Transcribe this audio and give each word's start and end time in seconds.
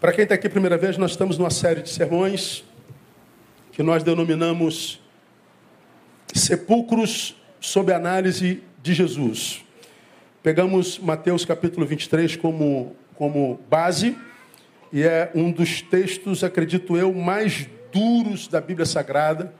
Para 0.00 0.12
quem 0.12 0.22
está 0.22 0.36
aqui 0.36 0.46
a 0.46 0.50
primeira 0.50 0.78
vez, 0.78 0.96
nós 0.96 1.10
estamos 1.10 1.36
numa 1.36 1.50
série 1.50 1.82
de 1.82 1.90
sermões 1.90 2.62
que 3.72 3.82
nós 3.82 4.04
denominamos 4.04 5.00
Sepulcros 6.32 7.34
sob 7.58 7.92
análise 7.92 8.62
de 8.80 8.94
Jesus. 8.94 9.64
Pegamos 10.40 11.00
Mateus 11.00 11.44
capítulo 11.44 11.84
23 11.84 12.36
como, 12.36 12.94
como 13.16 13.58
base, 13.68 14.16
e 14.92 15.02
é 15.02 15.32
um 15.34 15.50
dos 15.50 15.82
textos, 15.82 16.44
acredito 16.44 16.96
eu, 16.96 17.12
mais 17.12 17.68
duros 17.92 18.46
da 18.46 18.60
Bíblia 18.60 18.86
Sagrada, 18.86 19.52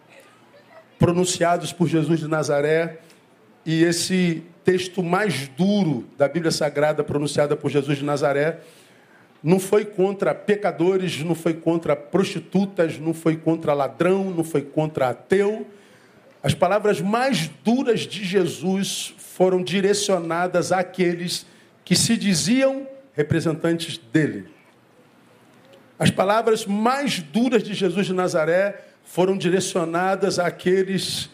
pronunciados 1.00 1.72
por 1.72 1.88
Jesus 1.88 2.20
de 2.20 2.28
Nazaré, 2.28 3.00
e 3.66 3.82
esse 3.82 4.44
texto 4.62 5.02
mais 5.02 5.48
duro 5.48 6.06
da 6.16 6.28
Bíblia 6.28 6.52
Sagrada 6.52 7.02
pronunciada 7.02 7.56
por 7.56 7.72
Jesus 7.72 7.98
de 7.98 8.04
Nazaré 8.04 8.60
não 9.42 9.60
foi 9.60 9.84
contra 9.84 10.34
pecadores, 10.34 11.22
não 11.22 11.34
foi 11.34 11.54
contra 11.54 11.94
prostitutas, 11.94 12.98
não 12.98 13.14
foi 13.14 13.36
contra 13.36 13.72
ladrão, 13.72 14.30
não 14.30 14.42
foi 14.42 14.62
contra 14.62 15.10
ateu. 15.10 15.66
As 16.42 16.54
palavras 16.54 17.00
mais 17.00 17.48
duras 17.64 18.00
de 18.00 18.24
Jesus 18.24 19.14
foram 19.18 19.62
direcionadas 19.62 20.72
àqueles 20.72 21.46
que 21.84 21.94
se 21.94 22.16
diziam 22.16 22.86
representantes 23.14 23.98
dele. 23.98 24.48
As 25.98 26.10
palavras 26.10 26.64
mais 26.66 27.20
duras 27.20 27.62
de 27.62 27.74
Jesus 27.74 28.06
de 28.06 28.12
Nazaré 28.12 28.84
foram 29.04 29.36
direcionadas 29.36 30.38
àqueles 30.38 31.30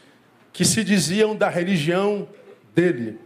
que 0.52 0.64
se 0.64 0.84
diziam 0.84 1.34
da 1.34 1.48
religião 1.48 2.28
dele. 2.74 3.18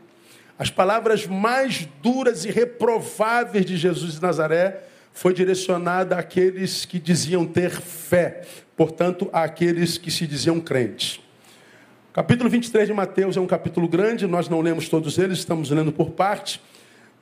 As 0.58 0.70
palavras 0.70 1.24
mais 1.24 1.86
duras 2.02 2.44
e 2.44 2.50
reprováveis 2.50 3.64
de 3.64 3.76
Jesus 3.76 4.14
de 4.14 4.22
Nazaré 4.22 4.80
foi 5.12 5.32
direcionada 5.32 6.18
àqueles 6.18 6.84
que 6.84 6.98
diziam 6.98 7.46
ter 7.46 7.70
fé, 7.70 8.42
portanto, 8.76 9.30
àqueles 9.32 9.96
que 9.96 10.10
se 10.10 10.26
diziam 10.26 10.60
crentes. 10.60 11.20
Capítulo 12.12 12.50
23 12.50 12.88
de 12.88 12.92
Mateus 12.92 13.36
é 13.36 13.40
um 13.40 13.46
capítulo 13.46 13.86
grande, 13.86 14.26
nós 14.26 14.48
não 14.48 14.60
lemos 14.60 14.88
todos 14.88 15.16
eles, 15.16 15.38
estamos 15.38 15.70
lendo 15.70 15.92
por 15.92 16.10
parte, 16.10 16.60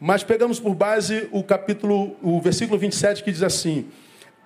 mas 0.00 0.23
pegamos 0.23 0.59
por 0.59 0.75
base 0.75 1.28
o 1.31 1.43
capítulo, 1.43 2.17
o 2.23 2.41
versículo 2.41 2.78
27 2.78 3.23
que 3.23 3.31
diz 3.31 3.43
assim: 3.43 3.87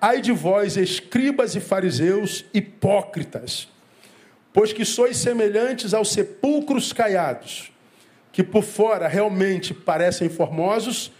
Ai 0.01 0.19
de 0.19 0.33
vós, 0.33 0.75
escribas 0.75 1.55
e 1.55 1.61
fariseus 1.61 2.43
hipócritas, 2.53 3.69
pois 4.51 4.73
que 4.73 4.83
sois 4.83 5.15
semelhantes 5.15 5.93
aos 5.93 6.11
sepulcros 6.11 6.91
caiados 6.91 7.71
que 8.31 8.43
por 8.43 8.63
fora 8.63 9.07
realmente 9.07 9.73
parecem 9.73 10.29
formosos, 10.29 11.11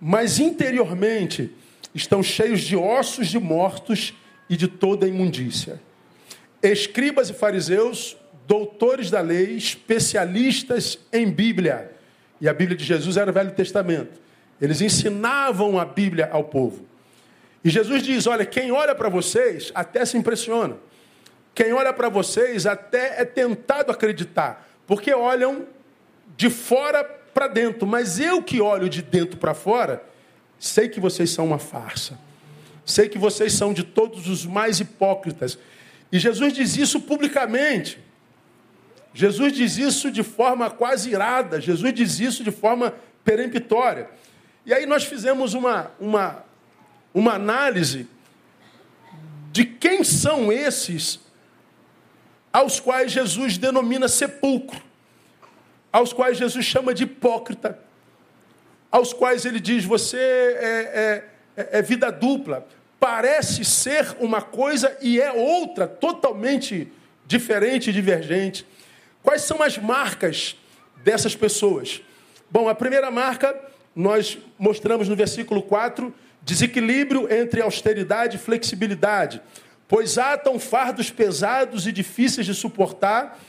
mas 0.00 0.38
interiormente 0.38 1.50
estão 1.94 2.22
cheios 2.22 2.60
de 2.60 2.76
ossos 2.76 3.28
de 3.28 3.38
mortos 3.38 4.14
e 4.48 4.56
de 4.56 4.68
toda 4.68 5.08
imundícia. 5.08 5.80
Escribas 6.62 7.30
e 7.30 7.34
fariseus, 7.34 8.16
doutores 8.46 9.10
da 9.10 9.20
lei, 9.20 9.56
especialistas 9.56 10.98
em 11.12 11.30
Bíblia. 11.30 11.92
E 12.40 12.48
a 12.48 12.52
Bíblia 12.52 12.76
de 12.76 12.84
Jesus 12.84 13.16
era 13.16 13.30
o 13.30 13.34
Velho 13.34 13.52
Testamento. 13.52 14.20
Eles 14.60 14.80
ensinavam 14.80 15.78
a 15.78 15.84
Bíblia 15.84 16.28
ao 16.32 16.44
povo. 16.44 16.84
E 17.64 17.70
Jesus 17.70 18.02
diz: 18.02 18.26
Olha, 18.26 18.44
quem 18.44 18.72
olha 18.72 18.94
para 18.94 19.08
vocês 19.08 19.70
até 19.74 20.04
se 20.04 20.16
impressiona. 20.16 20.76
Quem 21.54 21.72
olha 21.72 21.92
para 21.92 22.08
vocês 22.08 22.66
até 22.66 23.20
é 23.20 23.24
tentado 23.24 23.90
acreditar, 23.90 24.68
porque 24.86 25.14
olham 25.14 25.66
de 26.36 26.50
fora 26.50 27.04
para 27.04 27.48
dentro, 27.48 27.86
mas 27.86 28.18
eu 28.18 28.42
que 28.42 28.60
olho 28.60 28.88
de 28.88 29.02
dentro 29.02 29.36
para 29.36 29.54
fora, 29.54 30.02
sei 30.58 30.88
que 30.88 31.00
vocês 31.00 31.30
são 31.30 31.46
uma 31.46 31.58
farsa. 31.58 32.18
Sei 32.84 33.08
que 33.08 33.18
vocês 33.18 33.52
são 33.52 33.72
de 33.72 33.82
todos 33.82 34.28
os 34.28 34.46
mais 34.46 34.80
hipócritas. 34.80 35.58
E 36.10 36.18
Jesus 36.18 36.52
diz 36.52 36.76
isso 36.76 37.00
publicamente. 37.00 37.98
Jesus 39.12 39.52
diz 39.52 39.76
isso 39.76 40.10
de 40.10 40.22
forma 40.22 40.70
quase 40.70 41.10
irada. 41.10 41.60
Jesus 41.60 41.92
diz 41.92 42.20
isso 42.20 42.44
de 42.44 42.50
forma 42.50 42.94
peremptória. 43.24 44.08
E 44.64 44.72
aí 44.72 44.86
nós 44.86 45.04
fizemos 45.04 45.52
uma, 45.52 45.90
uma, 45.98 46.44
uma 47.12 47.34
análise 47.34 48.06
de 49.50 49.64
quem 49.64 50.04
são 50.04 50.52
esses 50.52 51.18
aos 52.52 52.78
quais 52.78 53.10
Jesus 53.10 53.58
denomina 53.58 54.06
sepulcro 54.06 54.85
aos 55.96 56.12
quais 56.12 56.36
Jesus 56.36 56.62
chama 56.62 56.92
de 56.92 57.04
hipócrita, 57.04 57.78
aos 58.92 59.14
quais 59.14 59.46
ele 59.46 59.58
diz: 59.58 59.82
você 59.82 60.18
é, 60.18 61.24
é, 61.56 61.68
é 61.78 61.80
vida 61.82 62.12
dupla, 62.12 62.68
parece 63.00 63.64
ser 63.64 64.14
uma 64.20 64.42
coisa 64.42 64.94
e 65.00 65.18
é 65.18 65.32
outra, 65.32 65.88
totalmente 65.88 66.92
diferente 67.26 67.88
e 67.88 67.94
divergente. 67.94 68.66
Quais 69.22 69.40
são 69.40 69.62
as 69.62 69.78
marcas 69.78 70.54
dessas 71.02 71.34
pessoas? 71.34 72.02
Bom, 72.50 72.68
a 72.68 72.74
primeira 72.74 73.10
marca 73.10 73.58
nós 73.94 74.36
mostramos 74.58 75.08
no 75.08 75.16
versículo 75.16 75.62
4, 75.62 76.14
desequilíbrio 76.42 77.32
entre 77.32 77.62
austeridade 77.62 78.36
e 78.36 78.38
flexibilidade, 78.38 79.40
pois 79.88 80.18
atam 80.18 80.60
fardos 80.60 81.10
pesados 81.10 81.86
e 81.86 81.92
difíceis 81.92 82.44
de 82.44 82.52
suportar 82.52 83.40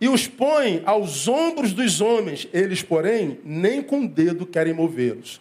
e 0.00 0.08
os 0.08 0.26
põe 0.26 0.82
aos 0.86 1.28
ombros 1.28 1.72
dos 1.72 2.00
homens. 2.00 2.48
Eles, 2.52 2.82
porém, 2.82 3.38
nem 3.44 3.82
com 3.82 4.04
o 4.04 4.08
dedo 4.08 4.46
querem 4.46 4.72
movê-los. 4.72 5.40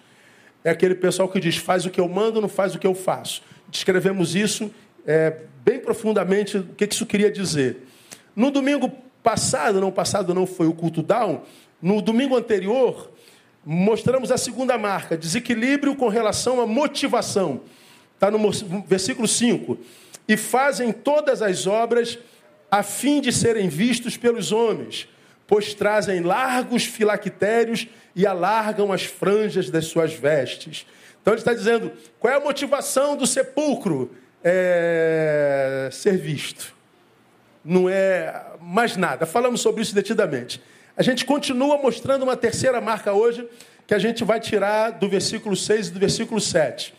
É 0.64 0.70
aquele 0.70 0.96
pessoal 0.96 1.30
que 1.30 1.40
diz: 1.40 1.58
faz 1.58 1.86
o 1.86 1.90
que 1.90 2.02
eu 2.02 2.08
mando, 2.10 2.42
não 2.42 2.50
faz 2.50 2.76
o 2.76 2.80
que 2.80 2.88
eu 2.88 2.94
faço. 2.94 3.42
Descrevemos 3.70 4.36
isso 4.36 4.70
é, 5.06 5.38
bem 5.64 5.80
profundamente, 5.80 6.58
o 6.58 6.64
que 6.76 6.86
isso 6.86 7.06
queria 7.06 7.32
dizer. 7.32 7.88
No 8.36 8.52
domingo 8.52 8.92
passado, 9.24 9.80
não 9.80 9.92
passado 9.92 10.34
não 10.34 10.46
foi 10.46 10.68
o 10.68 10.74
culto 10.74 11.02
down, 11.02 11.42
no 11.82 12.02
domingo 12.02 12.36
anterior, 12.36 13.12
mostramos 13.66 14.32
a 14.32 14.38
segunda 14.38 14.78
marca, 14.78 15.18
desequilíbrio 15.18 15.96
com 15.96 16.08
relação 16.08 16.62
à 16.62 16.68
motivação. 16.68 17.62
Está 18.16 18.30
no 18.30 18.40
versículo 18.86 19.28
5. 19.28 19.78
E 20.28 20.36
fazem 20.36 20.92
todas 20.92 21.42
as 21.42 21.66
obras 21.66 22.20
a 22.72 22.84
fim 22.84 23.22
de 23.22 23.32
serem 23.32 23.68
vistos 23.68 24.18
pelos 24.18 24.52
homens, 24.52 25.08
pois 25.48 25.74
trazem 25.74 26.22
largos 26.22 26.86
filactérios 26.86 27.88
e 28.16 28.26
alargam 28.26 28.92
as 28.92 29.04
franjas 29.04 29.70
das 29.70 29.86
suas 29.86 30.14
vestes. 30.14 30.86
Então 31.22 31.34
ele 31.34 31.42
está 31.42 31.54
dizendo: 31.54 31.92
qual 32.20 32.34
é 32.34 32.38
a 32.38 32.40
motivação 32.40 33.16
do 33.16 33.26
sepulcro? 33.26 34.12
É 34.42 35.90
ser 35.92 36.18
visto. 36.18 36.74
Não 37.64 37.90
é 37.90 38.54
mais 38.62 38.96
nada. 38.96 39.26
Falamos 39.26 39.60
sobre 39.60 39.82
isso 39.82 39.94
detidamente. 39.94 40.62
A 40.96 41.04
gente 41.04 41.26
continua 41.26 41.78
mostrando 41.78 42.24
uma 42.24 42.38
terceira 42.38 42.80
marca 42.80 43.12
hoje, 43.12 43.48
que 43.86 43.94
a 43.94 44.00
gente 44.00 44.24
vai 44.24 44.40
tirar 44.40 44.92
do 44.92 45.10
versículo 45.10 45.56
6 45.56 45.88
e 45.88 45.92
do 45.92 46.00
versículo 46.00 46.40
7, 46.40 46.94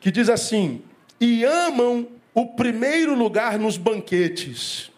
que 0.00 0.10
diz 0.10 0.28
assim: 0.28 0.82
E 1.20 1.44
amam 1.44 2.08
o 2.36 2.44
primeiro 2.44 3.14
lugar 3.14 3.58
nos 3.58 3.78
banquetes, 3.78 4.92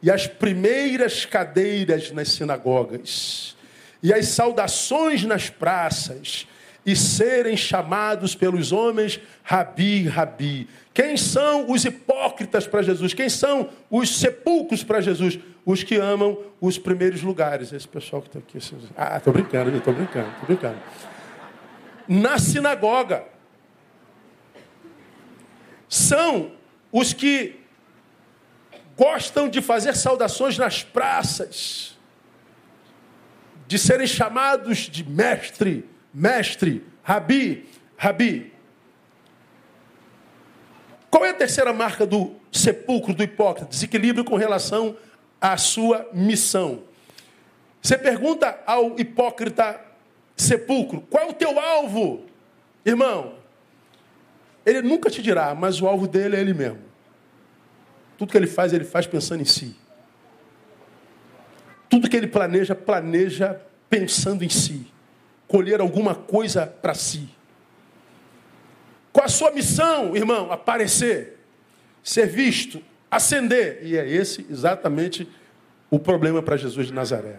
e 0.00 0.08
as 0.08 0.28
primeiras 0.28 1.24
cadeiras 1.24 2.12
nas 2.12 2.28
sinagogas, 2.28 3.56
e 4.00 4.14
as 4.14 4.28
saudações 4.28 5.24
nas 5.24 5.50
praças, 5.50 6.46
e 6.86 6.94
serem 6.94 7.56
chamados 7.56 8.36
pelos 8.36 8.70
homens 8.70 9.18
Rabi, 9.42 10.06
Rabi. 10.06 10.68
Quem 10.94 11.16
são 11.16 11.68
os 11.68 11.84
hipócritas 11.84 12.68
para 12.68 12.82
Jesus? 12.82 13.12
Quem 13.12 13.28
são 13.28 13.68
os 13.90 14.20
sepulcros 14.20 14.84
para 14.84 15.00
Jesus? 15.00 15.40
Os 15.64 15.82
que 15.82 15.96
amam 15.96 16.38
os 16.60 16.78
primeiros 16.78 17.20
lugares. 17.20 17.72
Esse 17.72 17.88
pessoal 17.88 18.22
que 18.22 18.28
está 18.28 18.38
aqui. 18.38 18.58
Ah, 18.96 19.16
estou 19.16 19.32
brincando, 19.32 19.76
estou 19.76 19.92
brincando, 19.92 20.28
estou 20.28 20.46
brincando. 20.46 20.78
Na 22.06 22.38
sinagoga. 22.38 23.24
São 25.88 26.55
os 26.98 27.12
que 27.12 27.60
gostam 28.96 29.50
de 29.50 29.60
fazer 29.60 29.94
saudações 29.94 30.56
nas 30.56 30.82
praças, 30.82 31.94
de 33.66 33.78
serem 33.78 34.06
chamados 34.06 34.78
de 34.78 35.04
mestre, 35.04 35.86
mestre, 36.14 36.82
rabi, 37.02 37.68
rabi. 37.98 38.50
Qual 41.10 41.22
é 41.22 41.30
a 41.30 41.34
terceira 41.34 41.70
marca 41.70 42.06
do 42.06 42.34
sepulcro 42.50 43.12
do 43.12 43.22
hipócrita? 43.22 43.68
Desequilíbrio 43.68 44.24
com 44.24 44.36
relação 44.36 44.96
à 45.38 45.58
sua 45.58 46.08
missão. 46.14 46.82
Você 47.82 47.98
pergunta 47.98 48.58
ao 48.64 48.98
hipócrita 48.98 49.78
sepulcro: 50.34 51.02
qual 51.10 51.24
é 51.24 51.28
o 51.28 51.34
teu 51.34 51.60
alvo, 51.60 52.24
irmão? 52.86 53.34
Ele 54.64 54.80
nunca 54.80 55.10
te 55.10 55.20
dirá, 55.20 55.54
mas 55.54 55.82
o 55.82 55.86
alvo 55.86 56.08
dele 56.08 56.36
é 56.36 56.40
ele 56.40 56.54
mesmo. 56.54 56.85
Tudo 58.16 58.30
que 58.30 58.36
ele 58.36 58.46
faz, 58.46 58.72
ele 58.72 58.84
faz 58.84 59.06
pensando 59.06 59.42
em 59.42 59.44
si. 59.44 59.76
Tudo 61.88 62.08
que 62.08 62.16
ele 62.16 62.26
planeja, 62.26 62.74
planeja 62.74 63.60
pensando 63.88 64.42
em 64.44 64.48
si. 64.48 64.86
Colher 65.46 65.80
alguma 65.80 66.14
coisa 66.14 66.66
para 66.66 66.94
si. 66.94 67.28
Qual 69.12 69.24
a 69.24 69.28
sua 69.28 69.50
missão, 69.50 70.16
irmão? 70.16 70.52
Aparecer, 70.52 71.38
ser 72.02 72.26
visto, 72.26 72.82
ascender. 73.10 73.80
E 73.82 73.96
é 73.96 74.08
esse 74.08 74.46
exatamente 74.50 75.28
o 75.90 75.98
problema 75.98 76.42
para 76.42 76.56
Jesus 76.56 76.88
de 76.88 76.92
Nazaré. 76.92 77.38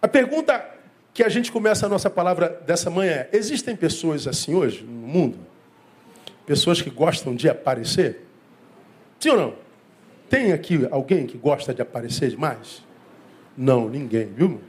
A 0.00 0.08
pergunta 0.08 0.64
que 1.12 1.22
a 1.22 1.28
gente 1.28 1.52
começa 1.52 1.86
a 1.86 1.88
nossa 1.88 2.10
palavra 2.10 2.60
dessa 2.66 2.90
manhã 2.90 3.12
é: 3.12 3.30
existem 3.32 3.76
pessoas 3.76 4.26
assim 4.26 4.54
hoje 4.54 4.82
no 4.82 5.06
mundo? 5.06 5.38
Pessoas 6.44 6.80
que 6.82 6.90
gostam 6.90 7.34
de 7.34 7.48
aparecer? 7.48 8.25
Sim 9.18 9.30
ou 9.30 9.36
não? 9.36 9.54
Tem 10.28 10.52
aqui 10.52 10.86
alguém 10.90 11.26
que 11.26 11.38
gosta 11.38 11.72
de 11.72 11.80
aparecer 11.80 12.30
demais? 12.30 12.84
Não, 13.56 13.88
ninguém, 13.88 14.26
viu? 14.26 14.60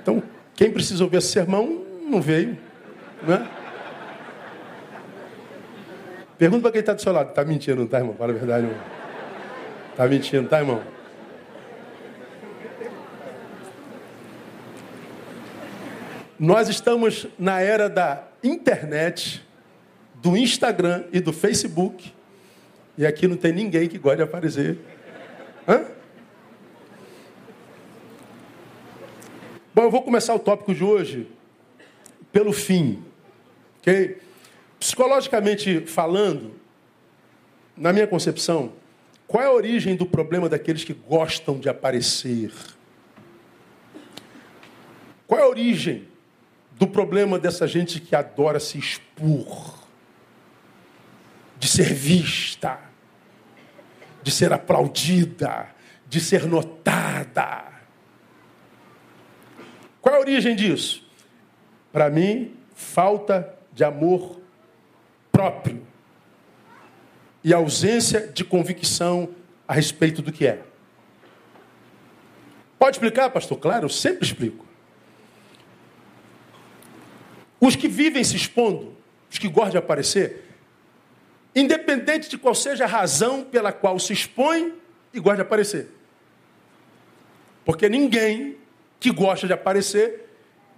Então, 0.00 0.22
quem 0.54 0.70
precisa 0.70 1.02
ouvir 1.04 1.18
esse 1.18 1.28
sermão 1.28 1.84
não 2.08 2.20
veio, 2.20 2.56
né? 3.22 3.48
Pergunta 6.38 6.62
para 6.62 6.72
quem 6.72 6.80
está 6.80 6.92
do 6.92 7.02
seu 7.02 7.12
lado. 7.12 7.30
Está 7.30 7.44
mentindo, 7.44 7.76
não 7.76 7.84
está, 7.84 7.98
irmão? 7.98 8.14
Fala 8.14 8.32
a 8.32 8.36
verdade, 8.36 8.66
irmão. 8.66 8.80
Está 9.90 10.06
mentindo, 10.06 10.48
tá, 10.48 10.58
irmão? 10.58 10.82
Nós 16.38 16.68
estamos 16.68 17.26
na 17.38 17.60
era 17.60 17.88
da 17.88 18.24
internet, 18.44 19.42
do 20.16 20.36
Instagram 20.36 21.04
e 21.10 21.18
do 21.18 21.32
Facebook. 21.32 22.12
E 22.98 23.06
aqui 23.06 23.26
não 23.26 23.36
tem 23.36 23.52
ninguém 23.52 23.88
que 23.88 23.98
goste 23.98 24.18
de 24.18 24.22
aparecer. 24.22 24.78
Hã? 25.68 25.84
Bom, 29.74 29.82
eu 29.82 29.90
vou 29.90 30.02
começar 30.02 30.34
o 30.34 30.38
tópico 30.38 30.74
de 30.74 30.82
hoje 30.82 31.28
pelo 32.32 32.52
fim. 32.52 33.04
Ok? 33.80 34.18
Psicologicamente 34.80 35.80
falando, 35.86 36.54
na 37.76 37.92
minha 37.92 38.06
concepção, 38.06 38.72
qual 39.26 39.42
é 39.42 39.46
a 39.46 39.52
origem 39.52 39.94
do 39.96 40.06
problema 40.06 40.48
daqueles 40.48 40.84
que 40.84 40.94
gostam 40.94 41.58
de 41.58 41.68
aparecer? 41.68 42.52
Qual 45.26 45.40
é 45.40 45.42
a 45.42 45.48
origem 45.48 46.06
do 46.72 46.86
problema 46.86 47.38
dessa 47.38 47.66
gente 47.66 48.00
que 48.00 48.14
adora 48.14 48.60
se 48.60 48.78
expor, 48.78 49.86
de 51.58 51.68
ser 51.68 51.92
vista, 51.92 52.85
de 54.26 54.32
ser 54.32 54.52
aplaudida, 54.52 55.68
de 56.08 56.18
ser 56.18 56.46
notada. 56.46 57.62
Qual 60.00 60.16
é 60.16 60.18
a 60.18 60.20
origem 60.20 60.56
disso? 60.56 61.08
Para 61.92 62.10
mim, 62.10 62.56
falta 62.74 63.56
de 63.72 63.84
amor 63.84 64.40
próprio 65.30 65.80
e 67.44 67.54
ausência 67.54 68.26
de 68.26 68.44
convicção 68.44 69.28
a 69.68 69.72
respeito 69.72 70.20
do 70.20 70.32
que 70.32 70.44
é. 70.44 70.64
Pode 72.80 72.96
explicar, 72.96 73.30
pastor? 73.30 73.60
Claro, 73.60 73.84
eu 73.84 73.90
sempre 73.90 74.26
explico. 74.26 74.66
Os 77.60 77.76
que 77.76 77.86
vivem 77.86 78.24
se 78.24 78.34
expondo, 78.34 78.92
os 79.30 79.38
que 79.38 79.46
gostam 79.46 79.70
de 79.70 79.78
aparecer, 79.78 80.45
independente 81.56 82.28
de 82.28 82.36
qual 82.36 82.54
seja 82.54 82.84
a 82.84 82.86
razão 82.86 83.42
pela 83.42 83.72
qual 83.72 83.98
se 83.98 84.12
expõe 84.12 84.74
e 85.12 85.18
gosta 85.18 85.36
de 85.36 85.42
aparecer. 85.42 85.88
Porque 87.64 87.88
ninguém 87.88 88.58
que 89.00 89.10
gosta 89.10 89.46
de 89.46 89.54
aparecer 89.54 90.28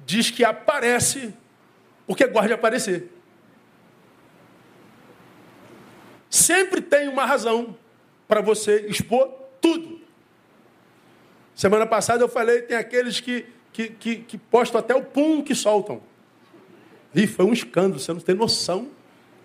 diz 0.07 0.31
que 0.31 0.45
aparece 0.45 1.35
porque 2.07 2.27
gosta 2.27 2.49
de 2.49 2.55
aparecer. 2.55 3.13
Sempre 6.31 6.81
tem 6.81 7.09
uma 7.09 7.27
razão 7.27 7.77
para 8.27 8.41
você 8.41 8.87
expor 8.89 9.29
tudo. 9.61 10.01
Semana 11.55 11.87
passada 11.87 12.23
eu 12.23 12.29
falei, 12.29 12.63
tem 12.63 12.77
aqueles 12.77 13.21
que, 13.21 13.45
que, 13.73 13.89
que, 13.89 14.17
que 14.17 14.39
postam 14.39 14.79
até 14.79 14.95
o 14.95 15.03
pum 15.03 15.43
que 15.43 15.55
soltam. 15.55 16.01
E 17.15 17.27
foi 17.27 17.45
um 17.45 17.53
escândalo, 17.53 17.99
você 17.99 18.13
não 18.13 18.21
tem 18.21 18.35
noção. 18.35 18.89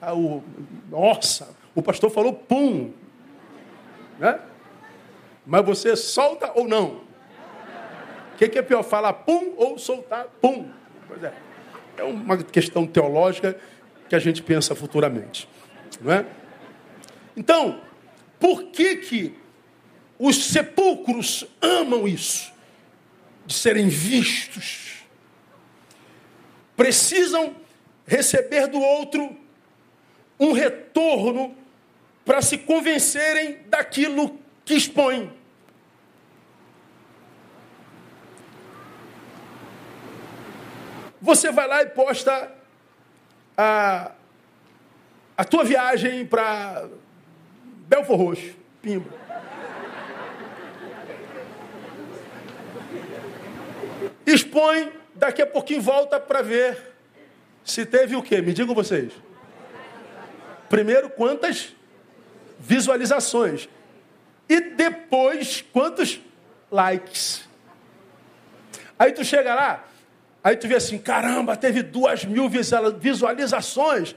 Ah, 0.05 0.13
o, 0.13 0.43
nossa, 0.89 1.55
o 1.73 1.81
pastor 1.81 2.09
falou 2.09 2.33
pum. 2.33 2.91
Né? 4.19 4.39
Mas 5.45 5.65
você 5.65 5.95
solta 5.95 6.51
ou 6.55 6.67
não? 6.67 7.01
O 8.33 8.37
que, 8.37 8.49
que, 8.49 8.59
é 8.59 8.61
pior, 8.61 8.83
falar 8.83 9.13
pum 9.13 9.53
ou 9.55 9.77
soltar 9.77 10.25
pum? 10.41 10.69
Pois 11.07 11.23
é. 11.23 11.33
É 11.97 12.03
uma 12.03 12.37
questão 12.37 12.85
teológica 12.85 13.57
que 14.09 14.15
a 14.15 14.19
gente 14.19 14.41
pensa 14.41 14.75
futuramente. 14.75 15.47
Não 16.01 16.11
é? 16.11 16.25
Então, 17.37 17.79
por 18.39 18.63
que, 18.63 18.97
que 18.97 19.39
os 20.19 20.45
sepulcros 20.45 21.45
amam 21.61 22.07
isso? 22.07 22.51
De 23.45 23.53
serem 23.53 23.87
vistos 23.87 24.83
precisam 26.75 27.55
receber 28.05 28.67
do 28.67 28.79
outro 28.79 29.42
um 30.39 30.51
retorno 30.51 31.55
para 32.25 32.41
se 32.41 32.57
convencerem 32.57 33.59
daquilo 33.67 34.39
que 34.65 34.73
expõem. 34.73 35.31
Você 41.21 41.51
vai 41.51 41.67
lá 41.67 41.81
e 41.83 41.87
posta 41.87 42.51
a, 43.57 44.11
a 45.37 45.45
tua 45.45 45.63
viagem 45.63 46.25
para 46.25 46.87
Belfor 47.87 48.17
Roxo, 48.17 48.55
Pimba. 48.81 49.09
Expõe 54.25 54.91
Daqui 55.15 55.41
a 55.41 55.47
pouquinho 55.47 55.81
volta 55.81 56.19
para 56.19 56.41
ver 56.41 56.77
se 57.63 57.85
teve 57.85 58.15
o 58.15 58.23
quê? 58.23 58.41
Me 58.41 58.51
digam 58.51 58.73
vocês. 58.73 59.13
Primeiro, 60.73 61.07
quantas 61.07 61.71
visualizações. 62.59 63.69
E 64.49 64.59
depois, 64.59 65.63
quantos 65.71 66.19
likes. 66.71 67.47
Aí 68.97 69.11
tu 69.11 69.23
chega 69.23 69.53
lá, 69.53 69.83
aí 70.43 70.57
tu 70.57 70.67
vê 70.67 70.73
assim, 70.73 70.97
caramba, 70.97 71.55
teve 71.55 71.83
duas 71.83 72.25
mil 72.25 72.49
visualizações. 72.49 74.15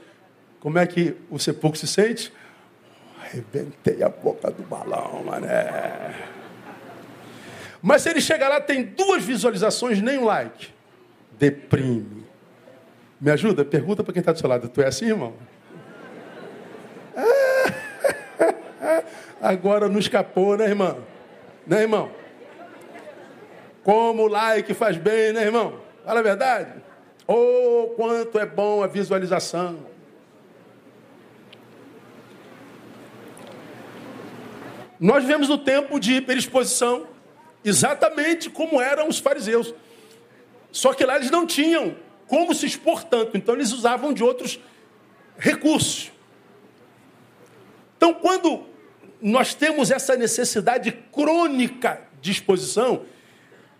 Como 0.59 0.79
é 0.79 0.87
que 0.87 1.15
o 1.29 1.37
sepulcro 1.37 1.79
se 1.79 1.85
sente? 1.85 2.33
Arrebentei 3.21 4.01
a 4.01 4.09
boca 4.09 4.49
do 4.49 4.63
balão, 4.63 5.25
mané. 5.25 6.15
Mas 7.83 8.01
se 8.01 8.09
ele 8.09 8.19
chega 8.19 8.49
lá, 8.49 8.59
tem 8.59 8.83
duas 8.83 9.23
visualizações, 9.23 10.01
nem 10.01 10.17
um 10.17 10.25
like 10.25 10.69
deprime. 11.37 12.25
Me 13.21 13.29
ajuda? 13.29 13.63
Pergunta 13.63 14.03
para 14.03 14.11
quem 14.11 14.21
está 14.21 14.31
do 14.31 14.39
seu 14.39 14.49
lado. 14.49 14.67
Tu 14.67 14.81
é 14.81 14.87
assim, 14.87 15.05
irmão? 15.05 15.35
Agora 19.41 19.87
não 19.87 19.99
escapou, 19.99 20.57
né, 20.57 20.65
irmão? 20.65 21.03
Né, 21.65 21.81
irmão? 21.81 22.11
Como 23.83 24.23
o 24.23 24.27
like 24.27 24.73
faz 24.73 24.97
bem, 24.97 25.33
né, 25.33 25.43
irmão? 25.43 25.79
Fala 26.05 26.19
a 26.19 26.23
verdade. 26.23 26.73
Oh, 27.27 27.93
quanto 27.95 28.39
é 28.39 28.45
bom 28.45 28.83
a 28.83 28.87
visualização. 28.87 29.85
Nós 34.99 35.23
vivemos 35.23 35.47
no 35.47 35.57
tempo 35.57 35.99
de 35.99 36.15
hiperexposição, 36.15 37.07
exatamente 37.63 38.49
como 38.49 38.81
eram 38.81 39.07
os 39.07 39.19
fariseus. 39.19 39.73
Só 40.71 40.93
que 40.93 41.05
lá 41.05 41.17
eles 41.17 41.29
não 41.29 41.45
tinham 41.45 41.95
como 42.27 42.53
se 42.53 42.65
expor 42.65 43.03
tanto, 43.03 43.37
então 43.37 43.55
eles 43.55 43.71
usavam 43.71 44.11
de 44.11 44.23
outros 44.23 44.59
recursos. 45.37 46.11
Então, 47.95 48.13
quando 48.13 48.65
nós 49.21 49.53
temos 49.53 49.91
essa 49.91 50.15
necessidade 50.15 50.91
crônica 51.11 52.01
de 52.21 52.31
exposição, 52.31 53.03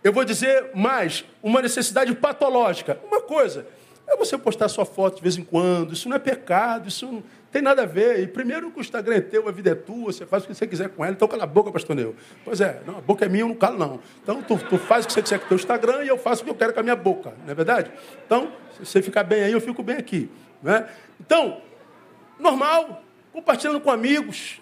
eu 0.02 0.12
vou 0.12 0.24
dizer 0.24 0.70
mais, 0.74 1.24
uma 1.42 1.60
necessidade 1.60 2.14
patológica. 2.14 2.98
Uma 3.04 3.20
coisa 3.20 3.66
é 4.06 4.16
você 4.16 4.38
postar 4.38 4.68
sua 4.68 4.86
foto 4.86 5.16
de 5.16 5.22
vez 5.22 5.36
em 5.36 5.44
quando, 5.44 5.92
isso 5.92 6.08
não 6.08 6.16
é 6.16 6.18
pecado, 6.18 6.88
isso 6.88 7.06
não, 7.06 7.22
tem 7.52 7.60
nada 7.60 7.82
a 7.82 7.86
ver. 7.86 8.20
E 8.20 8.26
primeiro 8.26 8.70
que 8.70 8.78
o 8.78 8.80
Instagram 8.80 9.16
é 9.16 9.20
teu, 9.20 9.48
a 9.48 9.52
vida 9.52 9.70
é 9.70 9.74
tua, 9.74 10.12
você 10.12 10.24
faz 10.24 10.44
o 10.44 10.46
que 10.46 10.54
você 10.54 10.66
quiser 10.66 10.88
com 10.88 11.04
ela. 11.04 11.14
Então 11.14 11.28
cala 11.28 11.44
a 11.44 11.46
boca, 11.46 11.70
pastor 11.70 11.94
Neu. 11.94 12.14
Pois 12.44 12.60
é, 12.60 12.80
não, 12.86 12.98
a 12.98 13.00
boca 13.00 13.24
é 13.24 13.28
minha, 13.28 13.42
eu 13.42 13.48
não 13.48 13.54
calo 13.54 13.78
não. 13.78 14.00
Então 14.22 14.42
tu, 14.42 14.58
tu 14.58 14.78
faz 14.78 15.04
o 15.04 15.08
que 15.08 15.14
você 15.14 15.22
quiser 15.22 15.38
com 15.38 15.46
o 15.46 15.48
teu 15.48 15.56
Instagram 15.56 16.04
e 16.04 16.08
eu 16.08 16.18
faço 16.18 16.42
o 16.42 16.44
que 16.44 16.50
eu 16.50 16.54
quero 16.54 16.72
com 16.72 16.80
a 16.80 16.82
minha 16.82 16.96
boca. 16.96 17.34
Não 17.44 17.50
é 17.50 17.54
verdade? 17.54 17.90
Então, 18.24 18.52
se 18.78 18.86
você 18.86 19.02
ficar 19.02 19.24
bem 19.24 19.42
aí, 19.42 19.52
eu 19.52 19.60
fico 19.60 19.82
bem 19.82 19.96
aqui. 19.96 20.30
Né? 20.62 20.88
Então, 21.20 21.60
normal, 22.38 23.02
compartilhando 23.32 23.80
com 23.80 23.90
amigos. 23.90 24.60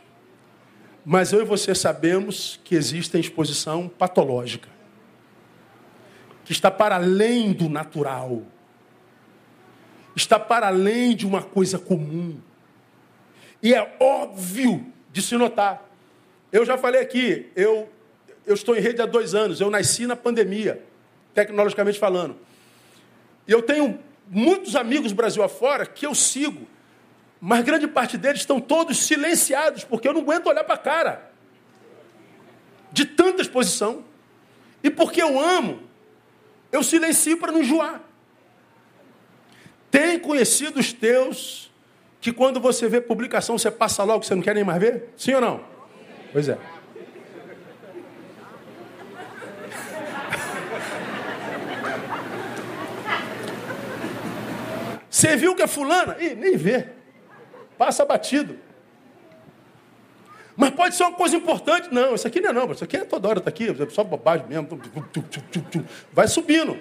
Mas 1.06 1.32
eu 1.32 1.40
e 1.40 1.44
você 1.44 1.74
sabemos 1.74 2.60
que 2.62 2.74
existe 2.74 3.16
exposição 3.18 3.88
patológica. 3.88 4.68
Que 6.44 6.52
está 6.52 6.70
para 6.70 6.96
além 6.96 7.54
do 7.54 7.68
natural 7.68 8.42
está 10.16 10.40
para 10.40 10.68
além 10.68 11.14
de 11.14 11.26
uma 11.26 11.42
coisa 11.42 11.78
comum. 11.78 12.40
E 13.62 13.74
é 13.74 13.96
óbvio 14.00 14.86
de 15.12 15.20
se 15.20 15.36
notar. 15.36 15.86
Eu 16.50 16.64
já 16.64 16.78
falei 16.78 17.02
aqui, 17.02 17.50
eu, 17.54 17.88
eu 18.46 18.54
estou 18.54 18.74
em 18.74 18.80
rede 18.80 19.02
há 19.02 19.06
dois 19.06 19.34
anos, 19.34 19.60
eu 19.60 19.70
nasci 19.70 20.06
na 20.06 20.16
pandemia, 20.16 20.82
tecnologicamente 21.34 21.98
falando. 21.98 22.36
E 23.46 23.52
eu 23.52 23.60
tenho 23.60 23.98
muitos 24.28 24.74
amigos 24.74 25.12
Brasil 25.12 25.42
afora 25.42 25.84
que 25.84 26.06
eu 26.06 26.14
sigo, 26.14 26.66
mas 27.40 27.64
grande 27.64 27.86
parte 27.86 28.16
deles 28.16 28.40
estão 28.40 28.60
todos 28.60 29.06
silenciados, 29.06 29.84
porque 29.84 30.08
eu 30.08 30.12
não 30.12 30.22
aguento 30.22 30.46
olhar 30.46 30.64
para 30.64 30.74
a 30.74 30.78
cara 30.78 31.30
de 32.90 33.04
tanta 33.04 33.42
exposição. 33.42 34.04
E 34.82 34.90
porque 34.90 35.22
eu 35.22 35.38
amo, 35.38 35.82
eu 36.72 36.82
silencio 36.82 37.36
para 37.36 37.52
não 37.52 37.60
enjoar. 37.60 38.00
Tem 39.90 40.18
conhecido 40.18 40.80
os 40.80 40.92
teus 40.92 41.70
que 42.20 42.32
quando 42.32 42.58
você 42.58 42.88
vê 42.88 43.00
publicação, 43.00 43.58
você 43.58 43.70
passa 43.70 44.02
logo, 44.02 44.24
você 44.24 44.34
não 44.34 44.42
quer 44.42 44.54
nem 44.54 44.64
mais 44.64 44.80
ver? 44.80 45.10
Sim 45.16 45.34
ou 45.34 45.40
não? 45.40 45.64
Pois 46.32 46.48
é. 46.48 46.58
Você 55.08 55.36
viu 55.36 55.54
que 55.54 55.62
é 55.62 55.66
fulana? 55.66 56.16
Ih, 56.20 56.34
nem 56.34 56.56
vê. 56.56 56.95
Passa 57.78 58.04
batido. 58.04 58.58
Mas 60.56 60.70
pode 60.70 60.94
ser 60.94 61.04
uma 61.04 61.12
coisa 61.12 61.36
importante. 61.36 61.92
Não, 61.92 62.14
isso 62.14 62.26
aqui 62.26 62.40
não 62.40 62.50
é 62.50 62.52
não. 62.52 62.72
Isso 62.72 62.82
aqui 62.82 62.96
é 62.96 63.04
toda 63.04 63.28
hora, 63.28 63.38
está 63.38 63.50
aqui. 63.50 63.68
É 63.68 63.90
só 63.90 64.02
bobagem 64.02 64.46
mesmo. 64.46 64.68
Vai 66.12 66.26
subindo. 66.26 66.78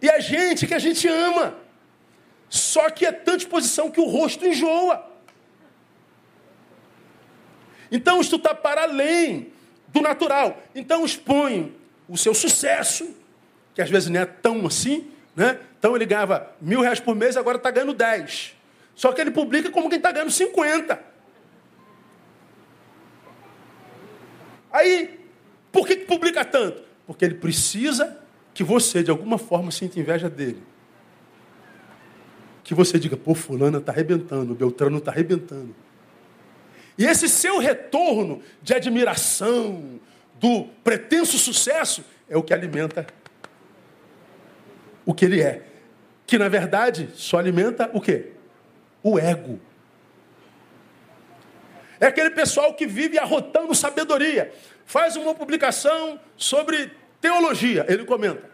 E 0.00 0.10
a 0.10 0.20
gente 0.20 0.66
que 0.66 0.74
a 0.74 0.78
gente 0.78 1.08
ama. 1.08 1.54
Só 2.50 2.90
que 2.90 3.06
é 3.06 3.12
tanta 3.12 3.38
exposição 3.38 3.90
que 3.90 4.00
o 4.00 4.06
rosto 4.06 4.44
enjoa. 4.44 5.10
Então 7.90 8.20
isto 8.20 8.36
está 8.36 8.54
para 8.54 8.82
além 8.82 9.52
do 9.88 10.02
natural. 10.02 10.62
Então 10.74 11.04
expõe 11.04 11.74
o 12.08 12.16
seu 12.18 12.34
sucesso, 12.34 13.14
que 13.74 13.80
às 13.80 13.88
vezes 13.88 14.08
não 14.10 14.20
é 14.20 14.26
tão 14.26 14.66
assim, 14.66 15.10
né? 15.34 15.58
Então 15.78 15.96
ele 15.96 16.04
ganhava 16.04 16.50
mil 16.60 16.80
reais 16.80 17.00
por 17.00 17.14
mês, 17.14 17.36
agora 17.36 17.56
está 17.56 17.70
ganhando 17.70 17.94
dez. 17.94 18.54
Só 18.94 19.12
que 19.12 19.20
ele 19.20 19.30
publica 19.30 19.70
como 19.70 19.88
quem 19.88 19.98
está 19.98 20.12
ganhando 20.12 20.30
cinquenta. 20.30 21.02
Aí, 24.70 25.20
por 25.70 25.86
que, 25.86 25.96
que 25.96 26.04
publica 26.06 26.44
tanto? 26.44 26.82
Porque 27.06 27.24
ele 27.24 27.34
precisa 27.34 28.18
que 28.54 28.62
você, 28.64 29.02
de 29.02 29.10
alguma 29.10 29.38
forma, 29.38 29.70
sinta 29.70 29.98
inveja 29.98 30.28
dele. 30.28 30.62
Que 32.64 32.74
você 32.74 32.98
diga, 32.98 33.16
pô, 33.16 33.34
fulano 33.34 33.78
está 33.78 33.92
arrebentando, 33.92 34.54
Beltrano 34.54 34.98
está 34.98 35.10
arrebentando. 35.10 35.74
E 36.96 37.04
esse 37.06 37.28
seu 37.28 37.58
retorno 37.58 38.42
de 38.62 38.74
admiração, 38.74 40.00
do 40.38 40.64
pretenso 40.84 41.38
sucesso, 41.38 42.04
é 42.28 42.36
o 42.36 42.42
que 42.42 42.52
alimenta 42.52 43.06
o 45.04 45.14
que 45.14 45.24
ele 45.24 45.40
é. 45.40 45.66
Que 46.26 46.38
na 46.38 46.48
verdade 46.48 47.08
só 47.14 47.38
alimenta 47.38 47.90
o 47.92 48.00
quê? 48.00 48.32
O 49.02 49.18
ego. 49.18 49.60
É 52.00 52.06
aquele 52.06 52.30
pessoal 52.30 52.74
que 52.74 52.86
vive 52.86 53.18
arrotando 53.18 53.74
sabedoria. 53.74 54.52
Faz 54.84 55.16
uma 55.16 55.34
publicação 55.34 56.18
sobre 56.36 56.90
teologia, 57.20 57.86
ele 57.88 58.04
comenta. 58.04 58.50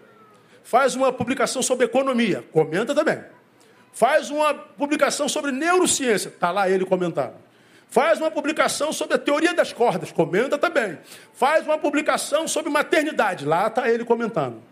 Faz 0.63 0.95
uma 0.95 1.11
publicação 1.11 1.63
sobre 1.63 1.87
economia, 1.87 2.45
comenta 2.53 2.95
também. 2.95 3.25
Faz 3.91 4.31
uma 4.31 4.53
publicação 4.53 5.29
sobre 5.29 5.51
neurociência, 5.51 6.29
está 6.29 6.51
lá 6.51 6.69
ele 6.69 6.85
comentando. 6.85 7.35
Faz 7.89 8.21
uma 8.21 8.31
publicação 8.31 8.93
sobre 8.93 9.15
a 9.15 9.19
teoria 9.19 9.55
das 9.55 9.73
cordas, 9.73 10.13
comenta 10.13 10.59
também. 10.59 10.99
Faz 11.33 11.65
uma 11.65 11.79
publicação 11.79 12.47
sobre 12.47 12.71
maternidade, 12.71 13.47
lá 13.47 13.69
está 13.69 13.89
ele 13.89 14.05
comentando. 14.05 14.63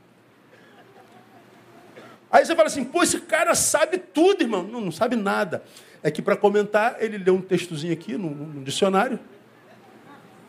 Aí 2.31 2.45
você 2.45 2.55
fala 2.57 2.69
assim, 2.69 2.85
pô, 2.85 3.03
esse 3.03 3.21
cara 3.21 3.55
sabe 3.55 3.99
tudo, 3.99 4.43
irmão. 4.43 4.63
Não, 4.63 4.81
não 4.81 4.93
sabe 4.93 5.17
nada 5.17 5.63
é 6.07 6.11
que 6.11 6.23
para 6.23 6.37
comentar, 6.37 6.99
ele 7.01 7.19
lê 7.19 7.33
um 7.33 7.41
textozinho 7.41 7.93
aqui 7.93 8.17
no, 8.17 8.31
no 8.31 8.63
dicionário 8.63 9.19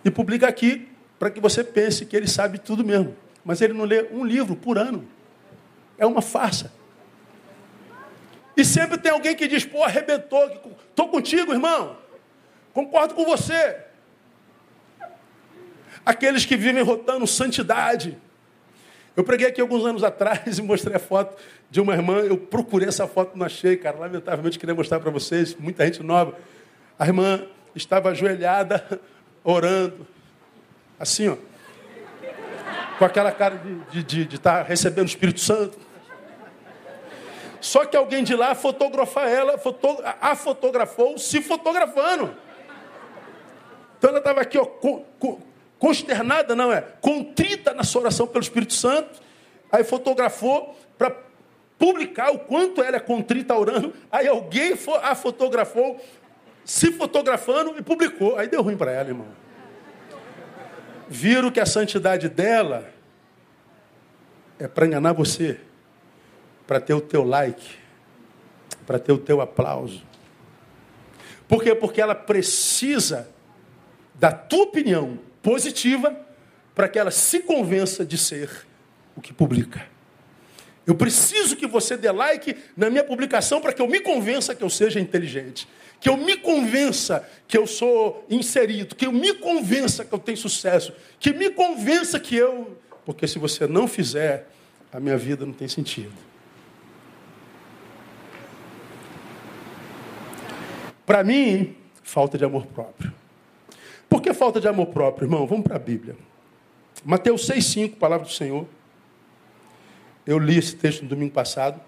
e 0.05 0.11
publica 0.11 0.47
aqui 0.47 0.87
para 1.17 1.31
que 1.31 1.39
você 1.39 1.63
pense 1.63 2.05
que 2.05 2.15
ele 2.15 2.27
sabe 2.27 2.59
tudo 2.59 2.85
mesmo. 2.85 3.15
Mas 3.43 3.59
ele 3.59 3.73
não 3.73 3.83
lê 3.83 4.07
um 4.11 4.23
livro 4.23 4.55
por 4.55 4.77
ano. 4.77 5.07
É 5.97 6.05
uma 6.05 6.21
farsa. 6.21 6.71
E 8.55 8.63
sempre 8.63 8.99
tem 8.99 9.11
alguém 9.11 9.35
que 9.35 9.47
diz, 9.47 9.65
pô, 9.65 9.83
arrebentou, 9.83 10.45
estou 10.89 11.07
contigo, 11.07 11.51
irmão. 11.51 11.97
Concordo 12.71 13.15
com 13.15 13.25
você. 13.25 13.77
Aqueles 16.05 16.45
que 16.45 16.55
vivem 16.55 16.83
rotando 16.83 17.25
santidade, 17.25 18.15
eu 19.17 19.23
preguei 19.23 19.47
aqui 19.47 19.59
alguns 19.59 19.83
anos 19.83 20.03
atrás 20.03 20.59
e 20.59 20.61
mostrei 20.61 20.95
a 20.95 20.99
foto 20.99 21.35
de 21.71 21.81
uma 21.81 21.95
irmã. 21.95 22.19
Eu 22.19 22.37
procurei 22.37 22.87
essa 22.87 23.07
foto, 23.07 23.35
não 23.35 23.47
achei, 23.47 23.75
cara. 23.75 23.97
Lamentavelmente 23.97 24.59
queria 24.59 24.75
mostrar 24.75 24.99
para 24.99 25.09
vocês, 25.09 25.55
muita 25.55 25.83
gente 25.85 26.03
nova. 26.03 26.37
A 26.99 27.07
irmã 27.07 27.43
estava 27.75 28.09
ajoelhada, 28.09 29.01
orando, 29.43 30.05
assim, 30.99 31.29
ó. 31.29 31.37
Com 32.99 33.05
aquela 33.05 33.31
cara 33.31 33.59
de 33.89 34.21
estar 34.21 34.59
tá 34.59 34.61
recebendo 34.61 35.05
o 35.05 35.09
Espírito 35.09 35.39
Santo. 35.39 35.79
Só 37.59 37.85
que 37.85 37.97
alguém 37.97 38.23
de 38.23 38.35
lá 38.35 38.53
fotografar 38.53 39.27
ela, 39.27 39.57
foto, 39.57 39.97
a 40.21 40.35
fotografou 40.35 41.17
se 41.17 41.41
fotografando. 41.41 42.35
Então 43.97 44.11
ela 44.11 44.19
estava 44.19 44.41
aqui, 44.41 44.59
ó, 44.59 44.67
consternada, 45.79 46.55
não 46.55 46.71
é? 46.71 46.81
Contrita 46.81 47.73
na 47.73 47.83
sua 47.83 48.01
oração 48.01 48.27
pelo 48.27 48.43
Espírito 48.43 48.73
Santo. 48.73 49.21
Aí 49.71 49.83
fotografou 49.83 50.77
para 50.97 51.15
publicar 51.77 52.31
o 52.31 52.39
quanto 52.39 52.81
ela 52.81 52.97
é 52.97 52.99
contrita 52.99 53.55
orando. 53.55 53.93
Aí 54.11 54.27
alguém 54.27 54.77
a 55.03 55.15
fotografou, 55.15 56.03
se 56.65 56.91
fotografando 56.91 57.75
e 57.77 57.81
publicou. 57.81 58.37
Aí 58.37 58.47
deu 58.47 58.61
ruim 58.61 58.77
para 58.77 58.91
ela, 58.91 59.09
irmão. 59.09 59.27
Viram 61.07 61.51
que 61.51 61.59
a 61.59 61.65
santidade 61.65 62.27
dela 62.27 62.89
é 64.59 64.67
para 64.67 64.85
enganar 64.85 65.13
você, 65.13 65.59
para 66.65 66.79
ter 66.79 66.93
o 66.93 67.01
teu 67.01 67.23
like, 67.23 67.75
para 68.85 68.99
ter 68.99 69.11
o 69.11 69.17
teu 69.17 69.39
aplauso. 69.39 70.03
Por 71.47 71.63
quê? 71.63 71.73
Porque 71.73 72.01
ela 72.01 72.15
precisa 72.15 73.29
da 74.15 74.31
tua 74.31 74.63
opinião 74.63 75.19
positiva 75.47 76.13
para 76.75 76.89
que 76.89 76.99
ela 76.99 77.09
se 77.09 77.39
convença 77.39 78.05
de 78.05 78.17
ser 78.17 78.49
o 79.15 79.21
que 79.21 79.31
publica. 79.31 79.87
Eu 80.85 80.93
preciso 80.93 81.55
que 81.55 81.65
você 81.65 81.95
dê 81.95 82.11
like 82.11 82.53
na 82.75 82.89
minha 82.89 83.03
publicação 83.05 83.61
para 83.61 83.71
que 83.71 83.81
eu 83.81 83.87
me 83.87 84.01
convença 84.01 84.53
que 84.53 84.61
eu 84.61 84.69
seja 84.69 84.99
inteligente, 84.99 85.65
que 86.01 86.09
eu 86.09 86.17
me 86.17 86.35
convença 86.35 87.25
que 87.47 87.57
eu 87.57 87.65
sou 87.65 88.25
inserido, 88.29 88.93
que 88.93 89.05
eu 89.05 89.13
me 89.13 89.35
convença 89.35 90.03
que 90.03 90.11
eu 90.13 90.19
tenho 90.19 90.37
sucesso, 90.37 90.91
que 91.17 91.31
me 91.31 91.49
convença 91.49 92.19
que 92.19 92.35
eu. 92.35 92.77
Porque 93.05 93.25
se 93.25 93.39
você 93.39 93.65
não 93.67 93.87
fizer, 93.87 94.49
a 94.91 94.99
minha 94.99 95.17
vida 95.17 95.45
não 95.45 95.53
tem 95.53 95.69
sentido. 95.69 96.11
Para 101.05 101.23
mim, 101.23 101.73
falta 102.03 102.37
de 102.37 102.43
amor 102.43 102.65
próprio. 102.65 103.13
Por 104.09 104.21
que 104.21 104.33
falta 104.33 104.59
de 104.59 104.67
amor 104.67 104.87
próprio, 104.87 105.25
irmão? 105.25 105.45
Vamos 105.45 105.63
para 105.63 105.75
a 105.75 105.79
Bíblia. 105.79 106.15
Mateus 107.03 107.47
6,5, 107.47 107.95
palavra 107.95 108.25
do 108.25 108.31
Senhor. 108.31 108.67
Eu 110.25 110.39
li 110.39 110.57
esse 110.57 110.75
texto 110.75 111.03
no 111.03 111.09
domingo 111.09 111.33
passado. 111.33 111.79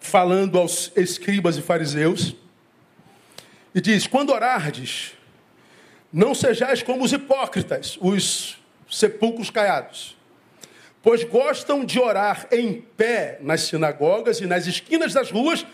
Falando 0.00 0.58
aos 0.58 0.90
escribas 0.96 1.56
e 1.56 1.62
fariseus. 1.62 2.34
E 3.74 3.80
diz: 3.80 4.06
Quando 4.06 4.32
orardes, 4.32 5.14
não 6.12 6.34
sejais 6.34 6.82
como 6.82 7.04
os 7.04 7.12
hipócritas, 7.12 7.98
os 8.00 8.58
sepulcros 8.90 9.50
caiados, 9.50 10.16
pois 11.02 11.22
gostam 11.24 11.84
de 11.84 12.00
orar 12.00 12.48
em 12.50 12.80
pé 12.80 13.38
nas 13.42 13.62
sinagogas 13.62 14.40
e 14.40 14.46
nas 14.46 14.66
esquinas 14.66 15.12
das 15.12 15.30
ruas, 15.30 15.66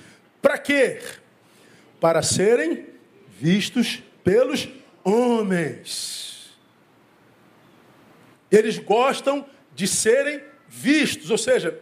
para 0.43 0.59
quê? 0.59 1.01
Para 2.05 2.21
serem 2.21 2.85
vistos 3.41 4.03
pelos 4.23 4.69
homens. 5.03 6.51
Eles 8.53 8.79
gostam 8.79 9.47
de 9.75 9.89
serem 9.89 10.39
vistos, 10.69 11.31
ou 11.31 11.39
seja, 11.39 11.81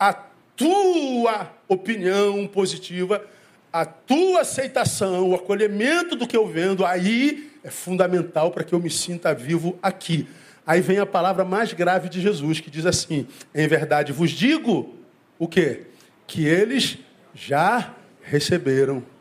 a 0.00 0.14
tua 0.56 1.48
opinião 1.68 2.44
positiva, 2.48 3.24
a 3.72 3.84
tua 3.84 4.40
aceitação, 4.40 5.30
o 5.30 5.34
acolhimento 5.36 6.16
do 6.16 6.26
que 6.26 6.36
eu 6.36 6.44
vendo 6.44 6.84
aí 6.84 7.52
é 7.62 7.70
fundamental 7.70 8.50
para 8.50 8.64
que 8.64 8.72
eu 8.72 8.80
me 8.80 8.90
sinta 8.90 9.32
vivo 9.32 9.78
aqui. 9.80 10.26
Aí 10.66 10.80
vem 10.80 10.98
a 10.98 11.06
palavra 11.06 11.44
mais 11.44 11.72
grave 11.72 12.08
de 12.08 12.20
Jesus, 12.20 12.58
que 12.58 12.68
diz 12.68 12.84
assim: 12.84 13.28
Em 13.54 13.68
verdade 13.68 14.10
vos 14.10 14.32
digo 14.32 14.92
o 15.38 15.46
quê? 15.46 15.82
Que 16.26 16.48
eles 16.48 16.98
já 17.32 17.94
receberam 18.22 19.11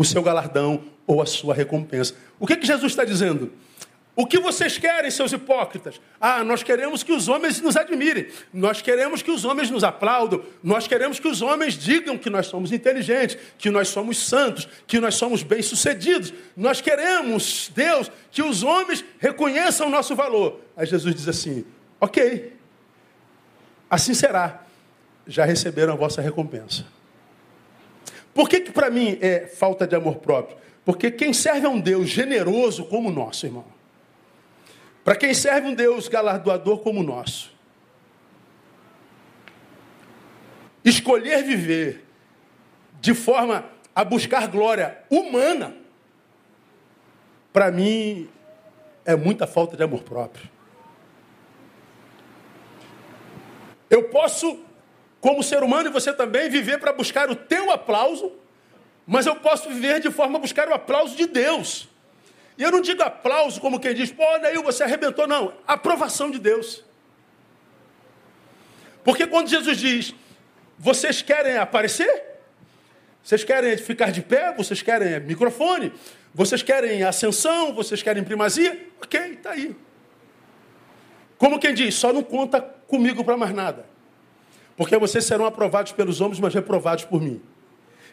o 0.00 0.04
seu 0.04 0.22
galardão 0.22 0.82
ou 1.06 1.20
a 1.20 1.26
sua 1.26 1.52
recompensa. 1.52 2.14
O 2.38 2.46
que, 2.46 2.56
que 2.56 2.66
Jesus 2.66 2.90
está 2.90 3.04
dizendo? 3.04 3.52
O 4.16 4.26
que 4.26 4.40
vocês 4.40 4.78
querem, 4.78 5.10
seus 5.10 5.30
hipócritas? 5.30 6.00
Ah, 6.18 6.42
nós 6.42 6.62
queremos 6.62 7.02
que 7.02 7.12
os 7.12 7.28
homens 7.28 7.60
nos 7.60 7.76
admirem, 7.76 8.28
nós 8.50 8.80
queremos 8.80 9.20
que 9.20 9.30
os 9.30 9.44
homens 9.44 9.68
nos 9.68 9.84
aplaudam, 9.84 10.42
nós 10.62 10.88
queremos 10.88 11.20
que 11.20 11.28
os 11.28 11.42
homens 11.42 11.74
digam 11.74 12.16
que 12.16 12.30
nós 12.30 12.46
somos 12.46 12.72
inteligentes, 12.72 13.36
que 13.58 13.68
nós 13.68 13.88
somos 13.88 14.16
santos, 14.16 14.66
que 14.86 14.98
nós 14.98 15.16
somos 15.16 15.42
bem-sucedidos. 15.42 16.32
Nós 16.56 16.80
queremos, 16.80 17.70
Deus, 17.74 18.10
que 18.30 18.42
os 18.42 18.62
homens 18.62 19.04
reconheçam 19.18 19.88
o 19.88 19.90
nosso 19.90 20.16
valor. 20.16 20.62
Aí 20.74 20.86
Jesus 20.86 21.14
diz 21.14 21.28
assim: 21.28 21.62
ok, 22.00 22.54
assim 23.90 24.14
será, 24.14 24.62
já 25.26 25.44
receberam 25.44 25.92
a 25.92 25.96
vossa 25.96 26.22
recompensa. 26.22 26.86
Por 28.40 28.48
que, 28.48 28.58
que 28.58 28.72
para 28.72 28.88
mim 28.88 29.18
é 29.20 29.40
falta 29.46 29.86
de 29.86 29.94
amor 29.94 30.16
próprio? 30.16 30.56
Porque 30.82 31.10
quem 31.10 31.30
serve 31.30 31.66
a 31.66 31.68
um 31.68 31.78
Deus 31.78 32.08
generoso 32.08 32.86
como 32.86 33.10
o 33.10 33.12
nosso, 33.12 33.44
irmão, 33.44 33.66
para 35.04 35.14
quem 35.14 35.34
serve 35.34 35.68
um 35.68 35.74
Deus 35.74 36.08
galardoador 36.08 36.78
como 36.78 37.00
o 37.00 37.02
nosso, 37.02 37.54
escolher 40.82 41.44
viver 41.44 42.02
de 42.98 43.12
forma 43.12 43.66
a 43.94 44.02
buscar 44.04 44.48
glória 44.48 44.96
humana, 45.10 45.76
para 47.52 47.70
mim 47.70 48.26
é 49.04 49.14
muita 49.14 49.46
falta 49.46 49.76
de 49.76 49.82
amor 49.82 50.02
próprio. 50.02 50.48
Eu 53.90 54.04
posso, 54.04 54.64
como 55.20 55.42
ser 55.42 55.62
humano 55.62 55.88
e 55.88 55.92
você 55.92 56.12
também, 56.12 56.48
viver 56.48 56.78
para 56.78 56.92
buscar 56.92 57.30
o 57.30 57.36
teu 57.36 57.70
aplauso, 57.70 58.32
mas 59.06 59.26
eu 59.26 59.36
posso 59.36 59.68
viver 59.68 60.00
de 60.00 60.10
forma 60.10 60.38
a 60.38 60.40
buscar 60.40 60.68
o 60.68 60.74
aplauso 60.74 61.16
de 61.16 61.26
Deus. 61.26 61.88
E 62.56 62.62
eu 62.62 62.70
não 62.70 62.80
digo 62.80 63.02
aplauso 63.02 63.60
como 63.60 63.80
quem 63.80 63.94
diz, 63.94 64.10
pô, 64.12 64.24
Neil, 64.38 64.62
você 64.62 64.82
arrebentou. 64.82 65.26
Não, 65.26 65.52
aprovação 65.66 66.30
de 66.30 66.38
Deus. 66.38 66.84
Porque 69.02 69.26
quando 69.26 69.48
Jesus 69.48 69.78
diz, 69.78 70.14
vocês 70.78 71.22
querem 71.22 71.56
aparecer? 71.56 72.22
Vocês 73.22 73.44
querem 73.44 73.76
ficar 73.76 74.10
de 74.10 74.22
pé? 74.22 74.54
Vocês 74.54 74.80
querem 74.82 75.20
microfone? 75.20 75.92
Vocês 76.34 76.62
querem 76.62 77.02
ascensão? 77.02 77.74
Vocês 77.74 78.02
querem 78.02 78.22
primazia? 78.22 78.88
Ok, 79.02 79.20
está 79.20 79.50
aí. 79.50 79.74
Como 81.36 81.58
quem 81.58 81.74
diz, 81.74 81.94
só 81.94 82.12
não 82.12 82.22
conta 82.22 82.60
comigo 82.60 83.24
para 83.24 83.36
mais 83.36 83.52
nada. 83.52 83.89
Porque 84.80 84.96
vocês 84.96 85.26
serão 85.26 85.44
aprovados 85.44 85.92
pelos 85.92 86.22
homens, 86.22 86.40
mas 86.40 86.54
reprovados 86.54 87.04
por 87.04 87.20
mim. 87.20 87.38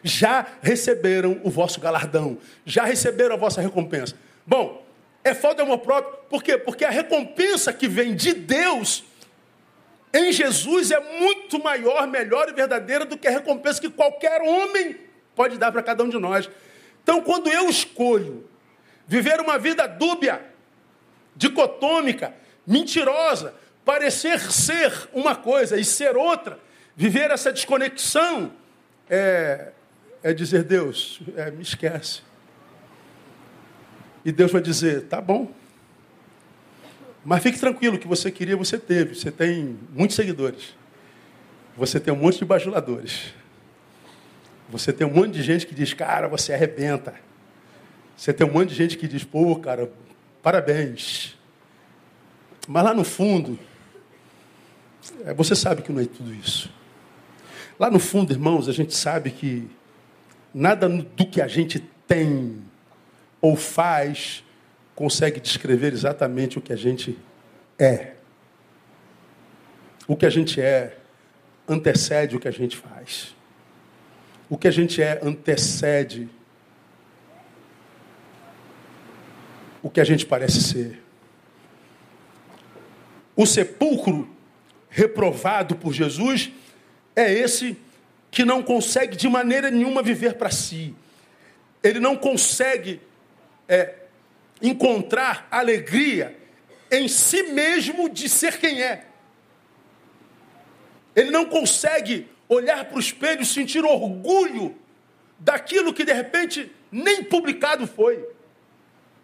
Já 0.02 0.46
receberam 0.60 1.40
o 1.42 1.48
vosso 1.48 1.80
galardão, 1.80 2.36
já 2.66 2.84
receberam 2.84 3.36
a 3.36 3.38
vossa 3.38 3.62
recompensa. 3.62 4.14
Bom, 4.46 4.84
é 5.24 5.32
falta 5.32 5.56
de 5.56 5.62
amor 5.62 5.78
próprio, 5.78 6.18
por 6.28 6.42
quê? 6.42 6.58
Porque 6.58 6.84
a 6.84 6.90
recompensa 6.90 7.72
que 7.72 7.88
vem 7.88 8.14
de 8.14 8.34
Deus 8.34 9.02
em 10.12 10.30
Jesus 10.30 10.90
é 10.90 11.00
muito 11.00 11.58
maior, 11.58 12.06
melhor 12.06 12.50
e 12.50 12.52
verdadeira 12.52 13.06
do 13.06 13.16
que 13.16 13.26
a 13.26 13.30
recompensa 13.30 13.80
que 13.80 13.88
qualquer 13.88 14.42
homem 14.42 14.94
pode 15.34 15.56
dar 15.56 15.72
para 15.72 15.82
cada 15.82 16.04
um 16.04 16.08
de 16.10 16.18
nós. 16.18 16.50
Então, 17.02 17.22
quando 17.22 17.48
eu 17.48 17.70
escolho 17.70 18.46
viver 19.06 19.40
uma 19.40 19.58
vida 19.58 19.86
dúbia, 19.86 20.42
dicotômica, 21.34 22.34
mentirosa, 22.66 23.54
parecer 23.88 24.38
ser 24.52 25.08
uma 25.14 25.34
coisa 25.34 25.80
e 25.80 25.82
ser 25.82 26.14
outra, 26.14 26.58
viver 26.94 27.30
essa 27.30 27.50
desconexão, 27.50 28.52
é, 29.08 29.72
é 30.22 30.34
dizer, 30.34 30.62
Deus, 30.64 31.20
é, 31.34 31.50
me 31.50 31.62
esquece. 31.62 32.20
E 34.26 34.30
Deus 34.30 34.52
vai 34.52 34.60
dizer: 34.60 35.04
tá 35.04 35.22
bom. 35.22 35.50
Mas 37.24 37.42
fique 37.42 37.58
tranquilo, 37.58 37.98
que 37.98 38.06
você 38.06 38.30
queria, 38.30 38.58
você 38.58 38.76
teve. 38.76 39.14
Você 39.14 39.30
tem 39.30 39.78
muitos 39.90 40.16
seguidores. 40.16 40.76
Você 41.74 41.98
tem 41.98 42.12
um 42.12 42.16
monte 42.18 42.40
de 42.40 42.44
bajuladores. 42.44 43.32
Você 44.68 44.92
tem 44.92 45.06
um 45.06 45.12
monte 45.14 45.32
de 45.32 45.42
gente 45.42 45.66
que 45.66 45.74
diz, 45.74 45.94
cara, 45.94 46.28
você 46.28 46.52
arrebenta. 46.52 47.14
Você 48.14 48.34
tem 48.34 48.46
um 48.46 48.52
monte 48.52 48.68
de 48.68 48.74
gente 48.74 48.98
que 48.98 49.08
diz, 49.08 49.24
pô, 49.24 49.56
cara, 49.56 49.90
parabéns. 50.42 51.38
Mas 52.66 52.84
lá 52.84 52.92
no 52.92 53.04
fundo, 53.04 53.58
você 55.36 55.54
sabe 55.54 55.82
que 55.82 55.92
não 55.92 56.00
é 56.00 56.06
tudo 56.06 56.34
isso. 56.34 56.70
Lá 57.78 57.90
no 57.90 57.98
fundo, 57.98 58.32
irmãos, 58.32 58.68
a 58.68 58.72
gente 58.72 58.94
sabe 58.94 59.30
que 59.30 59.68
nada 60.52 60.88
do 60.88 61.26
que 61.26 61.40
a 61.40 61.46
gente 61.46 61.78
tem 62.06 62.62
ou 63.40 63.54
faz 63.54 64.44
consegue 64.94 65.38
descrever 65.38 65.92
exatamente 65.92 66.58
o 66.58 66.60
que 66.60 66.72
a 66.72 66.76
gente 66.76 67.16
é. 67.78 68.14
O 70.08 70.16
que 70.16 70.26
a 70.26 70.30
gente 70.30 70.60
é 70.60 70.98
antecede 71.68 72.34
o 72.34 72.40
que 72.40 72.48
a 72.48 72.52
gente 72.52 72.76
faz. 72.76 73.36
O 74.48 74.56
que 74.56 74.66
a 74.66 74.70
gente 74.70 75.00
é 75.02 75.20
antecede 75.22 76.28
o 79.82 79.90
que 79.90 80.00
a 80.00 80.04
gente 80.04 80.26
parece 80.26 80.60
ser. 80.62 81.02
O 83.36 83.46
sepulcro 83.46 84.28
reprovado 84.98 85.76
por 85.76 85.92
Jesus 85.92 86.50
é 87.14 87.32
esse 87.32 87.76
que 88.32 88.44
não 88.44 88.64
consegue 88.64 89.16
de 89.16 89.28
maneira 89.28 89.70
nenhuma 89.70 90.02
viver 90.02 90.34
para 90.34 90.50
si. 90.50 90.92
Ele 91.84 92.00
não 92.00 92.16
consegue 92.16 93.00
é, 93.68 93.94
encontrar 94.60 95.46
alegria 95.52 96.36
em 96.90 97.06
si 97.06 97.44
mesmo 97.44 98.08
de 98.08 98.28
ser 98.28 98.58
quem 98.58 98.82
é. 98.82 99.06
Ele 101.14 101.30
não 101.30 101.44
consegue 101.44 102.28
olhar 102.48 102.84
para 102.84 102.96
o 102.96 103.00
espelho 103.00 103.42
e 103.42 103.46
sentir 103.46 103.84
orgulho 103.84 104.76
daquilo 105.38 105.94
que 105.94 106.04
de 106.04 106.12
repente 106.12 106.72
nem 106.90 107.22
publicado 107.22 107.86
foi. 107.86 108.28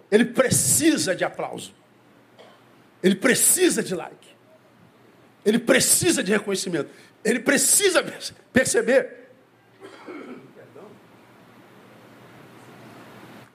Ele 0.08 0.26
precisa 0.26 1.16
de 1.16 1.24
aplauso. 1.24 1.74
Ele 3.02 3.16
precisa 3.16 3.82
de 3.82 3.92
like. 3.92 4.33
Ele 5.44 5.58
precisa 5.58 6.22
de 6.22 6.32
reconhecimento. 6.32 6.90
Ele 7.24 7.40
precisa 7.40 8.04
perceber 8.52 9.24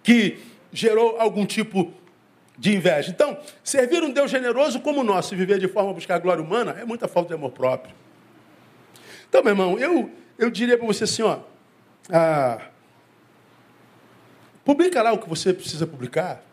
que 0.04 0.40
gerou 0.72 1.20
algum 1.20 1.46
tipo 1.46 1.94
de 2.58 2.76
inveja. 2.76 3.10
Então, 3.10 3.40
servir 3.64 4.04
um 4.04 4.12
Deus 4.12 4.30
generoso 4.30 4.80
como 4.82 5.02
o 5.02 5.04
nosso 5.04 5.34
e 5.34 5.38
viver 5.38 5.60
de 5.60 5.68
forma 5.68 5.92
a 5.92 5.94
buscar 5.94 6.20
glória 6.20 6.44
humana 6.44 6.76
é 6.80 6.84
muita 6.84 7.08
falta 7.08 7.30
de 7.30 7.36
amor 7.36 7.52
próprio. 7.52 7.96
Então, 9.30 9.44
meu 9.44 9.52
irmão, 9.52 9.80
eu, 9.80 10.12
eu 10.38 10.50
diria 10.50 10.78
para 10.78 10.86
você 10.86 11.04
assim, 11.04 11.22
ó, 11.22 11.40
ah, 12.12 12.60
publica 14.66 15.02
lá 15.02 15.14
o 15.14 15.20
que 15.20 15.30
você 15.30 15.54
precisa 15.54 15.86
publicar, 15.86 16.44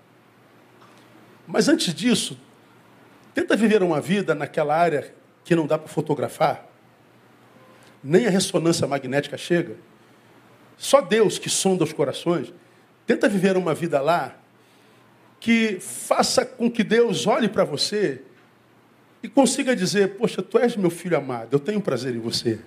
mas 1.46 1.68
antes 1.68 1.94
disso, 1.94 2.38
tenta 3.34 3.56
viver 3.56 3.82
uma 3.82 4.00
vida 4.00 4.34
naquela 4.34 4.76
área 4.76 5.14
que 5.46 5.56
não 5.56 5.66
dá 5.66 5.78
para 5.78 5.88
fotografar, 5.88 6.68
nem 8.04 8.26
a 8.26 8.30
ressonância 8.30 8.86
magnética 8.86 9.38
chega. 9.38 9.76
Só 10.76 11.00
Deus 11.00 11.38
que 11.38 11.48
sonda 11.48 11.82
os 11.82 11.92
corações 11.94 12.52
Tenta 13.06 13.28
viver 13.28 13.56
uma 13.56 13.72
vida 13.72 14.00
lá 14.00 14.36
que 15.38 15.78
faça 15.80 16.44
com 16.44 16.68
que 16.68 16.82
Deus 16.82 17.26
olhe 17.26 17.48
para 17.48 17.62
você 17.62 18.22
e 19.22 19.28
consiga 19.28 19.76
dizer: 19.76 20.16
Poxa, 20.16 20.42
tu 20.42 20.58
és 20.58 20.76
meu 20.76 20.90
filho 20.90 21.16
amado, 21.16 21.52
eu 21.52 21.60
tenho 21.60 21.80
prazer 21.80 22.14
em 22.14 22.18
você. 22.18 22.58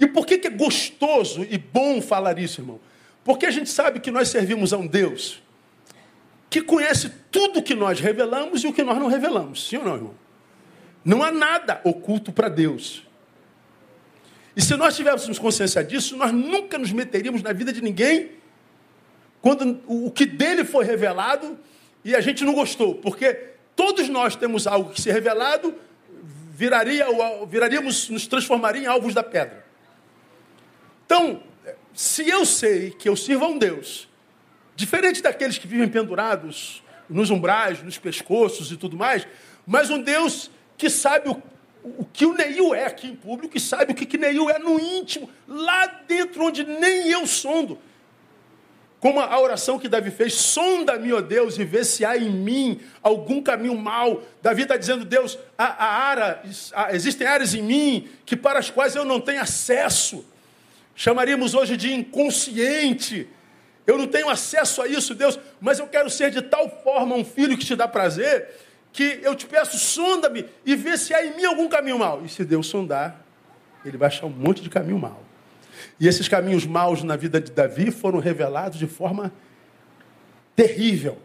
E 0.00 0.06
por 0.06 0.26
que, 0.26 0.38
que 0.38 0.48
é 0.48 0.50
gostoso 0.50 1.46
e 1.48 1.56
bom 1.56 2.02
falar 2.02 2.38
isso, 2.38 2.60
irmão? 2.60 2.80
Porque 3.22 3.46
a 3.46 3.50
gente 3.50 3.70
sabe 3.70 4.00
que 4.00 4.10
nós 4.10 4.28
servimos 4.28 4.72
a 4.72 4.78
um 4.78 4.86
Deus 4.86 5.42
que 6.50 6.62
conhece 6.62 7.10
tudo 7.30 7.62
que 7.62 7.74
nós 7.74 8.00
revelamos 8.00 8.64
e 8.64 8.66
o 8.66 8.72
que 8.72 8.82
nós 8.82 8.98
não 8.98 9.06
revelamos. 9.06 9.68
Sim 9.68 9.78
ou 9.78 9.84
não, 9.84 9.94
irmão? 9.94 10.14
Não 11.08 11.22
há 11.22 11.32
nada 11.32 11.80
oculto 11.84 12.30
para 12.30 12.50
Deus. 12.50 13.02
E 14.54 14.60
se 14.60 14.76
nós 14.76 14.94
tivéssemos 14.94 15.38
consciência 15.38 15.82
disso, 15.82 16.18
nós 16.18 16.30
nunca 16.30 16.76
nos 16.76 16.92
meteríamos 16.92 17.42
na 17.42 17.50
vida 17.50 17.72
de 17.72 17.80
ninguém 17.80 18.32
quando 19.40 19.80
o 19.86 20.10
que 20.10 20.26
dele 20.26 20.66
foi 20.66 20.84
revelado 20.84 21.58
e 22.04 22.14
a 22.14 22.20
gente 22.20 22.44
não 22.44 22.52
gostou, 22.52 22.96
porque 22.96 23.32
todos 23.74 24.06
nós 24.10 24.36
temos 24.36 24.66
algo 24.66 24.90
que 24.90 25.00
se 25.00 25.10
revelado 25.10 25.74
viraria, 26.52 27.06
viraríamos, 27.48 28.10
nos 28.10 28.26
transformaria 28.26 28.82
em 28.82 28.86
alvos 28.86 29.14
da 29.14 29.22
pedra. 29.22 29.64
Então, 31.06 31.42
se 31.94 32.28
eu 32.28 32.44
sei 32.44 32.90
que 32.90 33.08
eu 33.08 33.16
sirvo 33.16 33.46
a 33.46 33.48
um 33.48 33.56
Deus, 33.56 34.10
diferente 34.76 35.22
daqueles 35.22 35.56
que 35.56 35.66
vivem 35.66 35.88
pendurados 35.88 36.82
nos 37.08 37.30
umbrais, 37.30 37.82
nos 37.82 37.96
pescoços 37.96 38.70
e 38.70 38.76
tudo 38.76 38.94
mais, 38.94 39.26
mas 39.66 39.88
um 39.88 40.02
Deus 40.02 40.50
que 40.78 40.88
sabe 40.88 41.28
o, 41.28 41.42
o 41.82 42.04
que 42.04 42.24
o 42.24 42.32
Neil 42.32 42.74
é 42.74 42.86
aqui 42.86 43.08
em 43.08 43.16
público 43.16 43.56
e 43.56 43.60
sabe 43.60 43.92
o 43.92 43.94
que, 43.94 44.06
que 44.06 44.16
Neil 44.16 44.48
é 44.48 44.58
no 44.58 44.80
íntimo, 44.80 45.28
lá 45.46 45.86
dentro 46.06 46.44
onde 46.44 46.64
nem 46.64 47.10
eu 47.10 47.26
sondo. 47.26 47.78
Como 49.00 49.20
a 49.20 49.40
oração 49.40 49.78
que 49.78 49.88
Davi 49.88 50.10
fez, 50.10 50.34
sonda-me, 50.34 51.12
ó 51.12 51.20
Deus, 51.20 51.56
e 51.56 51.64
vê 51.64 51.84
se 51.84 52.04
há 52.04 52.16
em 52.16 52.30
mim 52.30 52.80
algum 53.00 53.40
caminho 53.40 53.76
mal. 53.76 54.22
Davi 54.42 54.62
está 54.62 54.76
dizendo, 54.76 55.04
Deus, 55.04 55.38
a, 55.56 55.66
a 55.66 56.40
a, 56.74 56.94
existem 56.94 57.26
áreas 57.26 57.54
em 57.54 57.62
mim 57.62 58.08
que 58.26 58.36
para 58.36 58.58
as 58.58 58.70
quais 58.70 58.96
eu 58.96 59.04
não 59.04 59.20
tenho 59.20 59.40
acesso. 59.40 60.24
Chamaríamos 60.96 61.54
hoje 61.54 61.76
de 61.76 61.92
inconsciente. 61.92 63.28
Eu 63.86 63.96
não 63.96 64.06
tenho 64.08 64.28
acesso 64.28 64.82
a 64.82 64.88
isso, 64.88 65.14
Deus, 65.14 65.38
mas 65.60 65.78
eu 65.78 65.86
quero 65.86 66.10
ser 66.10 66.30
de 66.30 66.42
tal 66.42 66.68
forma 66.82 67.14
um 67.14 67.24
filho 67.24 67.56
que 67.56 67.64
te 67.64 67.76
dá 67.76 67.86
prazer, 67.86 68.48
que 68.92 69.20
eu 69.22 69.34
te 69.34 69.46
peço, 69.46 69.78
sonda-me 69.78 70.44
e 70.64 70.74
vê 70.74 70.96
se 70.96 71.14
há 71.14 71.24
em 71.24 71.36
mim 71.36 71.44
algum 71.44 71.68
caminho 71.68 71.98
mal. 71.98 72.22
E 72.24 72.28
se 72.28 72.44
Deus 72.44 72.66
sondar, 72.66 73.24
ele 73.84 73.96
vai 73.96 74.08
achar 74.08 74.26
um 74.26 74.30
monte 74.30 74.62
de 74.62 74.70
caminho 74.70 74.98
mal. 74.98 75.22
E 76.00 76.06
esses 76.08 76.28
caminhos 76.28 76.66
maus 76.66 77.02
na 77.02 77.16
vida 77.16 77.40
de 77.40 77.52
Davi 77.52 77.90
foram 77.90 78.18
revelados 78.18 78.78
de 78.78 78.86
forma 78.86 79.32
terrível. 80.54 81.18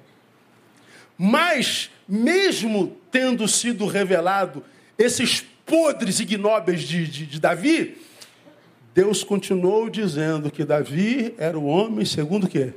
Mas, 1.17 1.89
mesmo 2.07 2.97
tendo 3.11 3.47
sido 3.47 3.85
revelado 3.85 4.63
esses 4.97 5.41
podres 5.65 6.19
ignóbeis 6.19 6.81
de, 6.81 7.07
de, 7.07 7.25
de 7.25 7.39
Davi, 7.39 7.97
Deus 8.93 9.23
continuou 9.23 9.89
dizendo 9.89 10.51
que 10.51 10.63
Davi 10.63 11.33
era 11.37 11.57
o 11.57 11.65
homem 11.65 12.05
segundo 12.05 12.45
o 12.45 12.47
quê? 12.47 12.73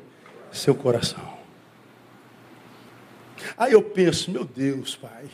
Seu 0.50 0.74
coração. 0.74 1.35
Aí 3.56 3.72
eu 3.72 3.82
penso, 3.82 4.30
meu 4.30 4.44
Deus, 4.44 4.96
pai. 4.96 5.24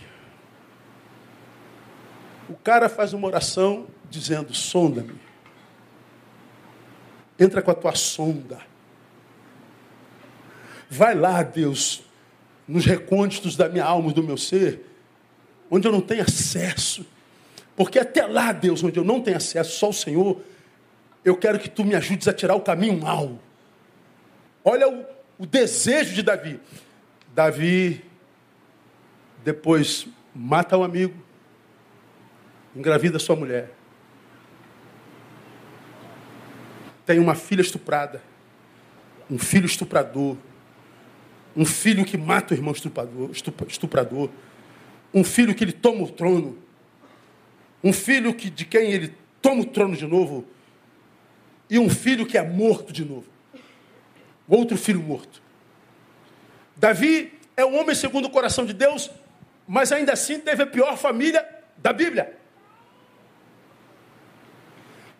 O 2.48 2.54
cara 2.54 2.88
faz 2.88 3.12
uma 3.12 3.26
oração 3.26 3.86
dizendo: 4.10 4.54
sonda-me. 4.54 5.14
Entra 7.38 7.62
com 7.62 7.70
a 7.70 7.74
tua 7.74 7.94
sonda. 7.94 8.60
Vai 10.88 11.14
lá, 11.14 11.42
Deus, 11.42 12.02
nos 12.68 12.84
recônditos 12.84 13.56
da 13.56 13.68
minha 13.68 13.84
alma 13.84 14.10
e 14.10 14.14
do 14.14 14.22
meu 14.22 14.36
ser, 14.36 14.84
onde 15.70 15.88
eu 15.88 15.92
não 15.92 16.02
tenho 16.02 16.22
acesso. 16.22 17.06
Porque 17.74 17.98
até 17.98 18.26
lá, 18.26 18.52
Deus, 18.52 18.84
onde 18.84 18.98
eu 18.98 19.04
não 19.04 19.20
tenho 19.20 19.38
acesso, 19.38 19.78
só 19.78 19.88
o 19.88 19.94
Senhor, 19.94 20.40
eu 21.24 21.36
quero 21.36 21.58
que 21.58 21.70
tu 21.70 21.84
me 21.84 21.94
ajudes 21.94 22.28
a 22.28 22.32
tirar 22.32 22.54
o 22.54 22.60
caminho 22.60 23.00
mal. 23.00 23.38
Olha 24.62 24.88
o, 24.88 25.04
o 25.38 25.46
desejo 25.46 26.14
de 26.14 26.22
Davi. 26.22 26.60
Davi 27.34 28.04
depois 29.44 30.06
mata 30.34 30.76
o 30.76 30.84
amigo, 30.84 31.14
engravida 32.74 33.18
sua 33.18 33.36
mulher. 33.36 33.70
tem 37.04 37.18
uma 37.18 37.34
filha 37.34 37.60
estuprada, 37.60 38.22
um 39.30 39.38
filho 39.38 39.66
estuprador, 39.66 40.36
um 41.56 41.64
filho 41.64 42.04
que 42.04 42.16
mata 42.16 42.54
o 42.54 42.56
irmão 42.56 42.72
estuprador, 42.72 43.30
estuprador 43.68 44.30
um 45.12 45.22
filho 45.22 45.54
que 45.54 45.62
ele 45.62 45.72
toma 45.72 46.04
o 46.04 46.10
trono, 46.10 46.56
um 47.84 47.92
filho 47.92 48.32
que, 48.32 48.48
de 48.48 48.64
quem 48.64 48.92
ele 48.92 49.12
toma 49.42 49.60
o 49.60 49.66
trono 49.66 49.94
de 49.94 50.06
novo, 50.06 50.46
e 51.68 51.78
um 51.78 51.90
filho 51.90 52.24
que 52.24 52.38
é 52.38 52.42
morto 52.42 52.92
de 52.92 53.04
novo. 53.04 53.26
Outro 54.48 54.76
filho 54.76 55.00
morto. 55.00 55.42
Davi 56.82 57.32
é 57.56 57.64
um 57.64 57.78
homem 57.78 57.94
segundo 57.94 58.24
o 58.24 58.30
coração 58.30 58.66
de 58.66 58.72
Deus, 58.72 59.08
mas 59.68 59.92
ainda 59.92 60.14
assim 60.14 60.40
teve 60.40 60.64
a 60.64 60.66
pior 60.66 60.96
família 60.96 61.48
da 61.76 61.92
Bíblia. 61.92 62.36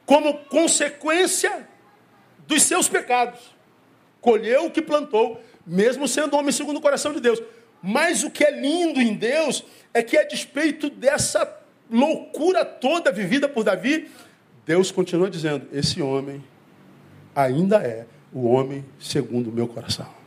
Como 0.04 0.38
consequência 0.46 1.68
dos 2.48 2.64
seus 2.64 2.88
pecados. 2.88 3.54
Colheu 4.20 4.66
o 4.66 4.70
que 4.72 4.82
plantou, 4.82 5.40
mesmo 5.64 6.08
sendo 6.08 6.36
homem 6.36 6.50
segundo 6.50 6.78
o 6.78 6.80
coração 6.80 7.12
de 7.12 7.20
Deus. 7.20 7.40
Mas 7.80 8.24
o 8.24 8.30
que 8.32 8.42
é 8.42 8.50
lindo 8.50 9.00
em 9.00 9.14
Deus 9.14 9.64
é 9.94 10.02
que, 10.02 10.18
a 10.18 10.24
despeito 10.24 10.90
dessa 10.90 11.60
loucura 11.88 12.64
toda 12.64 13.12
vivida 13.12 13.48
por 13.48 13.62
Davi, 13.62 14.10
Deus 14.66 14.90
continua 14.90 15.30
dizendo: 15.30 15.68
esse 15.72 16.02
homem 16.02 16.42
ainda 17.36 17.76
é 17.76 18.04
o 18.32 18.48
homem 18.48 18.84
segundo 18.98 19.48
o 19.48 19.52
meu 19.52 19.68
coração. 19.68 20.21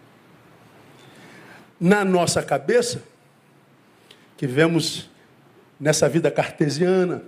Na 1.79 2.05
nossa 2.05 2.41
cabeça, 2.41 3.03
que 4.37 4.47
vemos 4.47 5.09
nessa 5.79 6.07
vida 6.07 6.31
cartesiana, 6.31 7.23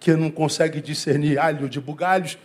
que 0.00 0.14
não 0.14 0.30
consegue 0.30 0.80
discernir 0.80 1.38
alho 1.38 1.68
de 1.68 1.80
bugalhos, 1.80 2.38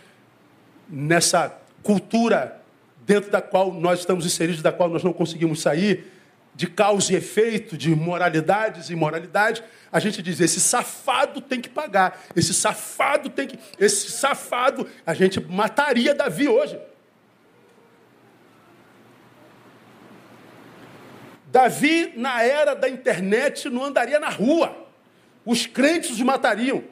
nessa 0.88 1.56
cultura 1.82 2.60
dentro 3.06 3.30
da 3.30 3.40
qual 3.40 3.72
nós 3.72 4.00
estamos 4.00 4.24
inseridos, 4.24 4.62
da 4.62 4.72
qual 4.72 4.88
nós 4.88 5.02
não 5.02 5.12
conseguimos 5.12 5.60
sair, 5.60 6.10
de 6.54 6.66
causa 6.68 7.12
e 7.12 7.16
efeito, 7.16 7.76
de 7.76 7.94
moralidades 7.94 8.88
e 8.88 8.92
imoralidade, 8.92 9.62
a 9.90 9.98
gente 9.98 10.22
diz: 10.22 10.40
esse 10.40 10.60
safado 10.60 11.40
tem 11.40 11.60
que 11.60 11.68
pagar, 11.68 12.24
esse 12.34 12.54
safado 12.54 13.28
tem 13.28 13.48
que. 13.48 13.58
Esse 13.78 14.10
safado, 14.10 14.86
a 15.04 15.14
gente 15.14 15.40
mataria 15.40 16.14
Davi 16.14 16.48
hoje. 16.48 16.78
Davi, 21.54 22.12
na 22.16 22.42
era 22.42 22.74
da 22.74 22.88
internet, 22.88 23.70
não 23.70 23.84
andaria 23.84 24.18
na 24.18 24.28
rua. 24.28 24.76
Os 25.46 25.66
crentes 25.66 26.18
o 26.18 26.24
matariam. 26.24 26.82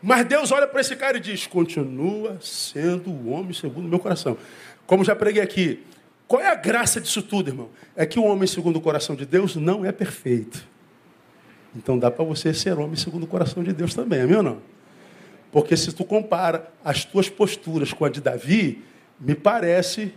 Mas 0.00 0.24
Deus 0.24 0.52
olha 0.52 0.68
para 0.68 0.80
esse 0.80 0.94
cara 0.94 1.16
e 1.16 1.20
diz: 1.20 1.48
continua 1.48 2.38
sendo 2.40 3.10
o 3.10 3.30
homem 3.30 3.52
segundo 3.52 3.86
o 3.86 3.88
meu 3.88 3.98
coração. 3.98 4.38
Como 4.86 5.04
já 5.04 5.16
preguei 5.16 5.42
aqui, 5.42 5.84
qual 6.28 6.40
é 6.40 6.46
a 6.46 6.54
graça 6.54 7.00
disso 7.00 7.22
tudo, 7.22 7.50
irmão? 7.50 7.70
É 7.96 8.06
que 8.06 8.20
o 8.20 8.24
homem 8.24 8.46
segundo 8.46 8.76
o 8.76 8.80
coração 8.80 9.16
de 9.16 9.26
Deus 9.26 9.56
não 9.56 9.84
é 9.84 9.90
perfeito. 9.90 10.64
Então 11.74 11.98
dá 11.98 12.08
para 12.08 12.24
você 12.24 12.54
ser 12.54 12.78
homem 12.78 12.94
segundo 12.94 13.24
o 13.24 13.26
coração 13.26 13.64
de 13.64 13.72
Deus 13.72 13.94
também, 13.94 14.20
amém 14.20 14.36
ou 14.36 14.44
não? 14.44 14.62
Porque 15.50 15.76
se 15.76 15.92
tu 15.92 16.04
compara 16.04 16.70
as 16.84 17.04
tuas 17.04 17.28
posturas 17.28 17.92
com 17.92 18.04
a 18.04 18.08
de 18.08 18.20
Davi, 18.20 18.84
me 19.18 19.34
parece 19.34 20.14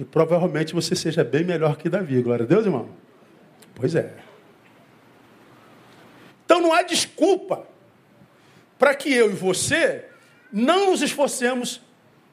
que 0.00 0.04
provavelmente 0.06 0.72
você 0.72 0.96
seja 0.96 1.22
bem 1.22 1.44
melhor 1.44 1.76
que 1.76 1.86
Davi. 1.86 2.22
Glória 2.22 2.46
a 2.46 2.48
Deus, 2.48 2.64
irmão? 2.64 2.88
Pois 3.74 3.94
é. 3.94 4.14
Então 6.42 6.58
não 6.58 6.72
há 6.72 6.80
desculpa 6.80 7.66
para 8.78 8.94
que 8.94 9.12
eu 9.12 9.30
e 9.30 9.34
você 9.34 10.06
não 10.50 10.90
nos 10.90 11.02
esforcemos 11.02 11.82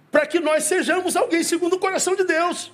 para 0.09 0.25
que 0.25 0.39
nós 0.39 0.63
sejamos 0.63 1.17
alguém 1.17 1.43
segundo 1.43 1.73
o 1.73 1.77
coração 1.77 2.15
de 2.15 2.23
Deus. 2.23 2.71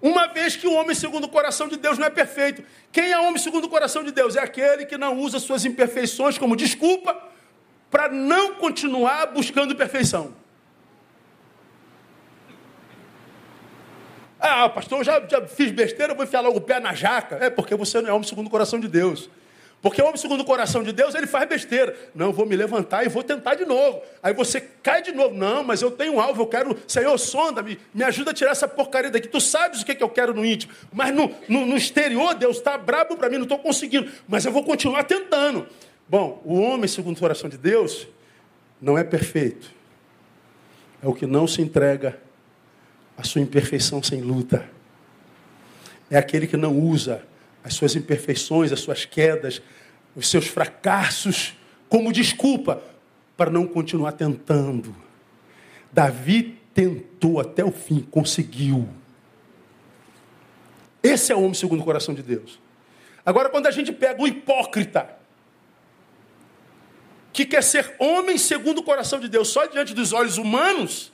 Uma 0.00 0.28
vez 0.28 0.54
que 0.54 0.68
o 0.68 0.74
homem 0.74 0.94
segundo 0.94 1.24
o 1.24 1.28
coração 1.28 1.66
de 1.66 1.76
Deus 1.76 1.98
não 1.98 2.06
é 2.06 2.10
perfeito. 2.10 2.62
Quem 2.92 3.10
é 3.10 3.18
homem 3.18 3.38
segundo 3.38 3.64
o 3.64 3.68
coração 3.68 4.04
de 4.04 4.12
Deus? 4.12 4.36
É 4.36 4.40
aquele 4.40 4.86
que 4.86 4.96
não 4.96 5.18
usa 5.18 5.40
suas 5.40 5.64
imperfeições 5.64 6.38
como 6.38 6.54
desculpa 6.54 7.20
para 7.90 8.08
não 8.08 8.54
continuar 8.54 9.26
buscando 9.32 9.74
perfeição. 9.74 10.43
Ah, 14.46 14.68
pastor, 14.68 14.98
eu 14.98 15.04
já, 15.04 15.22
já 15.26 15.40
fiz 15.46 15.72
besteira, 15.72 16.12
vou 16.12 16.22
enfiar 16.22 16.42
logo 16.42 16.58
o 16.58 16.60
pé 16.60 16.78
na 16.78 16.92
jaca. 16.92 17.36
É 17.40 17.48
porque 17.48 17.74
você 17.74 18.02
não 18.02 18.10
é 18.10 18.12
homem 18.12 18.28
segundo 18.28 18.46
o 18.46 18.50
coração 18.50 18.78
de 18.78 18.86
Deus. 18.86 19.30
Porque 19.80 20.02
o 20.02 20.04
homem 20.04 20.18
segundo 20.18 20.42
o 20.42 20.44
coração 20.44 20.82
de 20.82 20.92
Deus, 20.92 21.14
ele 21.14 21.26
faz 21.26 21.48
besteira. 21.48 21.96
Não, 22.14 22.30
vou 22.30 22.44
me 22.44 22.54
levantar 22.54 23.06
e 23.06 23.08
vou 23.08 23.22
tentar 23.22 23.54
de 23.54 23.64
novo. 23.64 24.02
Aí 24.22 24.34
você 24.34 24.60
cai 24.60 25.00
de 25.00 25.12
novo. 25.12 25.34
Não, 25.34 25.64
mas 25.64 25.80
eu 25.80 25.90
tenho 25.90 26.16
um 26.16 26.20
alvo, 26.20 26.42
eu 26.42 26.46
quero, 26.46 26.76
Senhor, 26.86 27.16
sonda-me, 27.16 27.78
me 27.94 28.04
ajuda 28.04 28.32
a 28.32 28.34
tirar 28.34 28.50
essa 28.50 28.68
porcaria 28.68 29.10
daqui. 29.10 29.28
Tu 29.28 29.40
sabes 29.40 29.80
o 29.80 29.86
que, 29.86 29.92
é 29.92 29.94
que 29.94 30.02
eu 30.02 30.10
quero 30.10 30.34
no 30.34 30.44
íntimo. 30.44 30.74
Mas 30.92 31.14
no, 31.14 31.34
no, 31.48 31.64
no 31.64 31.76
exterior, 31.76 32.34
Deus 32.34 32.58
está 32.58 32.76
brabo 32.76 33.16
para 33.16 33.30
mim, 33.30 33.36
não 33.36 33.44
estou 33.44 33.58
conseguindo. 33.58 34.12
Mas 34.28 34.44
eu 34.44 34.52
vou 34.52 34.62
continuar 34.62 35.04
tentando. 35.04 35.66
Bom, 36.06 36.42
o 36.44 36.60
homem 36.60 36.86
segundo 36.86 37.16
o 37.16 37.20
coração 37.20 37.48
de 37.48 37.56
Deus 37.56 38.06
não 38.78 38.98
é 38.98 39.04
perfeito. 39.04 39.72
É 41.02 41.08
o 41.08 41.14
que 41.14 41.26
não 41.26 41.46
se 41.46 41.62
entrega 41.62 42.18
à 43.16 43.22
sua 43.22 43.40
imperfeição 43.40 44.02
sem 44.02 44.20
luta. 44.20 44.68
É 46.10 46.16
aquele 46.16 46.46
que 46.46 46.56
não 46.56 46.78
usa 46.78 47.22
as 47.62 47.74
suas 47.74 47.96
imperfeições, 47.96 48.72
as 48.72 48.80
suas 48.80 49.04
quedas, 49.04 49.62
os 50.14 50.28
seus 50.28 50.46
fracassos 50.46 51.54
como 51.88 52.12
desculpa 52.12 52.82
para 53.36 53.50
não 53.50 53.66
continuar 53.66 54.12
tentando. 54.12 54.94
Davi 55.92 56.58
tentou 56.74 57.40
até 57.40 57.64
o 57.64 57.70
fim, 57.70 58.00
conseguiu. 58.00 58.88
Esse 61.02 61.32
é 61.32 61.36
o 61.36 61.40
homem 61.40 61.54
segundo 61.54 61.80
o 61.80 61.84
coração 61.84 62.14
de 62.14 62.22
Deus. 62.22 62.58
Agora, 63.24 63.48
quando 63.48 63.66
a 63.66 63.70
gente 63.70 63.92
pega 63.92 64.22
o 64.22 64.26
hipócrita, 64.26 65.16
que 67.32 67.44
quer 67.44 67.62
ser 67.62 67.94
homem 67.98 68.38
segundo 68.38 68.78
o 68.78 68.82
coração 68.82 69.18
de 69.18 69.28
Deus, 69.28 69.48
só 69.48 69.66
diante 69.66 69.94
dos 69.94 70.12
olhos 70.12 70.38
humanos, 70.38 71.12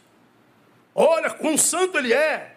olha 0.95 1.31
quão 1.31 1.57
santo 1.57 1.99
ele 1.99 2.13
é, 2.13 2.57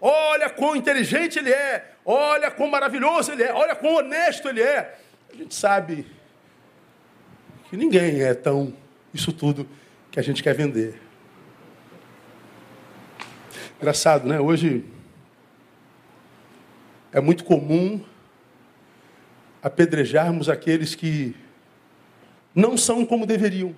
olha 0.00 0.48
quão 0.50 0.76
inteligente 0.76 1.38
ele 1.38 1.50
é, 1.50 1.92
olha 2.04 2.50
quão 2.50 2.68
maravilhoso 2.68 3.32
ele 3.32 3.42
é, 3.42 3.52
olha 3.52 3.74
quão 3.74 3.96
honesto 3.96 4.48
ele 4.48 4.62
é. 4.62 4.98
A 5.32 5.36
gente 5.36 5.54
sabe 5.54 6.06
que 7.68 7.76
ninguém 7.76 8.22
é 8.22 8.34
tão 8.34 8.74
isso 9.12 9.32
tudo 9.32 9.68
que 10.10 10.18
a 10.18 10.22
gente 10.22 10.42
quer 10.42 10.54
vender. 10.54 11.00
Engraçado, 13.76 14.26
né? 14.26 14.40
Hoje 14.40 14.84
é 17.12 17.20
muito 17.20 17.44
comum 17.44 18.04
apedrejarmos 19.62 20.48
aqueles 20.48 20.94
que 20.94 21.36
não 22.54 22.76
são 22.76 23.04
como 23.04 23.26
deveriam. 23.26 23.74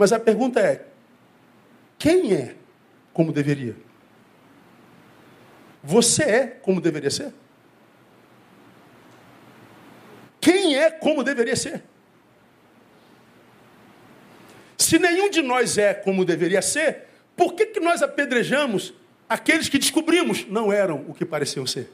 Mas 0.00 0.14
a 0.14 0.18
pergunta 0.18 0.58
é: 0.60 0.86
quem 1.98 2.32
é 2.32 2.54
como 3.12 3.32
deveria? 3.32 3.76
Você 5.84 6.22
é 6.22 6.46
como 6.46 6.80
deveria 6.80 7.10
ser? 7.10 7.34
Quem 10.40 10.74
é 10.74 10.90
como 10.90 11.22
deveria 11.22 11.54
ser? 11.54 11.82
Se 14.78 14.98
nenhum 14.98 15.28
de 15.28 15.42
nós 15.42 15.76
é 15.76 15.92
como 15.92 16.24
deveria 16.24 16.62
ser, 16.62 17.08
por 17.36 17.52
que, 17.52 17.66
que 17.66 17.78
nós 17.78 18.02
apedrejamos 18.02 18.94
aqueles 19.28 19.68
que 19.68 19.78
descobrimos 19.78 20.46
não 20.48 20.72
eram 20.72 21.04
o 21.08 21.12
que 21.12 21.26
pareciam 21.26 21.66
ser? 21.66 21.92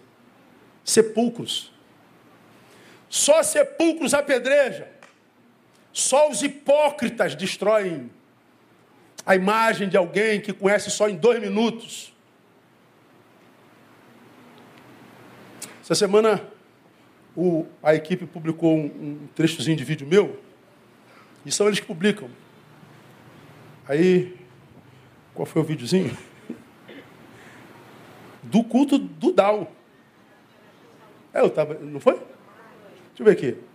Sepulcros. 0.84 1.72
Só 3.08 3.42
sepulcros 3.42 4.14
apedrejam. 4.14 4.86
Só 5.96 6.28
os 6.28 6.42
hipócritas 6.42 7.34
destroem 7.34 8.10
a 9.24 9.34
imagem 9.34 9.88
de 9.88 9.96
alguém 9.96 10.42
que 10.42 10.52
conhece 10.52 10.90
só 10.90 11.08
em 11.08 11.16
dois 11.16 11.40
minutos. 11.40 12.12
Essa 15.80 15.94
semana 15.94 16.46
o, 17.34 17.64
a 17.82 17.94
equipe 17.94 18.26
publicou 18.26 18.76
um, 18.76 18.84
um 18.84 19.28
trechozinho 19.34 19.74
de 19.74 19.84
vídeo 19.84 20.06
meu, 20.06 20.38
e 21.46 21.50
são 21.50 21.66
eles 21.66 21.80
que 21.80 21.86
publicam. 21.86 22.28
Aí, 23.88 24.36
qual 25.32 25.46
foi 25.46 25.62
o 25.62 25.64
videozinho? 25.64 26.14
Do 28.42 28.62
culto 28.62 28.98
do 28.98 29.32
Dal. 29.32 29.72
É, 31.32 31.40
eu 31.40 31.48
tava. 31.48 31.72
Não 31.72 32.00
foi? 32.00 32.16
Deixa 32.16 33.20
eu 33.20 33.24
ver 33.24 33.30
aqui. 33.30 33.65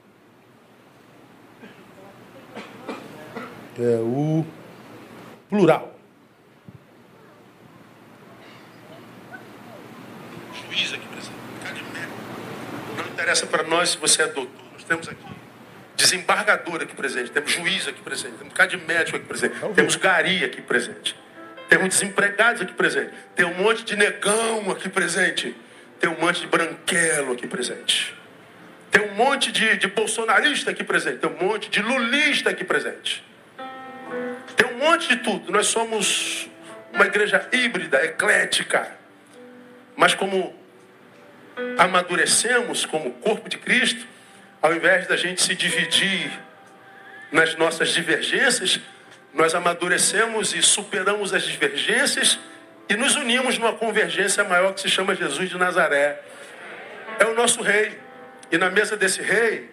É 3.79 3.99
o 4.01 4.45
plural. 5.49 5.97
Juiz 10.53 10.93
aqui 10.93 11.07
presente. 11.07 11.85
Não 12.97 13.07
interessa 13.07 13.45
para 13.47 13.63
nós 13.63 13.89
se 13.89 13.97
você 13.97 14.23
é 14.23 14.27
doutor. 14.27 14.61
Nós 14.73 14.83
temos 14.83 15.07
aqui 15.07 15.25
desembargador 15.95 16.81
aqui 16.81 16.95
presente. 16.95 17.31
Temos 17.31 17.51
juiz 17.51 17.87
aqui 17.87 18.01
presente. 18.01 18.35
Temos 18.35 18.53
um 18.53 18.67
de 18.67 18.77
médico 18.85 19.17
aqui 19.17 19.25
presente. 19.25 19.55
Temos 19.73 19.95
gari 19.95 20.43
aqui 20.43 20.61
presente. 20.61 21.15
Temos 21.69 21.89
desempregados 21.89 22.61
aqui 22.61 22.73
presente. 22.73 23.11
Tem 23.35 23.45
um 23.45 23.53
monte 23.53 23.85
de 23.85 23.95
negão 23.95 24.69
aqui 24.71 24.89
presente. 24.89 25.55
Tem 25.99 26.09
um 26.09 26.19
monte 26.19 26.41
de 26.41 26.47
branquelo 26.47 27.31
aqui 27.31 27.47
presente. 27.47 28.13
Tem 28.89 29.01
um 29.09 29.15
monte 29.15 29.51
de, 29.51 29.77
de 29.77 29.87
bolsonarista 29.87 30.71
aqui 30.71 30.83
presente. 30.83 31.19
Tem 31.19 31.29
um 31.29 31.37
monte 31.37 31.69
de 31.69 31.81
lulista 31.81 32.49
aqui 32.49 32.65
presente. 32.65 33.23
Tem 34.55 34.67
um 34.67 34.77
monte 34.77 35.07
de 35.09 35.17
tudo. 35.17 35.51
Nós 35.51 35.67
somos 35.67 36.49
uma 36.93 37.05
igreja 37.05 37.47
híbrida, 37.51 38.03
eclética. 38.03 38.89
Mas 39.95 40.13
como 40.13 40.55
amadurecemos 41.77 42.85
como 42.85 43.11
corpo 43.13 43.49
de 43.49 43.57
Cristo, 43.57 44.05
ao 44.61 44.73
invés 44.73 45.07
da 45.07 45.15
gente 45.15 45.41
se 45.41 45.55
dividir 45.55 46.31
nas 47.31 47.55
nossas 47.55 47.89
divergências, 47.89 48.79
nós 49.33 49.55
amadurecemos 49.55 50.53
e 50.53 50.61
superamos 50.61 51.33
as 51.33 51.43
divergências 51.43 52.39
e 52.89 52.95
nos 52.95 53.15
unimos 53.15 53.57
numa 53.57 53.73
convergência 53.73 54.43
maior 54.43 54.73
que 54.73 54.81
se 54.81 54.89
chama 54.89 55.15
Jesus 55.15 55.49
de 55.49 55.57
Nazaré. 55.57 56.21
É 57.19 57.25
o 57.25 57.33
nosso 57.33 57.61
rei. 57.61 57.97
E 58.51 58.57
na 58.57 58.69
mesa 58.69 58.97
desse 58.97 59.21
rei 59.21 59.71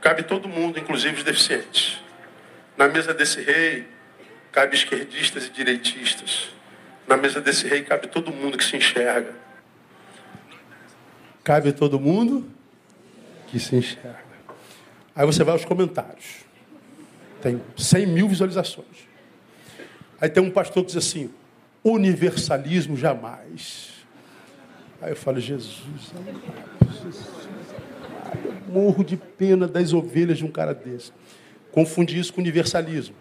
cabe 0.00 0.24
todo 0.24 0.48
mundo, 0.48 0.78
inclusive 0.78 1.18
os 1.18 1.22
deficientes. 1.22 2.02
Na 2.76 2.88
mesa 2.88 3.14
desse 3.14 3.40
rei, 3.40 3.86
cabe 4.52 4.76
esquerdistas 4.76 5.46
e 5.46 5.50
direitistas. 5.50 6.50
Na 7.06 7.16
mesa 7.16 7.40
desse 7.40 7.66
rei 7.66 7.82
cabe 7.82 8.08
todo 8.08 8.32
mundo 8.32 8.58
que 8.58 8.64
se 8.64 8.76
enxerga. 8.76 9.34
Cabe 11.42 11.72
todo 11.72 11.98
mundo 11.98 12.46
que 13.46 13.58
se 13.58 13.76
enxerga. 13.76 14.26
Aí 15.14 15.24
você 15.24 15.42
vai 15.44 15.54
aos 15.54 15.64
comentários. 15.64 16.44
Tem 17.40 17.62
100 17.76 18.06
mil 18.06 18.28
visualizações. 18.28 19.06
Aí 20.20 20.28
tem 20.28 20.42
um 20.42 20.50
pastor 20.50 20.82
que 20.82 20.88
diz 20.88 20.96
assim: 20.96 21.30
universalismo 21.84 22.96
jamais. 22.96 23.92
Aí 25.00 25.10
eu 25.10 25.16
falo, 25.16 25.38
Jesus, 25.38 25.84
eu 26.14 26.20
morro 28.68 29.04
de 29.04 29.16
pena 29.16 29.68
das 29.68 29.92
ovelhas 29.92 30.38
de 30.38 30.44
um 30.44 30.50
cara 30.50 30.74
desse. 30.74 31.12
Confundi 31.76 32.18
isso 32.18 32.32
com 32.32 32.40
universalismo. 32.40 33.14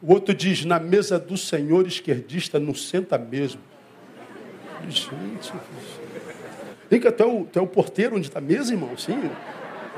O 0.00 0.14
outro 0.14 0.34
diz, 0.34 0.64
na 0.64 0.80
mesa 0.80 1.18
do 1.18 1.36
Senhor 1.36 1.86
esquerdista 1.86 2.58
não 2.58 2.74
senta 2.74 3.18
mesmo. 3.18 3.60
Gente, 4.88 5.52
vem 6.88 6.98
que 6.98 7.06
até 7.06 7.22
o, 7.22 7.42
até 7.42 7.60
o 7.60 7.66
porteiro 7.66 8.16
onde 8.16 8.28
está 8.28 8.38
a 8.38 8.42
mesa, 8.42 8.72
irmão, 8.72 8.96
sim. 8.96 9.30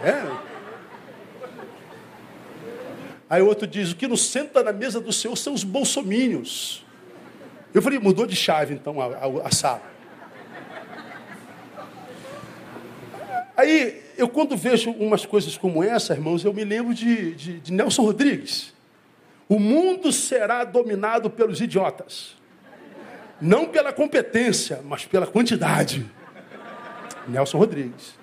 É. 0.03 0.27
Aí 3.31 3.43
o 3.43 3.47
outro 3.47 3.69
diz, 3.69 3.93
o 3.93 3.97
que 3.97 4.09
não 4.09 4.17
senta 4.17 4.65
na 4.65 4.73
mesa 4.73 5.01
do 5.01 5.13
Senhor 5.13 5.37
são 5.37 5.55
os 5.55 5.63
bolsomínios. 5.63 6.85
Eu 7.73 7.81
falei, 7.81 8.01
mudou 8.01 8.27
de 8.27 8.35
chave 8.35 8.75
então 8.75 9.01
a, 9.01 9.05
a, 9.05 9.47
a 9.47 9.51
sala. 9.53 9.83
Aí 13.57 14.08
eu 14.19 14.29
quando 14.29 14.57
vejo 14.57 14.91
umas 14.91 15.25
coisas 15.25 15.57
como 15.57 15.83
essa, 15.83 16.13
irmãos, 16.13 16.45
eu 16.45 16.53
me 16.53 16.65
lembro 16.65 16.93
de, 16.93 17.35
de, 17.37 17.61
de 17.61 17.73
Nelson 17.73 18.03
Rodrigues. 18.03 18.75
O 19.49 19.61
mundo 19.61 20.13
será 20.13 20.65
dominado 20.65 21.31
pelos 21.31 21.61
idiotas. 21.61 22.37
Não 23.41 23.67
pela 23.67 23.93
competência, 23.93 24.81
mas 24.85 25.07
pela 25.07 25.27
quantidade. 25.27 26.05
Nelson 27.29 27.59
Rodrigues. 27.59 28.19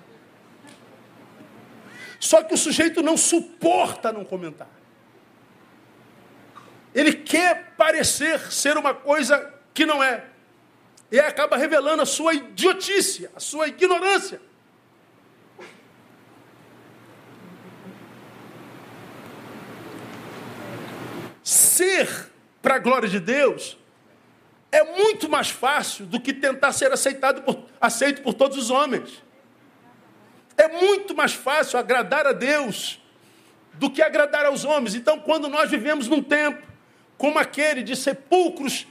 Só 2.20 2.42
que 2.42 2.52
o 2.52 2.58
sujeito 2.58 3.02
não 3.02 3.16
suporta 3.16 4.12
não 4.12 4.24
comentar. 4.24 4.68
Ele 6.94 7.12
quer 7.12 7.72
parecer 7.76 8.52
ser 8.52 8.76
uma 8.76 8.92
coisa 8.92 9.52
que 9.72 9.86
não 9.86 10.04
é. 10.04 10.24
E 11.10 11.18
acaba 11.18 11.56
revelando 11.56 12.02
a 12.02 12.06
sua 12.06 12.34
idiotice, 12.34 13.28
a 13.34 13.40
sua 13.40 13.68
ignorância. 13.68 14.40
Ser 21.48 22.32
para 22.60 22.74
a 22.74 22.78
glória 22.80 23.08
de 23.08 23.20
Deus 23.20 23.78
é 24.72 24.82
muito 24.82 25.28
mais 25.28 25.48
fácil 25.48 26.04
do 26.04 26.18
que 26.18 26.32
tentar 26.32 26.72
ser 26.72 26.90
aceitado 26.90 27.42
por, 27.42 27.64
aceito 27.80 28.20
por 28.20 28.34
todos 28.34 28.58
os 28.58 28.68
homens. 28.68 29.22
É 30.56 30.66
muito 30.66 31.14
mais 31.14 31.34
fácil 31.34 31.78
agradar 31.78 32.26
a 32.26 32.32
Deus 32.32 33.00
do 33.74 33.88
que 33.88 34.02
agradar 34.02 34.44
aos 34.44 34.64
homens. 34.64 34.96
Então, 34.96 35.20
quando 35.20 35.48
nós 35.48 35.70
vivemos 35.70 36.08
num 36.08 36.20
tempo 36.20 36.66
como 37.16 37.38
aquele 37.38 37.84
de 37.84 37.94
sepulcros 37.94 38.84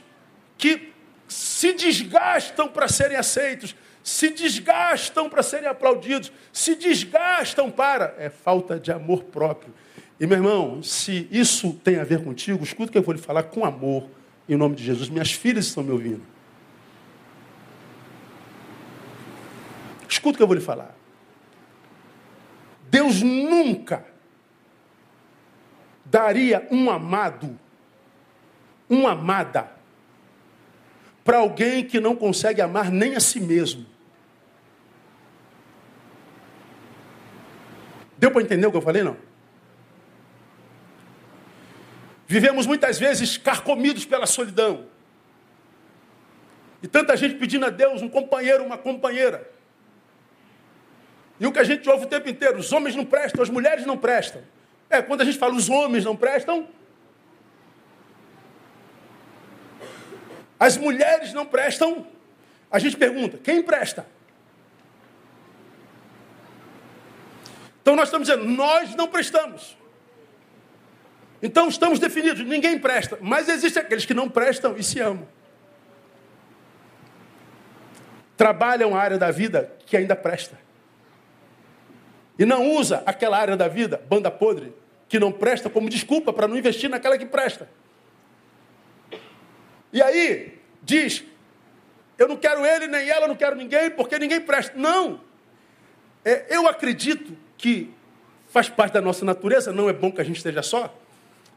que 0.56 0.94
se 1.28 1.74
desgastam 1.74 2.68
para 2.68 2.88
serem 2.88 3.18
aceitos, 3.18 3.76
se 4.02 4.30
desgastam 4.30 5.28
para 5.28 5.42
serem 5.42 5.68
aplaudidos, 5.68 6.32
se 6.52 6.74
desgastam 6.74 7.70
para. 7.70 8.14
É 8.18 8.30
falta 8.30 8.80
de 8.80 8.90
amor 8.90 9.24
próprio. 9.24 9.74
E 10.18 10.26
meu 10.26 10.38
irmão, 10.38 10.82
se 10.82 11.28
isso 11.30 11.74
tem 11.84 11.98
a 11.98 12.04
ver 12.04 12.24
contigo, 12.24 12.64
escuta 12.64 12.88
o 12.88 12.92
que 12.92 12.98
eu 12.98 13.02
vou 13.02 13.14
lhe 13.14 13.20
falar 13.20 13.42
com 13.44 13.64
amor, 13.64 14.08
em 14.48 14.56
nome 14.56 14.74
de 14.74 14.82
Jesus. 14.82 15.08
Minhas 15.10 15.32
filhas 15.32 15.66
estão 15.66 15.84
me 15.84 15.90
ouvindo. 15.90 16.22
Escuta 20.08 20.34
o 20.34 20.36
que 20.38 20.42
eu 20.42 20.46
vou 20.46 20.56
lhe 20.56 20.62
falar. 20.62 20.96
Deus 22.88 23.20
nunca 23.22 24.06
daria 26.04 26.66
um 26.70 26.90
amado, 26.90 27.58
uma 28.88 29.12
amada, 29.12 29.70
para 31.24 31.38
alguém 31.38 31.84
que 31.84 32.00
não 32.00 32.16
consegue 32.16 32.62
amar 32.62 32.90
nem 32.90 33.16
a 33.16 33.20
si 33.20 33.40
mesmo. 33.40 33.84
Deu 38.16 38.30
para 38.30 38.40
entender 38.40 38.66
o 38.66 38.70
que 38.70 38.76
eu 38.76 38.82
falei, 38.82 39.02
não? 39.02 39.25
Vivemos 42.26 42.66
muitas 42.66 42.98
vezes 42.98 43.36
carcomidos 43.36 44.04
pela 44.04 44.26
solidão. 44.26 44.86
E 46.82 46.88
tanta 46.88 47.16
gente 47.16 47.36
pedindo 47.36 47.64
a 47.66 47.70
Deus 47.70 48.02
um 48.02 48.08
companheiro, 48.08 48.64
uma 48.64 48.76
companheira. 48.76 49.50
E 51.38 51.46
o 51.46 51.52
que 51.52 51.58
a 51.58 51.64
gente 51.64 51.88
ouve 51.88 52.06
o 52.06 52.08
tempo 52.08 52.28
inteiro, 52.28 52.58
os 52.58 52.72
homens 52.72 52.96
não 52.96 53.04
prestam, 53.04 53.42
as 53.42 53.50
mulheres 53.50 53.86
não 53.86 53.96
prestam. 53.96 54.42
É, 54.88 55.00
quando 55.02 55.20
a 55.20 55.24
gente 55.24 55.38
fala 55.38 55.54
os 55.54 55.68
homens 55.68 56.04
não 56.04 56.16
prestam, 56.16 56.68
as 60.58 60.76
mulheres 60.76 61.32
não 61.32 61.44
prestam, 61.44 62.06
a 62.70 62.78
gente 62.78 62.96
pergunta, 62.96 63.38
quem 63.38 63.62
presta? 63.62 64.06
Então 67.82 67.94
nós 67.94 68.08
estamos 68.08 68.26
dizendo, 68.26 68.44
nós 68.44 68.94
não 68.94 69.06
prestamos. 69.06 69.76
Então 71.42 71.68
estamos 71.68 71.98
definidos, 71.98 72.44
ninguém 72.44 72.78
presta, 72.78 73.18
mas 73.20 73.48
existem 73.48 73.82
aqueles 73.82 74.04
que 74.04 74.14
não 74.14 74.28
prestam 74.28 74.76
e 74.76 74.82
se 74.82 75.00
amam. 75.00 75.26
Trabalham 78.36 78.94
a 78.94 79.00
área 79.00 79.18
da 79.18 79.30
vida 79.30 79.72
que 79.86 79.96
ainda 79.96 80.14
presta. 80.14 80.58
E 82.38 82.44
não 82.44 82.70
usa 82.72 83.02
aquela 83.06 83.38
área 83.38 83.56
da 83.56 83.68
vida, 83.68 84.02
banda 84.08 84.30
podre, 84.30 84.74
que 85.08 85.18
não 85.18 85.32
presta, 85.32 85.70
como 85.70 85.88
desculpa 85.88 86.32
para 86.32 86.46
não 86.46 86.56
investir 86.56 86.90
naquela 86.90 87.16
que 87.16 87.26
presta. 87.26 87.68
E 89.92 90.02
aí, 90.02 90.58
diz: 90.82 91.24
eu 92.18 92.28
não 92.28 92.36
quero 92.36 92.64
ele, 92.64 92.86
nem 92.86 93.08
ela, 93.08 93.28
não 93.28 93.36
quero 93.36 93.56
ninguém, 93.56 93.90
porque 93.90 94.18
ninguém 94.18 94.40
presta. 94.40 94.76
Não! 94.76 95.20
É, 96.24 96.46
eu 96.56 96.66
acredito 96.66 97.36
que 97.56 97.90
faz 98.50 98.68
parte 98.68 98.94
da 98.94 99.00
nossa 99.00 99.24
natureza, 99.24 99.72
não 99.72 99.88
é 99.88 99.92
bom 99.92 100.10
que 100.10 100.20
a 100.20 100.24
gente 100.24 100.36
esteja 100.36 100.62
só. 100.62 100.94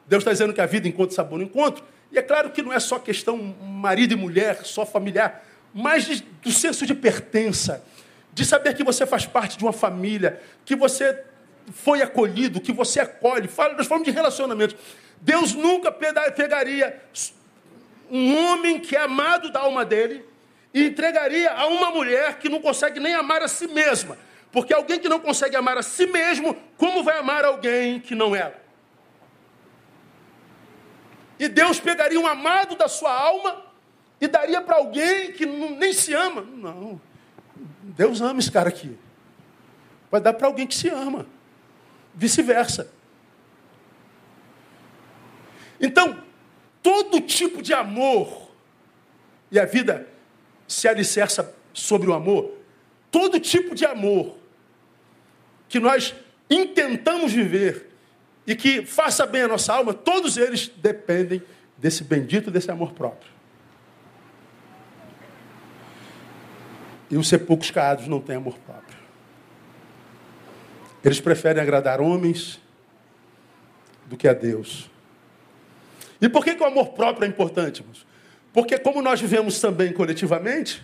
Deus 0.10 0.22
está 0.22 0.32
dizendo 0.32 0.54
que 0.54 0.60
a 0.60 0.66
vida 0.66 0.88
encontra 0.88 1.16
sabor 1.16 1.38
no 1.38 1.46
encontro. 1.46 1.84
E 2.12 2.18
é 2.18 2.22
claro 2.24 2.50
que 2.50 2.64
não 2.64 2.74
é 2.74 2.80
só 2.80 2.98
questão 2.98 3.38
marido 3.38 4.12
e 4.12 4.18
mulher, 4.18 4.66
só 4.66 4.84
familiar, 4.84 5.46
mas 5.72 6.06
de, 6.06 6.26
do 6.42 6.52
senso 6.52 6.84
de 6.86 6.96
pertença 6.96 7.86
de 8.34 8.44
saber 8.44 8.74
que 8.74 8.84
você 8.84 9.06
faz 9.06 9.28
parte 9.28 9.56
de 9.58 9.64
uma 9.64 9.72
família, 9.72 10.42
que 10.66 10.76
você 10.76 11.24
foi 11.72 12.02
acolhido, 12.02 12.60
que 12.60 12.72
você 12.72 13.00
acolhe. 13.00 13.48
Fala, 13.48 13.76
nós 13.76 13.86
falamos 13.86 14.08
de 14.08 14.12
relacionamento. 14.12 14.76
Deus 15.22 15.54
nunca 15.54 15.92
pegaria 15.92 17.00
um 18.10 18.36
homem 18.36 18.80
que 18.80 18.96
é 18.96 19.02
amado 19.02 19.52
da 19.52 19.60
alma 19.60 19.86
dele 19.86 20.26
e 20.74 20.88
entregaria 20.88 21.52
a 21.52 21.68
uma 21.68 21.92
mulher 21.92 22.40
que 22.40 22.50
não 22.50 22.60
consegue 22.60 23.00
nem 23.00 23.14
amar 23.14 23.44
a 23.44 23.48
si 23.48 23.68
mesma. 23.68 24.18
Porque 24.52 24.74
alguém 24.74 25.00
que 25.00 25.08
não 25.08 25.20
consegue 25.20 25.56
amar 25.56 25.78
a 25.78 25.84
si 25.84 26.08
mesmo, 26.08 26.58
como 26.78 27.04
vai 27.04 27.20
amar 27.20 27.46
alguém 27.46 28.00
que 28.00 28.16
não 28.16 28.36
é? 28.36 28.54
E 31.40 31.48
Deus 31.48 31.80
pegaria 31.80 32.20
um 32.20 32.28
amado 32.28 32.76
da 32.76 32.90
sua 32.90 33.18
alma 33.18 33.64
e 34.20 34.28
daria 34.28 34.62
para 34.62 34.76
alguém 34.76 35.32
que 35.32 35.46
nem 35.46 35.94
se 35.94 36.14
ama. 36.14 36.42
Não. 36.42 37.00
Deus 37.82 38.20
ama 38.20 38.40
esse 38.40 38.52
cara 38.52 38.68
aqui. 38.68 38.98
Vai 40.12 40.20
dar 40.20 40.34
para 40.34 40.48
alguém 40.48 40.68
que 40.68 40.76
se 40.76 40.90
ama. 40.90 41.26
Vice-versa. 42.14 42.92
Então, 45.80 46.22
todo 46.84 47.22
tipo 47.22 47.62
de 47.62 47.74
amor, 47.74 48.52
e 49.50 49.58
a 49.58 49.66
vida 49.66 50.08
se 50.68 50.88
alicerça 50.90 51.56
sobre 51.74 52.10
o 52.10 52.14
amor, 52.14 52.52
todo 53.10 53.40
tipo 53.40 53.74
de 53.74 53.86
amor 53.86 54.36
que 55.70 55.80
nós 55.80 56.14
intentamos 56.50 57.32
viver 57.32 57.89
e 58.50 58.56
que 58.56 58.84
faça 58.84 59.28
bem 59.28 59.44
a 59.44 59.48
nossa 59.48 59.72
alma, 59.72 59.94
todos 59.94 60.36
eles 60.36 60.72
dependem 60.76 61.40
desse 61.78 62.04
bendito, 62.04 62.50
desse 62.50 62.72
amor 62.72 62.94
próprio. 62.94 63.32
E 67.12 67.16
os 67.16 67.28
sepulcros 67.28 67.70
caiados 67.70 68.08
não 68.08 68.20
têm 68.20 68.38
amor 68.38 68.58
próprio. 68.58 68.98
Eles 71.06 71.22
preferem 71.22 71.62
agradar 71.62 72.02
homens 72.02 72.60
do 74.08 74.18
que 74.18 74.28
a 74.28 74.34
Deus. 74.34 74.90
E 76.20 76.28
por 76.28 76.44
que, 76.44 76.56
que 76.56 76.64
o 76.64 76.66
amor 76.66 76.90
próprio 76.94 77.26
é 77.26 77.28
importante, 77.28 77.82
irmãos? 77.82 78.04
Porque 78.52 78.80
como 78.80 79.00
nós 79.00 79.22
vivemos 79.22 79.62
também 79.62 79.94
coletivamente, 79.94 80.84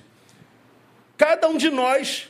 cada 1.18 1.48
um 1.48 1.58
de 1.58 1.72
nós 1.72 2.30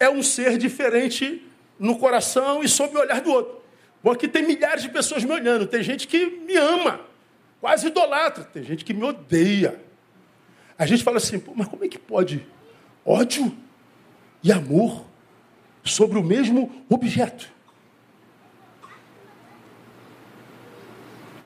é 0.00 0.08
um 0.08 0.22
ser 0.22 0.56
diferente 0.56 1.46
no 1.78 1.98
coração 1.98 2.64
e 2.64 2.68
sob 2.70 2.96
o 2.96 3.00
olhar 3.00 3.20
do 3.20 3.30
outro. 3.30 3.65
Bom, 4.02 4.12
aqui 4.12 4.28
tem 4.28 4.46
milhares 4.46 4.82
de 4.82 4.88
pessoas 4.88 5.24
me 5.24 5.32
olhando. 5.32 5.66
Tem 5.66 5.82
gente 5.82 6.06
que 6.06 6.26
me 6.26 6.56
ama, 6.56 7.00
quase 7.60 7.86
idolatra. 7.88 8.44
Tem 8.44 8.62
gente 8.62 8.84
que 8.84 8.94
me 8.94 9.04
odeia. 9.04 9.80
A 10.78 10.86
gente 10.86 11.02
fala 11.02 11.16
assim, 11.16 11.42
mas 11.54 11.68
como 11.68 11.84
é 11.84 11.88
que 11.88 11.98
pode 11.98 12.46
ódio 13.04 13.56
e 14.42 14.52
amor 14.52 15.06
sobre 15.84 16.18
o 16.18 16.22
mesmo 16.22 16.84
objeto. 16.88 17.50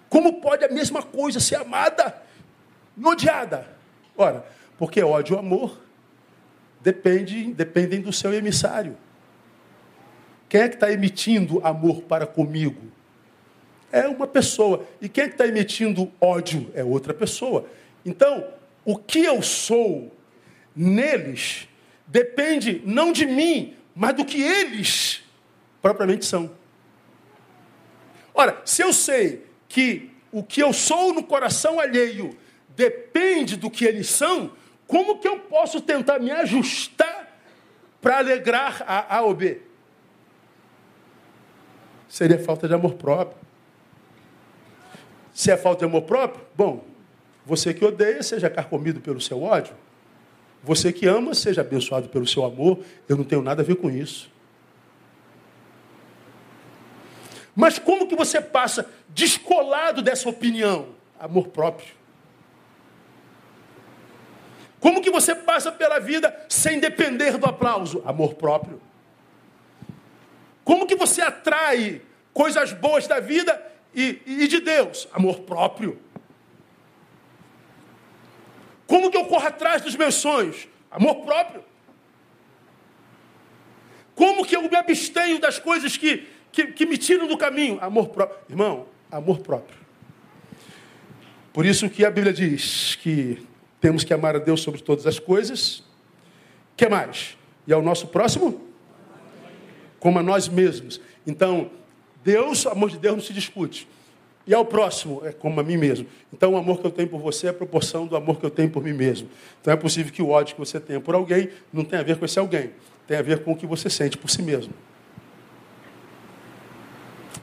Como 0.08 0.40
pode 0.40 0.64
a 0.64 0.68
mesma 0.68 1.02
coisa 1.02 1.38
ser 1.38 1.56
amada 1.56 2.20
e 2.96 3.04
odiada? 3.06 3.68
Ora, 4.16 4.44
porque 4.76 5.02
ódio 5.02 5.36
e 5.36 5.38
amor 5.38 5.78
dependem, 6.80 7.52
dependem 7.52 8.00
do 8.00 8.12
seu 8.12 8.32
emissário. 8.32 8.96
Quem 10.50 10.62
é 10.62 10.68
que 10.68 10.74
está 10.74 10.90
emitindo 10.90 11.64
amor 11.64 12.02
para 12.02 12.26
comigo? 12.26 12.82
É 13.92 14.08
uma 14.08 14.26
pessoa. 14.26 14.84
E 15.00 15.08
quem 15.08 15.24
é 15.24 15.28
que 15.28 15.34
está 15.34 15.46
emitindo 15.46 16.10
ódio? 16.20 16.68
É 16.74 16.82
outra 16.82 17.14
pessoa. 17.14 17.66
Então, 18.04 18.44
o 18.84 18.96
que 18.96 19.20
eu 19.20 19.40
sou 19.42 20.12
neles 20.74 21.68
depende 22.04 22.82
não 22.84 23.12
de 23.12 23.26
mim, 23.26 23.76
mas 23.94 24.12
do 24.16 24.24
que 24.24 24.42
eles 24.42 25.22
propriamente 25.80 26.24
são. 26.24 26.50
Ora, 28.34 28.60
se 28.64 28.82
eu 28.82 28.92
sei 28.92 29.46
que 29.68 30.10
o 30.32 30.42
que 30.42 30.60
eu 30.60 30.72
sou 30.72 31.14
no 31.14 31.22
coração 31.22 31.78
alheio 31.78 32.36
depende 32.70 33.56
do 33.56 33.70
que 33.70 33.84
eles 33.84 34.08
são, 34.08 34.50
como 34.88 35.18
que 35.18 35.28
eu 35.28 35.38
posso 35.38 35.80
tentar 35.80 36.18
me 36.18 36.32
ajustar 36.32 37.40
para 38.00 38.18
alegrar 38.18 38.82
a 38.84 39.18
A 39.18 39.20
ou 39.22 39.32
B? 39.32 39.69
Seria 42.10 42.40
falta 42.40 42.66
de 42.66 42.74
amor 42.74 42.94
próprio. 42.94 43.38
Se 45.32 45.52
é 45.52 45.56
falta 45.56 45.78
de 45.78 45.84
amor 45.84 46.02
próprio, 46.02 46.44
bom, 46.56 46.84
você 47.46 47.72
que 47.72 47.84
odeia, 47.84 48.20
seja 48.20 48.50
carcomido 48.50 49.00
pelo 49.00 49.20
seu 49.20 49.40
ódio. 49.40 49.72
Você 50.62 50.92
que 50.92 51.06
ama, 51.06 51.34
seja 51.34 51.60
abençoado 51.60 52.08
pelo 52.08 52.26
seu 52.26 52.44
amor. 52.44 52.80
Eu 53.08 53.16
não 53.16 53.22
tenho 53.22 53.40
nada 53.40 53.62
a 53.62 53.64
ver 53.64 53.76
com 53.76 53.88
isso. 53.88 54.28
Mas 57.54 57.78
como 57.78 58.08
que 58.08 58.16
você 58.16 58.40
passa 58.40 58.90
descolado 59.08 60.02
dessa 60.02 60.28
opinião? 60.28 60.88
Amor 61.18 61.48
próprio. 61.48 61.94
Como 64.80 65.00
que 65.00 65.10
você 65.10 65.32
passa 65.34 65.70
pela 65.70 66.00
vida 66.00 66.34
sem 66.48 66.80
depender 66.80 67.38
do 67.38 67.46
aplauso? 67.46 68.02
Amor 68.04 68.34
próprio. 68.34 68.80
Como 70.64 70.86
que 70.86 70.94
você 70.94 71.20
atrai 71.22 72.02
coisas 72.32 72.72
boas 72.72 73.06
da 73.06 73.20
vida 73.20 73.60
e, 73.94 74.20
e 74.26 74.48
de 74.48 74.60
Deus? 74.60 75.08
Amor 75.12 75.40
próprio. 75.40 75.98
Como 78.86 79.10
que 79.10 79.16
eu 79.16 79.24
corro 79.24 79.46
atrás 79.46 79.82
dos 79.82 79.94
meus 79.94 80.16
sonhos? 80.16 80.66
Amor 80.90 81.24
próprio. 81.24 81.64
Como 84.14 84.44
que 84.44 84.56
eu 84.56 84.62
me 84.62 84.76
abstenho 84.76 85.38
das 85.40 85.58
coisas 85.58 85.96
que, 85.96 86.26
que, 86.52 86.66
que 86.68 86.86
me 86.86 86.98
tiram 86.98 87.26
do 87.26 87.38
caminho? 87.38 87.78
Amor 87.80 88.08
próprio. 88.08 88.38
Irmão, 88.48 88.86
amor 89.10 89.38
próprio. 89.38 89.78
Por 91.52 91.64
isso 91.64 91.88
que 91.88 92.04
a 92.04 92.10
Bíblia 92.10 92.32
diz 92.32 92.96
que 92.96 93.46
temos 93.80 94.04
que 94.04 94.12
amar 94.12 94.36
a 94.36 94.38
Deus 94.38 94.60
sobre 94.60 94.82
todas 94.82 95.06
as 95.06 95.18
coisas. 95.18 95.82
que 96.76 96.88
mais? 96.88 97.36
E 97.66 97.72
ao 97.72 97.82
nosso 97.82 98.08
próximo? 98.08 98.69
Como 100.00 100.18
a 100.18 100.22
nós 100.22 100.48
mesmos. 100.48 101.00
Então, 101.24 101.70
Deus, 102.24 102.66
amor 102.66 102.90
de 102.90 102.98
Deus 102.98 103.16
não 103.16 103.22
se 103.22 103.32
discute. 103.32 103.86
E 104.46 104.54
ao 104.54 104.64
próximo 104.64 105.22
é 105.24 105.32
como 105.32 105.60
a 105.60 105.62
mim 105.62 105.76
mesmo. 105.76 106.06
Então 106.32 106.54
o 106.54 106.56
amor 106.56 106.80
que 106.80 106.86
eu 106.86 106.90
tenho 106.90 107.08
por 107.08 107.20
você 107.20 107.46
é 107.46 107.50
a 107.50 107.52
proporção 107.52 108.06
do 108.06 108.16
amor 108.16 108.40
que 108.40 108.44
eu 108.44 108.50
tenho 108.50 108.70
por 108.70 108.82
mim 108.82 108.92
mesmo. 108.92 109.28
Então 109.60 109.72
é 109.72 109.76
possível 109.76 110.12
que 110.12 110.22
o 110.22 110.30
ódio 110.30 110.54
que 110.54 110.60
você 110.60 110.80
tenha 110.80 111.00
por 111.00 111.14
alguém 111.14 111.50
não 111.72 111.84
tenha 111.84 112.00
a 112.00 112.04
ver 112.04 112.18
com 112.18 112.24
esse 112.24 112.38
alguém. 112.38 112.72
Tem 113.06 113.16
a 113.16 113.22
ver 113.22 113.44
com 113.44 113.52
o 113.52 113.56
que 113.56 113.66
você 113.66 113.88
sente 113.88 114.16
por 114.16 114.28
si 114.30 114.42
mesmo. 114.42 114.72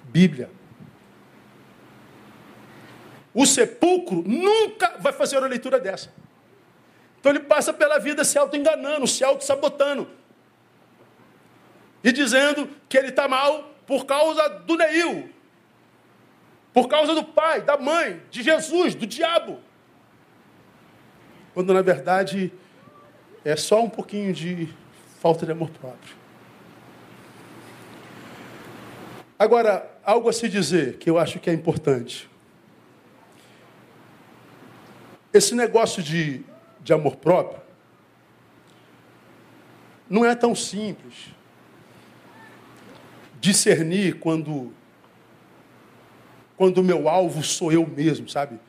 Bíblia. 0.05 0.49
O 3.33 3.45
sepulcro 3.45 4.23
nunca 4.25 4.97
vai 4.99 5.13
fazer 5.13 5.37
uma 5.37 5.47
leitura 5.47 5.79
dessa. 5.79 6.11
Então 7.19 7.31
ele 7.31 7.41
passa 7.41 7.71
pela 7.71 7.99
vida 7.99 8.23
se 8.23 8.37
auto-enganando, 8.37 9.05
se 9.05 9.23
auto-sabotando. 9.23 10.07
E 12.07 12.11
dizendo 12.13 12.69
que 12.87 12.97
ele 12.97 13.09
está 13.09 13.27
mal 13.27 13.69
por 13.85 14.05
causa 14.05 14.47
do 14.47 14.77
Neil, 14.77 15.29
Por 16.73 16.87
causa 16.87 17.13
do 17.13 17.21
pai, 17.21 17.61
da 17.61 17.75
mãe, 17.75 18.21
de 18.31 18.41
Jesus, 18.41 18.95
do 18.95 19.05
diabo. 19.05 19.59
Quando 21.53 21.73
na 21.73 21.81
verdade 21.81 22.53
é 23.43 23.57
só 23.57 23.83
um 23.83 23.89
pouquinho 23.89 24.31
de 24.31 24.73
falta 25.19 25.45
de 25.45 25.51
amor 25.51 25.69
próprio. 25.69 26.15
Agora, 29.37 29.91
algo 30.01 30.29
a 30.29 30.33
se 30.33 30.47
dizer 30.47 30.99
que 30.99 31.09
eu 31.09 31.19
acho 31.19 31.41
que 31.41 31.49
é 31.49 31.53
importante. 31.53 32.29
Esse 35.33 35.53
negócio 35.53 36.01
de, 36.01 36.45
de 36.79 36.93
amor 36.93 37.17
próprio 37.17 37.59
não 40.09 40.23
é 40.23 40.33
tão 40.33 40.55
simples 40.55 41.35
discernir 43.39 44.19
quando 44.19 44.73
quando 46.55 46.79
o 46.79 46.83
meu 46.83 47.07
alvo 47.07 47.43
sou 47.43 47.71
eu 47.71 47.85
mesmo, 47.85 48.27
sabe? 48.27 48.59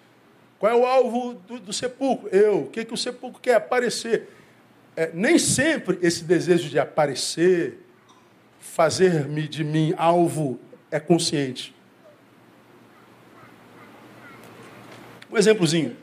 Qual 0.59 0.71
é 0.71 0.77
o 0.77 0.85
alvo 0.85 1.35
do, 1.35 1.59
do 1.59 1.73
sepulcro? 1.73 2.29
Eu. 2.29 2.65
O 2.65 2.67
que, 2.67 2.85
que 2.85 2.93
o 2.93 2.97
sepulcro 2.99 3.41
quer? 3.41 3.55
Aparecer. 3.55 4.29
É, 4.95 5.11
nem 5.15 5.39
sempre 5.39 5.99
esse 6.03 6.25
desejo 6.25 6.69
de 6.69 6.79
aparecer, 6.79 7.79
fazer-me 8.59 9.49
de 9.49 9.65
mim 9.65 9.95
alvo, 9.97 10.61
é 10.91 11.01
consciente. 11.01 11.75
Um 15.31 15.39
exemplozinho. 15.39 15.97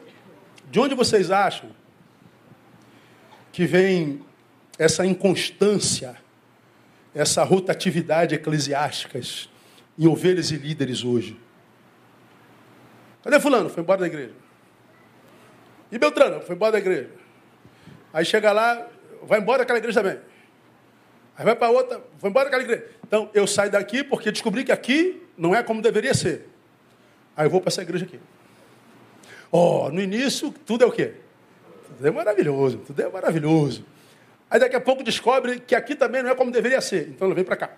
De 0.71 0.79
onde 0.79 0.95
vocês 0.95 1.29
acham 1.29 1.69
que 3.51 3.65
vem 3.65 4.21
essa 4.77 5.05
inconstância, 5.05 6.17
essa 7.15 7.43
rotatividade 7.43 8.35
eclesiásticas 8.35 9.49
em 9.97 10.05
ovelhas 10.05 10.51
e 10.51 10.57
líderes 10.57 11.03
hoje? 11.03 11.39
Cadê 13.23 13.39
fulano? 13.39 13.69
Foi 13.69 13.81
embora 13.81 14.01
da 14.01 14.07
igreja. 14.07 14.33
E 15.91 15.97
Beltrano? 15.97 16.41
Foi 16.41 16.55
embora 16.55 16.73
da 16.73 16.77
igreja. 16.77 17.09
Aí 18.13 18.25
chega 18.25 18.51
lá, 18.51 18.87
vai 19.23 19.39
embora 19.39 19.59
daquela 19.59 19.79
igreja 19.79 20.03
também. 20.03 20.19
Aí 21.37 21.45
vai 21.45 21.55
para 21.55 21.69
outra, 21.69 22.03
foi 22.17 22.29
embora 22.29 22.45
daquela 22.45 22.63
igreja. 22.63 22.85
Então, 23.03 23.29
eu 23.33 23.47
saio 23.47 23.71
daqui 23.71 24.03
porque 24.03 24.31
descobri 24.31 24.63
que 24.63 24.71
aqui 24.71 25.23
não 25.37 25.55
é 25.55 25.63
como 25.63 25.81
deveria 25.81 26.13
ser. 26.13 26.47
Aí 27.35 27.45
eu 27.45 27.49
vou 27.49 27.61
para 27.61 27.69
essa 27.69 27.81
igreja 27.81 28.05
aqui. 28.05 28.19
Oh, 29.51 29.89
no 29.89 30.01
início, 30.01 30.53
tudo 30.65 30.83
é 30.83 30.87
o 30.87 30.91
quê? 30.91 31.13
Tudo 31.87 32.07
é 32.07 32.11
maravilhoso, 32.11 32.77
tudo 32.79 33.01
é 33.01 33.09
maravilhoso. 33.09 33.85
Aí 34.55 34.59
daqui 34.59 34.77
a 34.77 34.79
pouco 34.79 35.03
descobre 35.03 35.59
que 35.59 35.75
aqui 35.75 35.95
também 35.95 36.23
não 36.23 36.29
é 36.29 36.33
como 36.33 36.49
deveria 36.49 36.79
ser. 36.79 37.09
Então, 37.09 37.27
ele 37.27 37.35
vem 37.35 37.43
para 37.43 37.57
cá. 37.57 37.71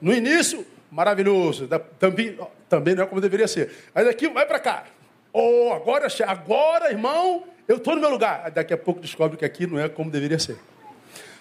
No 0.00 0.12
início, 0.12 0.64
maravilhoso. 0.88 1.68
Também, 1.98 2.38
também 2.68 2.94
não 2.94 3.02
é 3.02 3.06
como 3.06 3.20
deveria 3.20 3.48
ser. 3.48 3.72
Aí 3.92 4.04
daqui 4.04 4.28
vai 4.28 4.46
para 4.46 4.60
cá. 4.60 4.84
Oh, 5.32 5.72
agora, 5.72 6.06
agora, 6.24 6.92
irmão, 6.92 7.42
eu 7.66 7.78
estou 7.78 7.96
no 7.96 8.00
meu 8.00 8.08
lugar. 8.08 8.42
Aí 8.44 8.52
daqui 8.52 8.72
a 8.72 8.78
pouco 8.78 9.00
descobre 9.00 9.36
que 9.36 9.44
aqui 9.44 9.66
não 9.66 9.80
é 9.80 9.88
como 9.88 10.08
deveria 10.08 10.38
ser. 10.38 10.56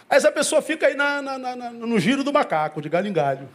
Aí 0.10 0.18
essa 0.18 0.32
pessoa 0.32 0.64
fica 0.64 0.88
aí 0.88 0.96
na, 0.96 1.22
na, 1.22 1.38
na, 1.38 1.70
no 1.70 2.00
giro 2.00 2.24
do 2.24 2.34
macaco, 2.34 2.82
de 2.82 2.90
galho 2.90 3.08
em 3.08 3.14
galho. 3.14 3.48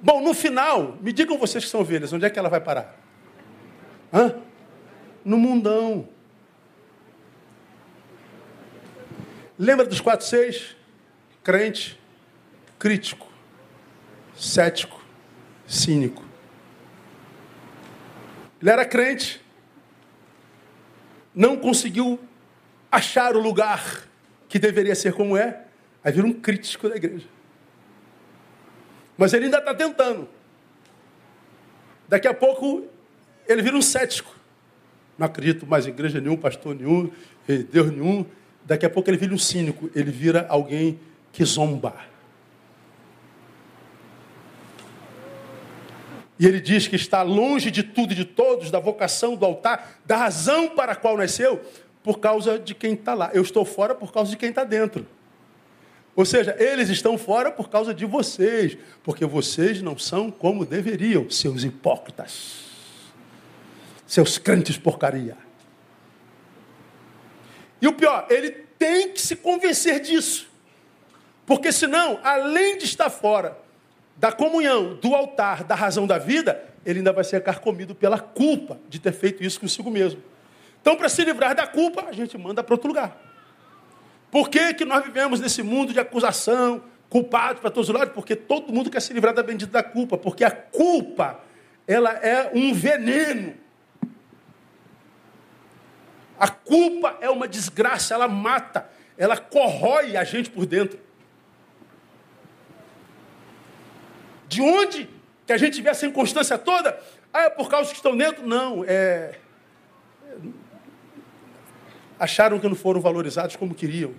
Bom, 0.00 0.22
no 0.22 0.32
final, 0.32 0.96
me 1.02 1.12
digam 1.12 1.36
vocês 1.36 1.62
que 1.62 1.70
são 1.70 1.82
ovelhas, 1.82 2.10
onde 2.10 2.24
é 2.24 2.30
que 2.30 2.38
ela 2.38 2.48
vai 2.48 2.60
parar? 2.60 2.96
Hã? 4.10 4.34
No 5.22 5.36
mundão. 5.36 6.08
Lembra 9.58 9.86
dos 9.86 10.00
quatro 10.00 10.26
seis? 10.26 10.76
Crente, 11.42 11.98
crítico, 12.78 13.30
cético, 14.34 15.02
cínico. 15.66 16.24
Ele 18.60 18.70
era 18.70 18.84
crente, 18.84 19.40
não 21.34 21.56
conseguiu 21.56 22.18
achar 22.90 23.36
o 23.36 23.40
lugar 23.40 24.06
que 24.48 24.58
deveria 24.58 24.94
ser 24.94 25.12
como 25.12 25.36
é, 25.36 25.64
aí 26.02 26.12
vira 26.12 26.26
um 26.26 26.32
crítico 26.32 26.88
da 26.88 26.96
igreja. 26.96 27.26
Mas 29.16 29.32
ele 29.32 29.46
ainda 29.46 29.58
está 29.58 29.74
tentando. 29.74 30.28
Daqui 32.08 32.28
a 32.28 32.34
pouco 32.34 32.86
ele 33.46 33.62
vira 33.62 33.76
um 33.76 33.82
cético. 33.82 34.34
Não 35.18 35.26
acredito 35.26 35.66
mais 35.66 35.86
em 35.86 35.90
igreja 35.90 36.20
nenhum, 36.20 36.36
pastor 36.36 36.74
nenhum, 36.74 37.10
Deus 37.70 37.90
nenhum. 37.90 38.26
Daqui 38.66 38.84
a 38.84 38.90
pouco 38.90 39.08
ele 39.08 39.16
vira 39.16 39.32
um 39.32 39.38
cínico, 39.38 39.88
ele 39.94 40.10
vira 40.10 40.44
alguém 40.48 40.98
que 41.32 41.44
zomba. 41.44 41.94
E 46.38 46.44
ele 46.44 46.60
diz 46.60 46.86
que 46.88 46.96
está 46.96 47.22
longe 47.22 47.70
de 47.70 47.82
tudo 47.82 48.12
e 48.12 48.16
de 48.16 48.24
todos, 48.24 48.70
da 48.70 48.80
vocação, 48.80 49.36
do 49.36 49.46
altar, 49.46 50.00
da 50.04 50.16
razão 50.16 50.70
para 50.70 50.92
a 50.92 50.96
qual 50.96 51.16
nasceu, 51.16 51.62
por 52.02 52.18
causa 52.18 52.58
de 52.58 52.74
quem 52.74 52.92
está 52.94 53.14
lá. 53.14 53.30
Eu 53.32 53.42
estou 53.42 53.64
fora 53.64 53.94
por 53.94 54.12
causa 54.12 54.32
de 54.32 54.36
quem 54.36 54.50
está 54.50 54.64
dentro. 54.64 55.06
Ou 56.14 56.24
seja, 56.24 56.56
eles 56.58 56.88
estão 56.88 57.16
fora 57.16 57.52
por 57.52 57.70
causa 57.70 57.94
de 57.94 58.04
vocês, 58.04 58.76
porque 59.04 59.24
vocês 59.24 59.80
não 59.80 59.96
são 59.96 60.30
como 60.30 60.66
deveriam, 60.66 61.30
seus 61.30 61.62
hipócritas, 61.62 62.64
seus 64.06 64.38
crentes 64.38 64.76
porcaria. 64.76 65.45
E 67.80 67.86
o 67.86 67.92
pior, 67.92 68.26
ele 68.30 68.50
tem 68.78 69.10
que 69.10 69.20
se 69.20 69.36
convencer 69.36 70.00
disso, 70.00 70.48
porque 71.44 71.70
senão, 71.70 72.18
além 72.22 72.78
de 72.78 72.84
estar 72.84 73.08
fora 73.08 73.56
da 74.16 74.32
comunhão, 74.32 74.94
do 74.94 75.14
altar, 75.14 75.62
da 75.64 75.74
razão 75.74 76.06
da 76.06 76.18
vida, 76.18 76.62
ele 76.84 77.00
ainda 77.00 77.12
vai 77.12 77.24
ser 77.24 77.42
carcomido 77.42 77.94
pela 77.94 78.18
culpa 78.18 78.78
de 78.88 78.98
ter 78.98 79.12
feito 79.12 79.42
isso 79.44 79.60
consigo 79.60 79.90
mesmo. 79.90 80.22
Então, 80.80 80.96
para 80.96 81.08
se 81.08 81.24
livrar 81.24 81.54
da 81.54 81.66
culpa, 81.66 82.06
a 82.08 82.12
gente 82.12 82.38
manda 82.38 82.62
para 82.62 82.74
outro 82.74 82.88
lugar. 82.88 83.20
Por 84.30 84.48
que, 84.48 84.74
que 84.74 84.84
nós 84.84 85.04
vivemos 85.04 85.40
nesse 85.40 85.62
mundo 85.62 85.92
de 85.92 85.98
acusação, 85.98 86.82
culpado 87.08 87.60
para 87.60 87.70
todos 87.70 87.88
os 87.88 87.94
lados? 87.94 88.14
Porque 88.14 88.36
todo 88.36 88.72
mundo 88.72 88.90
quer 88.90 89.00
se 89.00 89.12
livrar 89.12 89.34
da 89.34 89.42
bendita 89.42 89.72
da 89.72 89.82
culpa. 89.82 90.16
Porque 90.16 90.44
a 90.44 90.50
culpa, 90.50 91.40
ela 91.86 92.12
é 92.12 92.50
um 92.54 92.72
veneno. 92.72 93.54
A 96.38 96.48
culpa 96.48 97.16
é 97.20 97.30
uma 97.30 97.48
desgraça, 97.48 98.14
ela 98.14 98.28
mata, 98.28 98.88
ela 99.16 99.36
corrói 99.36 100.16
a 100.16 100.24
gente 100.24 100.50
por 100.50 100.66
dentro. 100.66 100.98
De 104.48 104.60
onde 104.60 105.08
que 105.46 105.52
a 105.52 105.56
gente 105.56 105.74
tiver 105.74 105.90
essa 105.90 106.06
inconstância 106.06 106.58
toda? 106.58 107.00
Ah, 107.32 107.42
é 107.42 107.50
por 107.50 107.68
causa 107.68 107.90
que 107.90 107.96
estão 107.96 108.16
dentro? 108.16 108.46
Não, 108.46 108.84
é. 108.86 109.38
Acharam 112.18 112.58
que 112.58 112.68
não 112.68 112.74
foram 112.74 113.00
valorizados 113.00 113.56
como 113.56 113.74
queriam. 113.74 114.14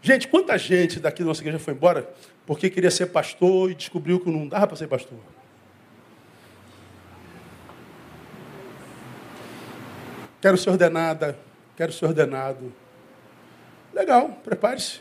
Gente, 0.00 0.26
quanta 0.26 0.58
gente 0.58 0.98
daqui 0.98 1.22
da 1.22 1.28
nossa 1.28 1.40
igreja 1.40 1.58
foi 1.58 1.74
embora 1.74 2.12
porque 2.44 2.68
queria 2.68 2.90
ser 2.90 3.06
pastor 3.06 3.70
e 3.70 3.74
descobriu 3.74 4.18
que 4.18 4.28
não 4.28 4.48
dava 4.48 4.66
para 4.66 4.76
ser 4.76 4.88
pastor. 4.88 5.18
Quero 10.42 10.58
ser 10.58 10.70
ordenada, 10.70 11.38
quero 11.76 11.92
ser 11.92 12.04
ordenado. 12.04 12.72
Legal, 13.94 14.40
prepare-se. 14.42 15.00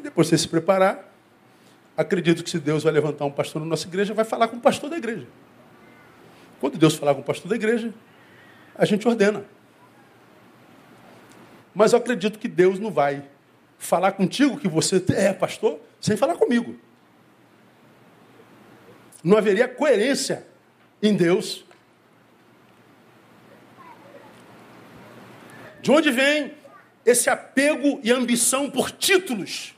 E 0.00 0.02
depois 0.02 0.26
você 0.26 0.36
se 0.36 0.48
preparar, 0.48 1.12
acredito 1.96 2.42
que 2.42 2.50
se 2.50 2.58
Deus 2.58 2.82
vai 2.82 2.92
levantar 2.92 3.24
um 3.24 3.30
pastor 3.30 3.62
na 3.62 3.68
nossa 3.68 3.86
igreja, 3.86 4.12
vai 4.12 4.24
falar 4.24 4.48
com 4.48 4.56
o 4.56 4.60
pastor 4.60 4.90
da 4.90 4.96
igreja. 4.96 5.28
Quando 6.60 6.76
Deus 6.76 6.96
falar 6.96 7.14
com 7.14 7.20
o 7.20 7.24
pastor 7.24 7.48
da 7.48 7.54
igreja, 7.54 7.94
a 8.74 8.84
gente 8.84 9.06
ordena. 9.06 9.44
Mas 11.72 11.92
eu 11.92 11.98
acredito 11.98 12.38
que 12.38 12.48
Deus 12.48 12.80
não 12.80 12.90
vai 12.90 13.22
falar 13.78 14.10
contigo 14.12 14.58
que 14.58 14.66
você 14.66 15.04
é 15.14 15.32
pastor 15.32 15.78
sem 16.00 16.16
falar 16.16 16.34
comigo. 16.34 16.74
Não 19.22 19.36
haveria 19.36 19.68
coerência 19.68 20.46
em 21.02 21.14
Deus. 21.14 21.65
De 25.86 25.92
onde 25.92 26.10
vem 26.10 26.52
esse 27.04 27.30
apego 27.30 28.00
e 28.02 28.10
ambição 28.10 28.68
por 28.68 28.90
títulos? 28.90 29.72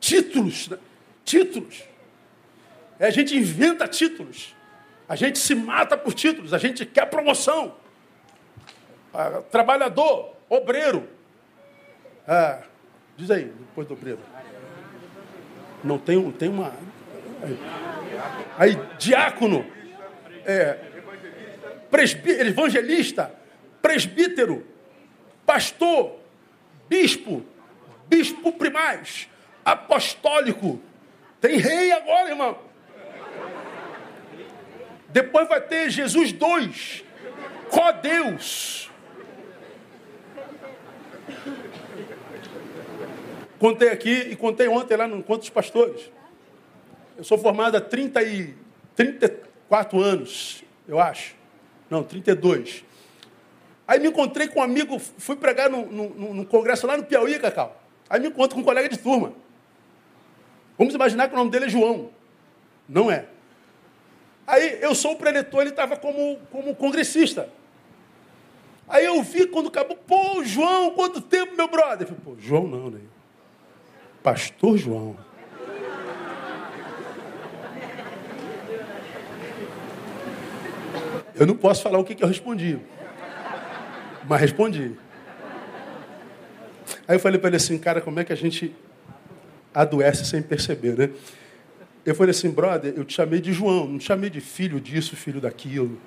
Títulos, 0.00 0.68
né? 0.68 0.78
títulos. 1.22 1.82
É, 2.98 3.08
a 3.08 3.10
gente 3.10 3.36
inventa 3.36 3.86
títulos. 3.86 4.56
A 5.06 5.14
gente 5.14 5.38
se 5.38 5.54
mata 5.54 5.94
por 5.94 6.14
títulos. 6.14 6.54
A 6.54 6.58
gente 6.58 6.86
quer 6.86 7.04
promoção. 7.04 7.76
Ah, 9.12 9.42
trabalhador, 9.50 10.34
obreiro. 10.48 11.06
Ah, 12.26 12.62
Diz 13.14 13.30
aí, 13.30 13.44
depois 13.44 13.86
do 13.86 13.92
obreiro. 13.92 14.20
Não 15.84 15.98
tem, 15.98 16.32
tem 16.32 16.48
uma. 16.48 16.72
Aí, 18.56 18.74
diácono, 18.98 19.66
é, 20.46 20.78
presbí, 21.90 22.30
evangelista, 22.30 23.34
presbítero, 23.82 24.72
pastor, 25.54 26.18
bispo, 26.88 27.44
bispo 28.08 28.52
primaz, 28.54 29.28
apostólico. 29.64 30.80
Tem 31.40 31.58
rei 31.58 31.92
agora, 31.92 32.28
irmão. 32.28 32.58
Depois 35.10 35.48
vai 35.48 35.60
ter 35.60 35.90
Jesus 35.90 36.32
2, 36.32 37.04
Có-Deus. 37.70 38.90
Contei 43.60 43.90
aqui 43.90 44.12
e 44.32 44.34
contei 44.34 44.66
ontem 44.66 44.96
lá 44.96 45.06
no 45.06 45.18
Encontro 45.18 45.42
dos 45.42 45.50
Pastores. 45.50 46.10
Eu 47.16 47.22
sou 47.22 47.38
formado 47.38 47.76
há 47.76 47.80
30 47.80 48.20
e, 48.24 48.56
34 48.96 50.00
anos, 50.00 50.64
eu 50.88 50.98
acho. 50.98 51.36
Não, 51.88 52.02
32. 52.02 52.84
Aí 53.86 54.00
me 54.00 54.08
encontrei 54.08 54.48
com 54.48 54.60
um 54.60 54.62
amigo, 54.62 54.98
fui 54.98 55.36
pregar 55.36 55.68
no, 55.68 55.84
no, 55.86 56.34
no 56.34 56.46
congresso 56.46 56.86
lá 56.86 56.96
no 56.96 57.04
Piauí, 57.04 57.38
Cacau. 57.38 57.80
Aí 58.08 58.18
me 58.18 58.28
encontro 58.28 58.54
com 58.54 58.62
um 58.62 58.64
colega 58.64 58.88
de 58.88 58.98
turma. 58.98 59.32
Vamos 60.78 60.94
imaginar 60.94 61.28
que 61.28 61.34
o 61.34 61.38
nome 61.38 61.50
dele 61.50 61.66
é 61.66 61.68
João. 61.68 62.10
Não 62.88 63.10
é. 63.10 63.26
Aí 64.46 64.78
eu 64.80 64.94
sou 64.94 65.12
o 65.12 65.16
preletor, 65.16 65.60
ele 65.60 65.70
estava 65.70 65.96
como, 65.96 66.38
como 66.50 66.74
congressista. 66.74 67.48
Aí 68.88 69.04
eu 69.04 69.22
vi 69.22 69.46
quando 69.46 69.68
acabou, 69.68 69.96
pô, 69.96 70.42
João, 70.44 70.90
quanto 70.90 71.20
tempo, 71.20 71.56
meu 71.56 71.68
brother? 71.68 72.02
Eu 72.02 72.14
falei, 72.14 72.22
pô, 72.24 72.36
João 72.38 72.66
não, 72.66 72.90
né? 72.90 73.00
Pastor 74.22 74.76
João. 74.76 75.16
Eu 81.34 81.46
não 81.46 81.56
posso 81.56 81.82
falar 81.82 81.98
o 81.98 82.04
que, 82.04 82.14
que 82.14 82.22
eu 82.22 82.28
respondi. 82.28 82.78
Mas 84.28 84.40
respondi. 84.40 84.92
Aí 87.06 87.16
eu 87.16 87.20
falei 87.20 87.38
para 87.38 87.48
ele 87.48 87.56
assim, 87.56 87.78
cara, 87.78 88.00
como 88.00 88.18
é 88.20 88.24
que 88.24 88.32
a 88.32 88.36
gente 88.36 88.74
adoece 89.74 90.24
sem 90.24 90.42
perceber, 90.42 90.96
né? 90.96 91.10
Eu 92.04 92.14
falei 92.14 92.30
assim, 92.30 92.50
brother, 92.50 92.92
eu 92.96 93.04
te 93.04 93.14
chamei 93.14 93.40
de 93.40 93.52
João, 93.52 93.88
não 93.88 93.98
te 93.98 94.04
chamei 94.04 94.30
de 94.30 94.40
filho 94.40 94.80
disso, 94.80 95.16
filho 95.16 95.40
daquilo. 95.40 95.98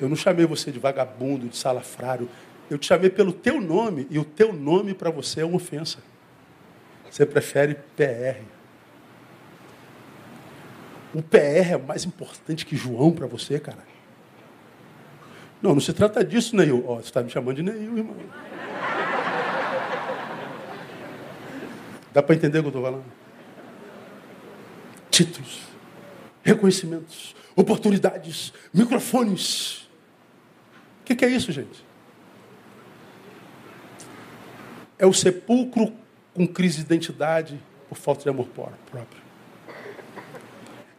Eu 0.00 0.08
não 0.08 0.16
chamei 0.16 0.46
você 0.46 0.70
de 0.70 0.78
vagabundo, 0.78 1.48
de 1.48 1.56
salafrário. 1.56 2.28
Eu 2.70 2.78
te 2.78 2.86
chamei 2.86 3.10
pelo 3.10 3.32
teu 3.32 3.60
nome, 3.60 4.06
e 4.08 4.18
o 4.18 4.24
teu 4.24 4.52
nome 4.52 4.94
para 4.94 5.10
você 5.10 5.40
é 5.40 5.44
uma 5.44 5.56
ofensa. 5.56 5.98
Você 7.10 7.26
prefere 7.26 7.74
PR. 7.96 8.40
O 11.12 11.22
PR 11.22 11.72
é 11.72 11.76
mais 11.76 12.04
importante 12.04 12.64
que 12.64 12.76
João 12.76 13.10
para 13.10 13.26
você, 13.26 13.58
cara. 13.58 13.90
Não, 15.62 15.74
não 15.74 15.80
se 15.80 15.92
trata 15.92 16.24
disso, 16.24 16.56
Neil. 16.56 16.84
Oh, 16.86 16.96
você 16.96 17.02
está 17.02 17.22
me 17.22 17.30
chamando 17.30 17.56
de 17.56 17.62
Neil, 17.62 17.98
irmão. 17.98 18.16
Dá 22.12 22.22
para 22.22 22.34
entender 22.34 22.58
o 22.58 22.62
que 22.62 22.66
eu 22.66 22.70
estou 22.70 22.82
falando? 22.82 23.04
Títulos, 25.10 25.62
reconhecimentos, 26.42 27.36
oportunidades, 27.54 28.52
microfones. 28.72 29.88
O 31.00 31.04
que, 31.04 31.14
que 31.14 31.24
é 31.24 31.28
isso, 31.28 31.52
gente? 31.52 31.84
É 34.98 35.06
o 35.06 35.12
sepulcro 35.12 35.92
com 36.34 36.46
crise 36.46 36.78
de 36.78 36.82
identidade 36.82 37.60
por 37.88 37.96
falta 37.96 38.22
de 38.22 38.28
amor 38.28 38.46
próprio. 38.46 39.19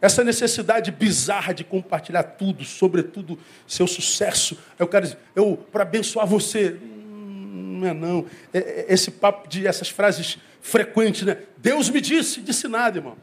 Essa 0.02 0.24
necessidade 0.24 0.90
bizarra 0.90 1.54
de 1.54 1.62
compartilhar 1.62 2.24
tudo, 2.24 2.64
sobretudo 2.64 3.38
seu 3.68 3.86
sucesso. 3.86 4.58
Eu 4.76 4.88
quero 4.88 5.16
eu 5.36 5.56
para 5.70 5.82
abençoar 5.82 6.26
você. 6.26 6.76
Não 6.82 7.86
é 7.86 7.94
não. 7.94 8.26
É, 8.52 8.58
é, 8.58 8.86
esse 8.88 9.12
papo 9.12 9.48
de 9.48 9.64
essas 9.64 9.88
frases 9.88 10.38
frequentes, 10.60 11.22
né? 11.22 11.38
Deus 11.56 11.88
me 11.88 12.00
disse, 12.00 12.40
disse 12.40 12.66
nada, 12.66 12.98
irmão. 12.98 13.16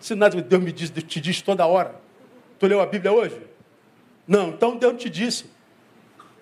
Disse 0.00 0.16
nada, 0.16 0.42
Deus 0.42 0.62
me 0.62 0.72
disse, 0.72 0.90
Deus 0.90 1.06
te 1.06 1.20
diz 1.20 1.40
toda 1.40 1.64
hora. 1.64 1.94
Tu 2.58 2.66
leu 2.66 2.80
a 2.80 2.86
Bíblia 2.86 3.12
hoje? 3.12 3.40
Não, 4.26 4.48
então 4.48 4.76
Deus 4.76 5.00
te 5.00 5.08
disse. 5.08 5.44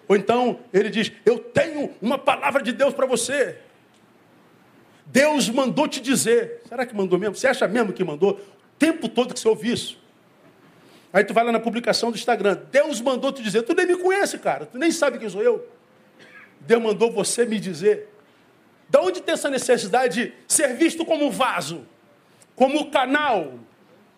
Ou 0.09 0.17
então 0.17 0.61
ele 0.73 0.89
diz: 0.89 1.13
Eu 1.27 1.39
tenho 1.39 1.95
uma 2.01 2.17
palavra 2.17 2.63
de 2.63 2.73
Deus 2.73 2.95
para 2.95 3.05
você. 3.05 3.59
Deus 5.07 5.51
mandou 5.51 5.87
te 5.87 6.01
dizer. 6.01 6.63
Será 6.67 6.87
que 6.87 6.95
mandou 6.95 7.19
mesmo? 7.19 7.35
Você 7.35 7.47
acha 7.47 7.69
mesmo 7.69 7.93
que 7.93 8.03
mandou? 8.03 8.41
Tempo 8.79 9.09
todo 9.09 9.35
que 9.35 9.41
você 9.41 9.49
ouve 9.49 9.73
isso. 9.73 9.99
Aí 11.13 11.25
tu 11.25 11.33
vai 11.33 11.45
lá 11.45 11.53
na 11.53 11.61
publicação 11.61 12.11
do 12.11 12.17
Instagram, 12.17 12.59
Deus 12.73 13.01
mandou 13.01 13.33
te 13.33 13.43
dizer, 13.43 13.63
tu 13.63 13.75
nem 13.75 13.87
me 13.87 13.97
conhece, 13.97 14.39
cara, 14.39 14.67
tu 14.67 14.79
nem 14.79 14.91
sabe 14.91 15.19
quem 15.19 15.29
sou 15.29 15.43
eu. 15.43 15.69
Deus 16.61 16.83
mandou 16.83 17.13
você 17.13 17.45
me 17.47 17.61
dizer. 17.61 18.09
Da 18.89 19.01
onde 19.01 19.21
tem 19.21 19.33
essa 19.33 19.49
necessidade 19.49 20.27
de 20.27 20.33
ser 20.49 20.75
visto 20.75 21.05
como 21.05 21.27
um 21.27 21.31
vaso, 21.31 21.87
como 22.57 22.91
canal, 22.91 23.55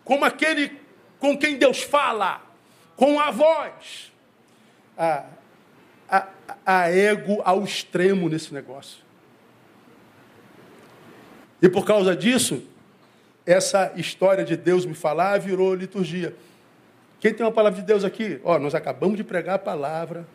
como 0.03 0.25
aquele 0.25 0.79
com 1.19 1.37
quem 1.37 1.57
Deus 1.57 1.81
fala, 1.81 2.41
com 2.95 3.19
a 3.19 3.31
voz? 3.31 4.11
A, 4.97 5.25
a, 6.09 6.27
a 6.65 6.89
ego 6.89 7.41
ao 7.43 7.63
extremo 7.63 8.29
nesse 8.29 8.53
negócio. 8.53 8.99
E 11.61 11.69
por 11.69 11.85
causa 11.85 12.15
disso, 12.15 12.63
essa 13.47 13.93
história 13.95 14.43
de 14.43 14.57
Deus 14.57 14.85
me 14.85 14.93
falar 14.93 15.39
virou 15.39 15.73
liturgia. 15.73 16.35
Quem 17.17 17.33
tem 17.33 17.45
uma 17.45 17.51
palavra 17.51 17.79
de 17.79 17.85
Deus 17.85 18.03
aqui? 18.03 18.41
Ó, 18.43 18.59
nós 18.59 18.75
acabamos 18.75 19.15
de 19.15 19.23
pregar 19.23 19.55
a 19.55 19.59
palavra. 19.59 20.27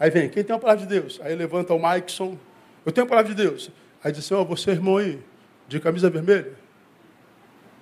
Aí 0.00 0.10
vem, 0.10 0.30
quem 0.30 0.42
tem 0.42 0.54
uma 0.54 0.58
palavra 0.58 0.84
de 0.84 0.88
Deus? 0.88 1.20
Aí 1.22 1.36
levanta 1.36 1.74
o 1.74 1.78
Maikson. 1.78 2.38
Eu 2.86 2.90
tenho 2.90 3.06
a 3.06 3.08
palavra 3.08 3.32
de 3.32 3.36
Deus. 3.40 3.70
Aí 4.02 4.10
diz 4.10 4.24
assim, 4.24 4.32
ó, 4.32 4.42
você 4.42 4.70
irmão 4.70 4.96
aí, 4.96 5.20
de 5.68 5.78
camisa 5.78 6.08
vermelha. 6.08 6.54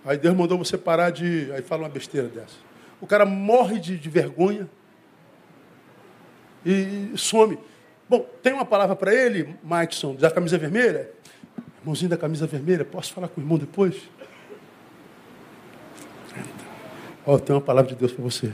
Aí 0.05 0.18
Deus 0.18 0.36
mandou 0.36 0.59
você 0.59 0.76
parar 0.76 1.11
de. 1.11 1.51
Aí 1.53 1.62
fala 1.62 1.84
uma 1.84 1.88
besteira 1.88 2.26
dessa. 2.26 2.57
O 3.01 3.07
cara 3.07 3.24
morre 3.24 3.78
de, 3.78 3.96
de 3.96 4.11
vergonha 4.11 4.68
e 6.66 7.12
some. 7.14 7.57
Bom, 8.09 8.26
tem 8.42 8.53
uma 8.53 8.64
palavra 8.64 8.96
para 8.96 9.14
ele, 9.14 9.55
Maikson, 9.62 10.16
da 10.16 10.28
camisa 10.30 10.59
vermelha? 10.59 11.09
Irmãozinho 11.80 12.11
da 12.11 12.16
camisa 12.16 12.46
vermelha, 12.46 12.84
posso 12.84 13.12
falar 13.12 13.28
com 13.28 13.40
o 13.40 13.44
irmão 13.44 13.57
depois? 13.57 14.11
Ó, 17.27 17.35
oh, 17.35 17.39
tem 17.39 17.55
uma 17.55 17.61
palavra 17.61 17.91
de 17.91 17.97
Deus 17.97 18.12
para 18.12 18.23
você. 18.23 18.53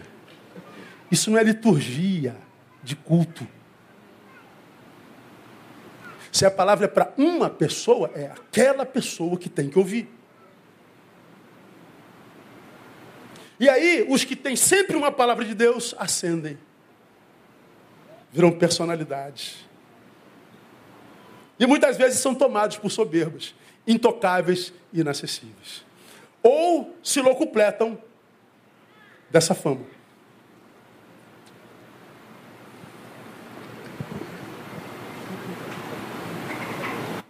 Isso 1.11 1.31
não 1.31 1.39
é 1.39 1.43
liturgia 1.43 2.37
de 2.83 2.97
culto. 2.97 3.47
Se 6.33 6.45
a 6.45 6.51
palavra 6.51 6.85
é 6.85 6.89
para 6.89 7.12
uma 7.17 7.49
pessoa, 7.49 8.11
é 8.14 8.27
aquela 8.27 8.85
pessoa 8.85 9.39
que 9.39 9.49
tem 9.49 9.71
que 9.71 9.79
ouvir. 9.79 10.09
E 13.59 13.69
aí, 13.69 14.05
os 14.09 14.25
que 14.25 14.37
têm 14.37 14.55
sempre 14.55 14.97
uma 14.97 15.11
palavra 15.11 15.45
de 15.45 15.55
Deus 15.55 15.95
acendem. 15.99 16.59
Viram 18.31 18.53
personalidades. 18.53 19.67
E 21.59 21.67
muitas 21.67 21.97
vezes 21.97 22.19
são 22.19 22.35
tomados 22.35 22.77
por 22.77 22.91
soberbas, 22.91 23.55
intocáveis 23.87 24.75
e 24.93 25.01
inacessíveis. 25.01 25.85
Ou 26.43 26.95
se 27.03 27.23
locupletam 27.23 27.99
dessa 29.31 29.55
fama. 29.55 29.85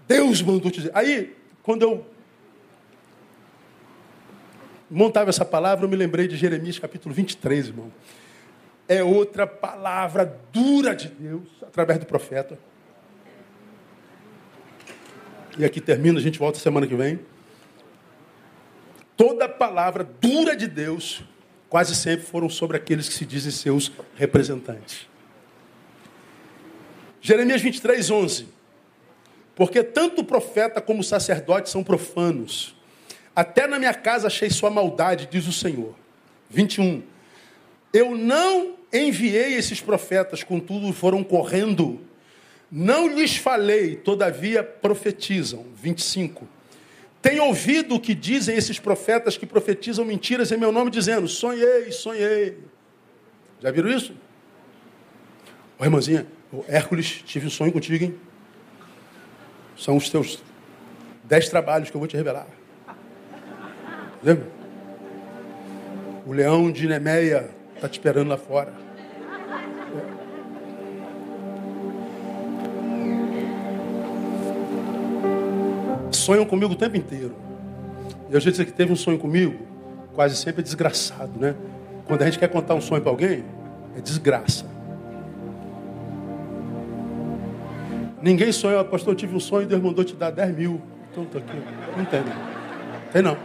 Deus 0.06 0.40
mandou 0.42 0.70
te 0.70 0.78
dizer. 0.78 0.92
Aí, 0.94 1.36
quando 1.62 1.82
eu 1.82 2.06
montava 4.90 5.30
essa 5.30 5.44
palavra, 5.44 5.84
eu 5.84 5.88
me 5.88 5.96
lembrei 5.96 6.28
de 6.28 6.36
Jeremias 6.36 6.78
capítulo 6.78 7.14
23, 7.14 7.68
irmão. 7.68 7.92
É 8.88 9.02
outra 9.02 9.46
palavra 9.46 10.40
dura 10.52 10.94
de 10.94 11.08
Deus, 11.08 11.48
através 11.60 11.98
do 11.98 12.06
profeta. 12.06 12.56
E 15.58 15.64
aqui 15.64 15.80
termina, 15.80 16.18
a 16.18 16.22
gente 16.22 16.38
volta 16.38 16.58
semana 16.58 16.86
que 16.86 16.94
vem. 16.94 17.18
Toda 19.16 19.48
palavra 19.48 20.04
dura 20.04 20.54
de 20.54 20.68
Deus 20.68 21.24
quase 21.68 21.94
sempre 21.94 22.26
foram 22.26 22.48
sobre 22.48 22.76
aqueles 22.76 23.08
que 23.08 23.14
se 23.14 23.24
dizem 23.24 23.50
seus 23.50 23.92
representantes. 24.14 25.06
Jeremias 27.20 27.60
23, 27.60 28.10
11. 28.10 28.48
Porque 29.54 29.82
tanto 29.82 30.20
o 30.20 30.24
profeta 30.24 30.80
como 30.80 31.00
o 31.00 31.04
sacerdote 31.04 31.70
são 31.70 31.82
profanos. 31.82 32.76
Até 33.34 33.66
na 33.66 33.78
minha 33.78 33.94
casa 33.94 34.28
achei 34.28 34.48
sua 34.50 34.70
maldade, 34.70 35.28
diz 35.30 35.46
o 35.46 35.52
Senhor. 35.52 35.94
21. 36.50 37.02
Eu 37.92 38.14
não 38.14 38.76
enviei 38.92 39.54
esses 39.54 39.80
profetas, 39.80 40.44
contudo 40.44 40.92
foram 40.92 41.24
correndo. 41.24 42.00
Não 42.70 43.08
lhes 43.08 43.36
falei, 43.36 43.96
todavia 43.96 44.62
profetizam. 44.62 45.66
25. 45.74 46.46
Tem 47.26 47.40
ouvido 47.40 47.96
o 47.96 48.00
que 48.00 48.14
dizem 48.14 48.54
esses 48.56 48.78
profetas 48.78 49.36
que 49.36 49.44
profetizam 49.44 50.04
mentiras 50.04 50.52
em 50.52 50.56
meu 50.56 50.70
nome, 50.70 50.92
dizendo: 50.92 51.26
sonhei, 51.26 51.90
sonhei. 51.90 52.56
Já 53.60 53.72
viram 53.72 53.90
isso? 53.90 54.14
Ô 55.76 55.82
irmãzinha, 55.82 56.24
Hércules, 56.68 57.24
tive 57.26 57.48
um 57.48 57.50
sonho 57.50 57.72
contigo, 57.72 58.04
hein? 58.04 58.14
São 59.76 59.96
os 59.96 60.08
teus 60.08 60.40
dez 61.24 61.48
trabalhos 61.48 61.90
que 61.90 61.96
eu 61.96 61.98
vou 61.98 62.06
te 62.06 62.16
revelar. 62.16 62.46
Lembra? 64.22 64.46
O 66.24 66.32
leão 66.32 66.70
de 66.70 66.86
Nemeia 66.86 67.50
está 67.74 67.88
te 67.88 67.94
esperando 67.94 68.28
lá 68.28 68.36
fora. 68.36 68.72
Sonham 76.26 76.44
comigo 76.44 76.72
o 76.72 76.76
tempo 76.76 76.96
inteiro. 76.96 77.36
E 78.28 78.36
a 78.36 78.40
gente 78.40 78.64
que 78.64 78.72
teve 78.72 78.92
um 78.92 78.96
sonho 78.96 79.16
comigo, 79.16 79.54
quase 80.12 80.34
sempre 80.34 80.60
é 80.60 80.64
desgraçado, 80.64 81.38
né? 81.38 81.54
Quando 82.04 82.22
a 82.22 82.24
gente 82.24 82.36
quer 82.36 82.48
contar 82.48 82.74
um 82.74 82.80
sonho 82.80 83.00
para 83.00 83.12
alguém, 83.12 83.44
é 83.96 84.00
desgraça. 84.00 84.64
Ninguém 88.20 88.50
sonha, 88.50 88.82
pastor, 88.82 89.12
eu 89.12 89.16
tive 89.16 89.36
um 89.36 89.38
sonho 89.38 89.62
e 89.62 89.66
Deus 89.66 89.80
mandou 89.80 90.04
te 90.04 90.16
dar 90.16 90.30
10 90.32 90.56
mil. 90.56 90.82
Então 91.12 91.24
tá 91.26 91.38
aqui. 91.38 91.62
Não 91.96 92.04
tem, 92.04 92.20
não. 92.20 93.12
Tem 93.12 93.22
não. 93.22 93.36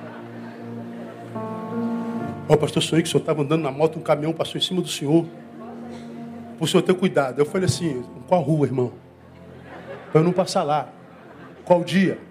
Ó, 2.49 2.57
pastor, 2.57 2.81
sonhei 2.81 3.03
que 3.03 3.09
o 3.09 3.11
senhor 3.11 3.21
estava 3.21 3.43
andando 3.43 3.61
na 3.61 3.71
moto, 3.71 3.99
um 3.99 4.01
caminhão 4.01 4.33
passou 4.33 4.57
em 4.57 4.63
cima 4.63 4.81
do 4.81 4.87
senhor. 4.87 5.27
Para 6.57 6.65
o 6.65 6.67
senhor 6.67 6.81
ter 6.81 6.95
cuidado. 6.95 7.37
Eu 7.37 7.45
falei 7.45 7.67
assim, 7.67 8.03
qual 8.27 8.41
rua, 8.41 8.65
irmão? 8.65 8.91
Para 10.11 10.21
eu 10.21 10.25
não 10.25 10.33
passar 10.33 10.63
lá. 10.63 10.89
Qual 11.63 11.83
dia? 11.83 12.30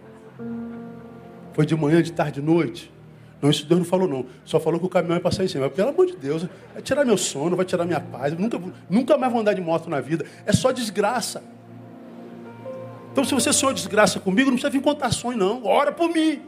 Foi 1.52 1.66
de 1.66 1.74
manhã, 1.76 2.02
de 2.02 2.12
tarde, 2.12 2.40
de 2.40 2.46
noite? 2.46 2.92
Não, 3.40 3.48
isso 3.48 3.66
Deus 3.66 3.80
não 3.80 3.86
falou, 3.86 4.06
não. 4.06 4.26
Só 4.44 4.60
falou 4.60 4.78
que 4.78 4.86
o 4.86 4.88
caminhão 4.88 5.16
ia 5.16 5.20
passar 5.20 5.44
em 5.44 5.48
cima. 5.48 5.64
Mas, 5.64 5.74
pelo 5.74 5.88
amor 5.88 6.06
de 6.06 6.16
Deus, 6.16 6.46
vai 6.72 6.82
tirar 6.82 7.04
meu 7.04 7.16
sono, 7.16 7.56
vai 7.56 7.64
tirar 7.64 7.84
minha 7.84 8.00
paz. 8.00 8.36
nunca, 8.38 8.60
nunca 8.88 9.16
mais 9.16 9.32
vou 9.32 9.40
andar 9.40 9.54
de 9.54 9.60
moto 9.60 9.88
na 9.88 10.00
vida. 10.00 10.26
É 10.44 10.52
só 10.52 10.70
desgraça. 10.72 11.42
Então, 13.12 13.24
se 13.24 13.34
você 13.34 13.52
sonhou 13.52 13.74
desgraça 13.74 14.20
comigo, 14.20 14.50
não 14.50 14.56
precisa 14.56 14.70
vir 14.70 14.82
contar 14.82 15.10
sonho, 15.10 15.38
não. 15.38 15.64
Ora 15.64 15.90
por 15.90 16.08
mim. 16.10 16.42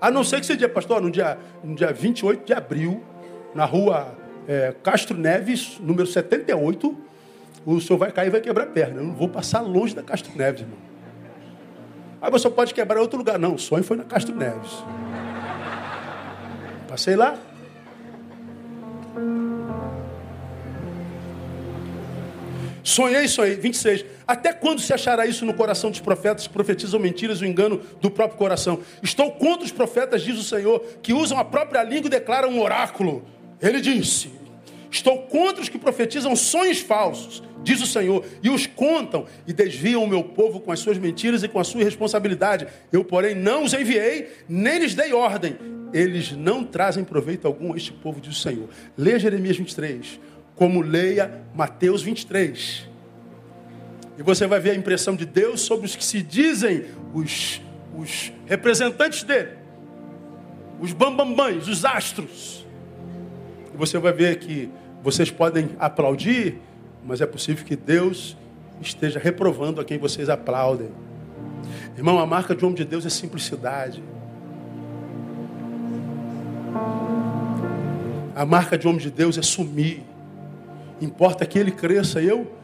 A 0.00 0.10
não 0.10 0.24
ser 0.24 0.40
que 0.40 0.46
seja, 0.46 0.68
pastor, 0.68 1.02
no 1.02 1.10
dia, 1.10 1.36
no 1.62 1.74
dia 1.74 1.92
28 1.92 2.46
de 2.46 2.52
abril, 2.54 3.02
na 3.54 3.64
rua 3.64 4.16
é, 4.48 4.74
Castro 4.82 5.18
Neves, 5.18 5.78
número 5.80 6.06
78, 6.06 6.96
o 7.66 7.80
senhor 7.80 7.98
vai 7.98 8.10
cair 8.10 8.28
e 8.28 8.30
vai 8.30 8.40
quebrar 8.40 8.64
a 8.64 8.66
perna. 8.66 9.00
Eu 9.00 9.04
não 9.04 9.14
vou 9.14 9.28
passar 9.28 9.60
longe 9.60 9.94
da 9.94 10.02
Castro 10.02 10.32
Neves, 10.36 10.62
irmão. 10.62 10.89
Aí 12.20 12.30
você 12.30 12.50
pode 12.50 12.74
quebrar 12.74 12.98
em 12.98 13.02
outro 13.02 13.18
lugar. 13.18 13.38
Não, 13.38 13.54
o 13.54 13.58
sonho 13.58 13.82
foi 13.82 13.96
na 13.96 14.04
Castro 14.04 14.34
Neves. 14.34 14.70
Passei 16.88 17.16
lá. 17.16 17.38
Sonhei, 22.82 23.28
sonhei. 23.28 23.54
26. 23.56 24.04
Até 24.26 24.52
quando 24.52 24.80
se 24.80 24.92
achará 24.92 25.24
isso 25.26 25.46
no 25.46 25.54
coração 25.54 25.90
dos 25.90 26.00
profetas 26.00 26.46
que 26.46 26.52
profetizam 26.52 26.98
mentiras 27.00 27.40
e 27.40 27.44
o 27.44 27.46
engano 27.46 27.80
do 28.00 28.10
próprio 28.10 28.36
coração? 28.36 28.80
Estou 29.02 29.30
contra 29.32 29.64
os 29.64 29.72
profetas, 29.72 30.22
diz 30.22 30.36
o 30.36 30.42
Senhor, 30.42 30.80
que 31.02 31.12
usam 31.12 31.38
a 31.38 31.44
própria 31.44 31.82
língua 31.82 32.06
e 32.06 32.10
declaram 32.10 32.50
um 32.50 32.60
oráculo. 32.60 33.24
Ele 33.62 33.80
disse: 33.80 34.39
Estou 34.90 35.22
contra 35.22 35.62
os 35.62 35.68
que 35.68 35.78
profetizam 35.78 36.34
sonhos 36.34 36.80
falsos, 36.80 37.42
diz 37.62 37.80
o 37.80 37.86
Senhor, 37.86 38.24
e 38.42 38.50
os 38.50 38.66
contam 38.66 39.26
e 39.46 39.52
desviam 39.52 40.02
o 40.02 40.08
meu 40.08 40.24
povo 40.24 40.60
com 40.60 40.72
as 40.72 40.80
suas 40.80 40.98
mentiras 40.98 41.42
e 41.42 41.48
com 41.48 41.60
a 41.60 41.64
sua 41.64 41.82
irresponsabilidade. 41.82 42.66
Eu, 42.92 43.04
porém, 43.04 43.34
não 43.34 43.64
os 43.64 43.72
enviei, 43.72 44.28
nem 44.48 44.78
lhes 44.78 44.94
dei 44.94 45.12
ordem. 45.12 45.56
Eles 45.92 46.32
não 46.32 46.64
trazem 46.64 47.04
proveito 47.04 47.46
algum 47.46 47.72
a 47.72 47.76
este 47.76 47.92
povo, 47.92 48.20
diz 48.20 48.36
o 48.36 48.40
Senhor. 48.40 48.68
Leia 48.96 49.18
Jeremias 49.18 49.56
23 49.56 50.20
como 50.60 50.82
leia 50.82 51.42
Mateus 51.54 52.02
23. 52.02 52.86
E 54.18 54.22
você 54.22 54.46
vai 54.46 54.60
ver 54.60 54.72
a 54.72 54.74
impressão 54.74 55.16
de 55.16 55.24
Deus 55.24 55.62
sobre 55.62 55.86
os 55.86 55.96
que 55.96 56.04
se 56.04 56.20
dizem 56.20 56.84
os, 57.14 57.62
os 57.96 58.30
representantes 58.44 59.22
dele, 59.22 59.52
os 60.78 60.92
bambambães, 60.92 61.66
os 61.66 61.82
astros. 61.82 62.66
E 63.72 63.76
você 63.78 63.98
vai 63.98 64.12
ver 64.12 64.38
que 64.38 64.68
vocês 65.02 65.30
podem 65.30 65.70
aplaudir, 65.78 66.58
mas 67.04 67.20
é 67.20 67.26
possível 67.26 67.64
que 67.64 67.76
Deus 67.76 68.36
esteja 68.80 69.18
reprovando 69.18 69.80
a 69.80 69.84
quem 69.84 69.98
vocês 69.98 70.28
aplaudem. 70.28 70.90
Irmão, 71.96 72.18
a 72.18 72.26
marca 72.26 72.54
de 72.54 72.64
homem 72.64 72.76
de 72.76 72.84
Deus 72.84 73.04
é 73.06 73.10
simplicidade. 73.10 74.02
A 78.34 78.44
marca 78.44 78.78
de 78.78 78.86
homem 78.86 79.00
de 79.00 79.10
Deus 79.10 79.36
é 79.36 79.42
sumir. 79.42 80.02
Importa 81.00 81.44
que 81.44 81.58
ele 81.58 81.70
cresça 81.70 82.20
eu 82.22 82.60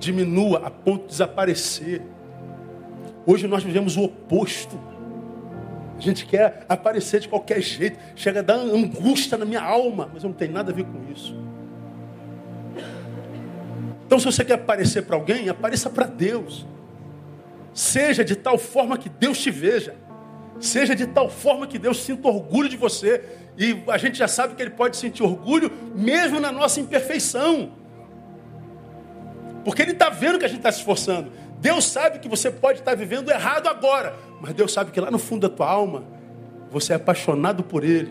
diminua 0.00 0.62
a 0.64 0.70
ponto 0.70 1.02
de 1.02 1.08
desaparecer. 1.10 2.00
Hoje 3.26 3.46
nós 3.46 3.62
vivemos 3.62 3.96
o 3.96 4.04
oposto. 4.04 4.80
A 5.96 6.00
gente 6.00 6.24
quer 6.24 6.64
aparecer 6.66 7.20
de 7.20 7.28
qualquer 7.28 7.60
jeito, 7.60 7.98
chega 8.16 8.40
a 8.40 8.42
dar 8.42 8.54
angústia 8.54 9.36
na 9.36 9.44
minha 9.44 9.60
alma, 9.60 10.10
mas 10.12 10.24
eu 10.24 10.30
não 10.30 10.36
tenho 10.36 10.52
nada 10.52 10.72
a 10.72 10.74
ver 10.74 10.84
com 10.84 11.12
isso. 11.12 11.36
Então, 14.10 14.18
se 14.18 14.24
você 14.24 14.44
quer 14.44 14.54
aparecer 14.54 15.02
para 15.02 15.14
alguém, 15.14 15.48
apareça 15.48 15.88
para 15.88 16.04
Deus. 16.04 16.66
Seja 17.72 18.24
de 18.24 18.34
tal 18.34 18.58
forma 18.58 18.98
que 18.98 19.08
Deus 19.08 19.38
te 19.38 19.52
veja. 19.52 19.94
Seja 20.58 20.96
de 20.96 21.06
tal 21.06 21.30
forma 21.30 21.64
que 21.64 21.78
Deus 21.78 22.02
sinta 22.02 22.26
orgulho 22.26 22.68
de 22.68 22.76
você. 22.76 23.24
E 23.56 23.84
a 23.86 23.96
gente 23.96 24.18
já 24.18 24.26
sabe 24.26 24.56
que 24.56 24.62
Ele 24.62 24.72
pode 24.72 24.96
sentir 24.96 25.22
orgulho 25.22 25.70
mesmo 25.94 26.40
na 26.40 26.50
nossa 26.50 26.80
imperfeição. 26.80 27.70
Porque 29.64 29.80
Ele 29.80 29.92
está 29.92 30.08
vendo 30.08 30.40
que 30.40 30.44
a 30.44 30.48
gente 30.48 30.58
está 30.58 30.72
se 30.72 30.78
esforçando. 30.78 31.30
Deus 31.60 31.84
sabe 31.84 32.18
que 32.18 32.28
você 32.28 32.50
pode 32.50 32.80
estar 32.80 32.96
vivendo 32.96 33.30
errado 33.30 33.68
agora. 33.68 34.16
Mas 34.40 34.54
Deus 34.54 34.72
sabe 34.72 34.90
que 34.90 35.00
lá 35.00 35.12
no 35.12 35.20
fundo 35.20 35.48
da 35.48 35.54
tua 35.54 35.70
alma, 35.70 36.02
você 36.68 36.94
é 36.94 36.96
apaixonado 36.96 37.62
por 37.62 37.84
Ele. 37.84 38.10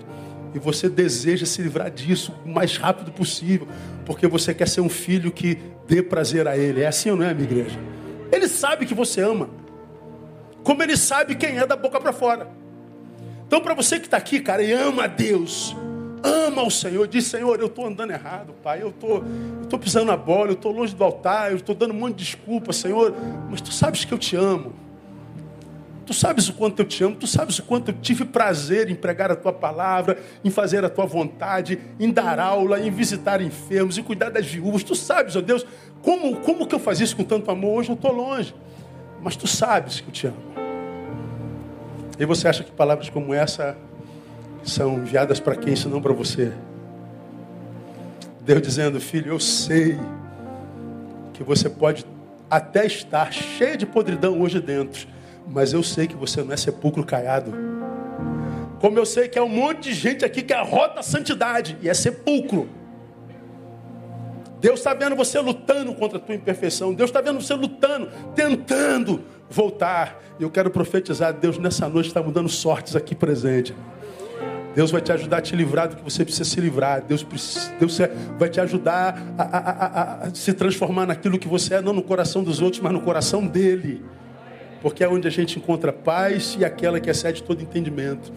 E 0.54 0.60
você 0.60 0.90
deseja 0.90 1.46
se 1.46 1.62
livrar 1.62 1.92
disso 1.92 2.34
o 2.46 2.50
mais 2.50 2.78
rápido 2.78 3.12
possível. 3.12 3.68
Porque 4.06 4.28
você 4.28 4.54
quer 4.54 4.68
ser 4.68 4.82
um 4.82 4.90
filho 4.90 5.32
que 5.32 5.58
dê 5.88 6.02
prazer 6.02 6.48
a 6.48 6.58
Ele. 6.58 6.82
É 6.82 6.88
assim 6.88 7.10
ou 7.12 7.18
não 7.18 7.26
é, 7.26 7.34
minha 7.34 7.46
igreja? 7.46 7.80
Ele 8.32 8.48
sabe 8.48 8.86
que 8.86 8.94
você 8.94 9.22
ama 9.22 9.50
como 10.64 10.84
ele 10.84 10.98
sabe 10.98 11.36
quem 11.36 11.58
é 11.58 11.66
da 11.66 11.76
boca 11.76 12.00
para 12.00 12.14
fora. 12.14 12.48
Então, 13.48 13.62
para 13.62 13.74
você 13.74 14.00
que 14.00 14.06
está 14.06 14.18
aqui, 14.18 14.40
cara, 14.40 14.62
e 14.62 14.72
ama 14.72 15.06
a 15.06 15.08
Deus, 15.08 15.76
ama 16.22 16.62
o 16.64 16.70
Senhor, 16.70 17.08
diz: 17.08 17.26
Senhor, 17.26 17.60
eu 17.60 17.66
estou 17.68 17.86
andando 17.88 18.12
errado, 18.12 18.54
Pai, 18.62 18.82
eu 18.82 18.92
tô, 18.92 19.24
estou 19.64 19.80
pisando 19.80 20.06
na 20.06 20.18
bola, 20.18 20.50
eu 20.50 20.54
estou 20.54 20.72
longe 20.72 20.94
do 20.94 21.04
altar, 21.04 21.52
eu 21.52 21.58
estou 21.58 21.74
dando 21.74 21.94
um 21.94 21.98
monte 21.98 22.18
de 22.18 22.26
desculpa, 22.26 22.72
Senhor, 22.72 23.16
mas 23.50 23.62
tu 23.62 23.72
sabes 23.72 24.06
que 24.06 24.14
eu 24.14 24.18
te 24.18 24.36
amo. 24.36 24.74
Tu 26.10 26.14
sabes 26.16 26.50
o 26.50 26.54
quanto 26.54 26.80
eu 26.80 26.86
te 26.86 27.04
amo, 27.04 27.16
tu 27.16 27.28
sabes 27.28 27.60
o 27.60 27.64
quanto 27.64 27.92
eu 27.92 27.94
tive 27.94 28.26
prazer 28.26 28.90
em 28.90 28.96
pregar 28.96 29.30
a 29.32 29.36
tua 29.36 29.54
palavra, 29.54 30.18
em 30.44 30.50
fazer 30.50 30.84
a 30.84 30.90
tua 30.90 31.06
vontade, 31.06 31.80
em 32.00 32.10
dar 32.10 32.40
aula, 32.40 32.80
em 32.80 32.90
visitar 32.90 33.40
enfermos, 33.44 33.96
em 33.96 34.02
cuidar 34.02 34.32
das 34.32 34.44
viúvas. 34.48 34.82
Tu 34.82 34.96
sabes, 34.96 35.36
ó 35.36 35.42
Deus, 35.42 35.64
como, 36.02 36.38
como 36.38 36.66
que 36.66 36.74
eu 36.74 36.80
fazia 36.80 37.04
isso 37.04 37.16
com 37.16 37.24
tanto 37.24 37.52
amor? 37.52 37.78
Hoje 37.78 37.92
eu 37.92 37.94
estou 37.94 38.12
longe, 38.12 38.56
mas 39.22 39.36
tu 39.36 39.46
sabes 39.46 40.02
que 40.02 40.08
eu 40.08 40.12
te 40.12 40.26
amo. 40.26 40.38
E 42.18 42.26
você 42.26 42.48
acha 42.48 42.64
que 42.64 42.72
palavras 42.72 43.08
como 43.08 43.32
essa 43.32 43.78
são 44.64 44.96
enviadas 44.96 45.40
para 45.40 45.56
quem, 45.56 45.76
se 45.76 45.88
não 45.88 46.02
para 46.02 46.12
você? 46.12 46.52
Deus 48.42 48.64
dizendo, 48.64 49.00
filho, 49.00 49.34
eu 49.34 49.40
sei 49.40 49.96
que 51.34 51.44
você 51.44 51.70
pode 51.70 52.04
até 52.50 52.88
estar 52.88 53.32
cheio 53.32 53.78
de 53.78 53.86
podridão 53.86 54.42
hoje 54.42 54.60
dentro, 54.60 55.19
mas 55.50 55.74
eu 55.74 55.84
sei 55.84 56.08
que 56.08 56.16
você 56.16 56.44
não 56.44 56.54
é 56.54 56.58
sepulcro 56.58 57.04
caiado. 57.06 57.54
Como 58.80 58.98
eu 58.98 59.06
sei 59.06 59.28
que 59.28 59.38
é 59.38 59.42
um 59.42 59.50
monte 59.50 59.90
de 59.90 59.94
gente 59.94 60.24
aqui 60.24 60.42
que 60.42 60.54
arrota 60.54 61.02
a 61.02 61.04
santidade 61.04 61.78
e 61.82 61.90
é 61.90 61.94
sepulcro. 61.94 62.70
Deus 64.62 64.80
está 64.80 64.94
vendo 64.94 65.16
você 65.16 65.40
lutando 65.40 65.94
contra 65.94 66.18
a 66.18 66.22
tua 66.22 66.36
imperfeição. 66.36 66.94
Deus 66.94 67.10
está 67.10 67.22
vendo 67.22 67.42
você 67.42 67.54
lutando, 67.54 68.10
tentando 68.36 69.24
voltar. 69.50 70.22
Eu 70.40 70.50
quero 70.50 70.70
profetizar, 70.70 71.34
Deus 71.34 71.58
nessa 71.58 71.88
noite 71.90 72.08
está 72.08 72.22
mudando 72.22 72.50
sortes 72.50 72.96
aqui 72.96 73.16
presente. 73.16 73.74
Deus 74.76 74.92
vai 74.92 75.02
te 75.02 75.12
ajudar 75.12 75.38
a 75.38 75.42
te 75.42 75.56
livrar 75.56 75.90
do 75.90 75.96
que 75.96 76.04
você 76.04 76.24
precisa 76.24 76.50
se 76.50 76.62
livrar. 76.62 77.02
Deus, 77.02 77.26
Deus 77.80 77.98
vai 78.38 78.50
te 78.50 78.62
ajudar 78.62 79.22
a, 79.38 79.44
a, 79.44 79.58
a, 79.58 80.28
a, 80.28 80.34
se 80.34 80.54
transformar 80.54 81.06
naquilo 81.08 81.40
que 81.40 81.48
você 81.48 81.76
é, 81.76 81.82
não 81.82 81.92
no 81.92 82.04
coração 82.04 82.44
dos 82.44 82.62
outros, 82.62 82.82
mas 82.82 82.94
no 82.94 83.02
coração 83.02 83.46
dele. 83.46 84.04
Porque 84.82 85.04
é 85.04 85.10
onde 85.10 85.28
a 85.28 85.32
gente 85.32 85.58
encontra 85.58 85.92
paz 85.92 86.56
e 86.60 86.64
aquela 86.64 87.00
que 87.00 87.10
excede 87.10 87.44
todo 87.44 87.62
entendimento. 87.62 88.32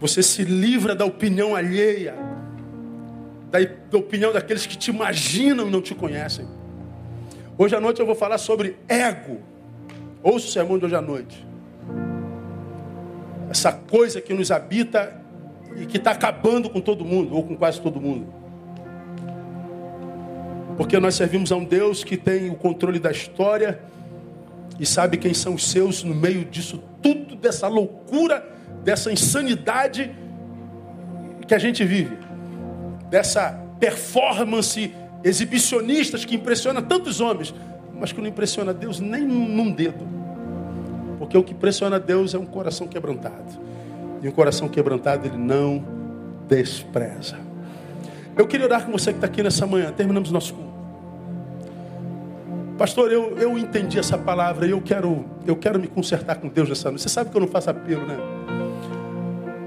Você 0.00 0.22
se 0.22 0.44
livra 0.44 0.94
da 0.94 1.04
opinião 1.04 1.56
alheia 1.56 2.14
da, 3.50 3.58
da 3.90 3.98
opinião 3.98 4.32
daqueles 4.32 4.66
que 4.66 4.76
te 4.76 4.90
imaginam 4.90 5.68
e 5.68 5.70
não 5.70 5.80
te 5.80 5.94
conhecem. 5.94 6.46
Hoje 7.56 7.74
à 7.74 7.80
noite 7.80 8.00
eu 8.00 8.06
vou 8.06 8.14
falar 8.14 8.38
sobre 8.38 8.76
ego. 8.88 9.40
Ouça 10.22 10.46
o 10.46 10.50
sermão 10.50 10.78
de 10.78 10.84
hoje 10.84 10.94
à 10.94 11.00
noite. 11.00 11.46
Essa 13.50 13.72
coisa 13.72 14.20
que 14.20 14.34
nos 14.34 14.50
habita 14.50 15.20
e 15.76 15.86
que 15.86 15.96
está 15.96 16.10
acabando 16.10 16.68
com 16.68 16.80
todo 16.80 17.04
mundo, 17.04 17.34
ou 17.34 17.42
com 17.42 17.56
quase 17.56 17.80
todo 17.80 18.00
mundo. 18.00 18.26
Porque 20.76 20.98
nós 21.00 21.14
servimos 21.14 21.50
a 21.50 21.56
um 21.56 21.64
Deus 21.64 22.04
que 22.04 22.16
tem 22.16 22.50
o 22.50 22.54
controle 22.54 22.98
da 22.98 23.10
história 23.10 23.80
e 24.78 24.86
sabe 24.86 25.16
quem 25.16 25.34
são 25.34 25.54
os 25.54 25.70
seus 25.70 26.02
no 26.04 26.14
meio 26.14 26.44
disso 26.44 26.82
tudo, 27.02 27.34
dessa 27.36 27.66
loucura, 27.68 28.46
dessa 28.84 29.12
insanidade 29.12 30.10
que 31.46 31.54
a 31.54 31.58
gente 31.58 31.84
vive. 31.84 32.16
dessa 33.10 33.58
performance 33.80 34.92
exibicionistas 35.24 36.24
que 36.24 36.34
impressiona 36.34 36.82
tantos 36.82 37.20
homens, 37.20 37.54
mas 37.98 38.12
que 38.12 38.20
não 38.20 38.28
impressiona 38.28 38.74
Deus 38.74 39.00
nem 39.00 39.22
num 39.22 39.70
dedo. 39.70 40.06
Porque 41.18 41.36
o 41.36 41.42
que 41.42 41.52
impressiona 41.52 41.98
Deus 41.98 42.34
é 42.34 42.38
um 42.38 42.46
coração 42.46 42.86
quebrantado. 42.86 43.58
E 44.22 44.28
um 44.28 44.32
coração 44.32 44.68
quebrantado 44.68 45.26
ele 45.26 45.36
não 45.36 45.82
despreza. 46.46 47.38
Eu 48.36 48.46
queria 48.46 48.66
orar 48.66 48.84
com 48.84 48.92
você 48.92 49.10
que 49.10 49.16
está 49.16 49.26
aqui 49.26 49.42
nessa 49.42 49.66
manhã. 49.66 49.90
Terminamos 49.90 50.30
nosso 50.30 50.54
culto. 50.54 50.67
Pastor, 52.78 53.10
eu, 53.10 53.36
eu 53.36 53.58
entendi 53.58 53.98
essa 53.98 54.16
palavra 54.16 54.64
e 54.64 54.70
eu 54.70 54.80
quero, 54.80 55.24
eu 55.44 55.56
quero 55.56 55.80
me 55.80 55.88
consertar 55.88 56.36
com 56.36 56.46
Deus 56.46 56.68
nessa 56.68 56.88
noite. 56.88 57.02
Você 57.02 57.08
sabe 57.08 57.28
que 57.28 57.36
eu 57.36 57.40
não 57.40 57.48
faço 57.48 57.68
apelo, 57.68 58.06
né? 58.06 58.16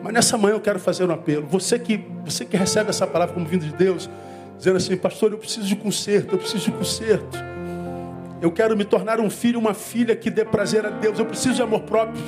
Mas 0.01 0.13
nessa 0.13 0.37
manhã 0.37 0.53
eu 0.53 0.61
quero 0.61 0.79
fazer 0.79 1.03
um 1.03 1.11
apelo. 1.11 1.45
Você 1.47 1.77
que, 1.77 2.05
você 2.23 2.45
que 2.45 2.55
recebe 2.55 2.89
essa 2.89 3.05
palavra 3.05 3.33
como 3.33 3.45
vindo 3.45 3.65
de 3.65 3.73
Deus, 3.73 4.09
dizendo 4.57 4.77
assim, 4.77 4.95
pastor, 4.95 5.33
eu 5.33 5.37
preciso 5.37 5.67
de 5.67 5.75
conserto, 5.75 6.35
eu 6.35 6.39
preciso 6.39 6.63
de 6.63 6.71
conserto. 6.71 7.37
Eu 8.41 8.49
quero 8.49 8.77
me 8.77 8.85
tornar 8.85 9.19
um 9.19 9.29
filho, 9.29 9.59
uma 9.59 9.73
filha 9.73 10.15
que 10.15 10.31
dê 10.31 10.45
prazer 10.45 10.85
a 10.85 10.89
Deus. 10.89 11.19
Eu 11.19 11.25
preciso 11.25 11.55
de 11.55 11.61
amor 11.61 11.81
próprio. 11.81 12.23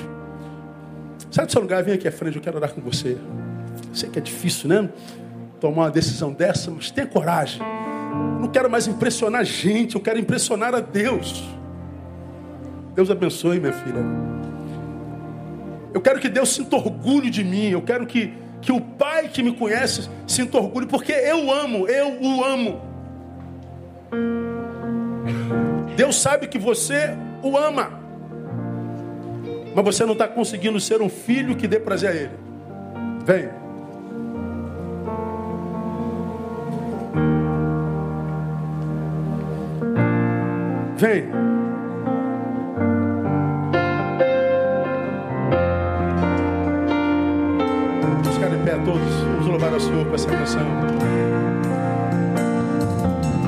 Sai 1.31 1.45
do 1.45 1.51
seu 1.53 1.61
lugar, 1.61 1.81
vem 1.81 1.93
aqui 1.93 2.09
à 2.09 2.11
frente, 2.11 2.35
eu 2.35 2.41
quero 2.41 2.57
orar 2.57 2.73
com 2.73 2.81
você. 2.81 3.17
Sei 3.93 4.09
que 4.09 4.19
é 4.19 4.21
difícil, 4.21 4.67
né? 4.67 4.89
Tomar 5.61 5.83
uma 5.83 5.91
decisão 5.91 6.33
dessa, 6.33 6.69
mas 6.69 6.91
tenha 6.91 7.07
coragem. 7.07 7.61
Não 8.39 8.47
quero 8.47 8.69
mais 8.69 8.87
impressionar 8.87 9.43
gente, 9.43 9.95
eu 9.95 10.01
quero 10.01 10.19
impressionar 10.19 10.73
a 10.75 10.79
Deus. 10.79 11.43
Deus 12.95 13.09
abençoe, 13.09 13.59
minha 13.59 13.73
filha. 13.73 14.03
Eu 15.93 16.01
quero 16.01 16.19
que 16.19 16.29
Deus 16.29 16.53
sinta 16.53 16.75
orgulho 16.75 17.29
de 17.29 17.43
mim. 17.43 17.69
Eu 17.69 17.81
quero 17.81 18.05
que, 18.05 18.33
que 18.61 18.71
o 18.71 18.81
Pai 18.81 19.29
que 19.29 19.43
me 19.43 19.53
conhece 19.53 20.09
sinta 20.27 20.57
orgulho, 20.57 20.87
porque 20.87 21.11
eu 21.11 21.51
amo, 21.51 21.87
eu 21.87 22.21
o 22.21 22.43
amo. 22.43 22.81
Deus 25.95 26.19
sabe 26.19 26.47
que 26.47 26.57
você 26.57 27.15
o 27.41 27.57
ama, 27.57 27.99
mas 29.75 29.85
você 29.85 30.05
não 30.05 30.13
está 30.13 30.27
conseguindo 30.27 30.79
ser 30.79 31.01
um 31.01 31.09
filho 31.09 31.55
que 31.55 31.67
dê 31.67 31.79
prazer 31.79 32.09
a 32.09 32.15
Ele. 32.15 33.62
Vem. 41.03 41.23
Vem. 41.23 41.43
todos. 48.85 49.13
Vamos 49.23 49.47
louvar 49.47 49.73
ao 49.73 49.79
Senhor 49.81 50.05
com 50.05 50.15
essa 50.15 50.29
canção. 50.29 50.65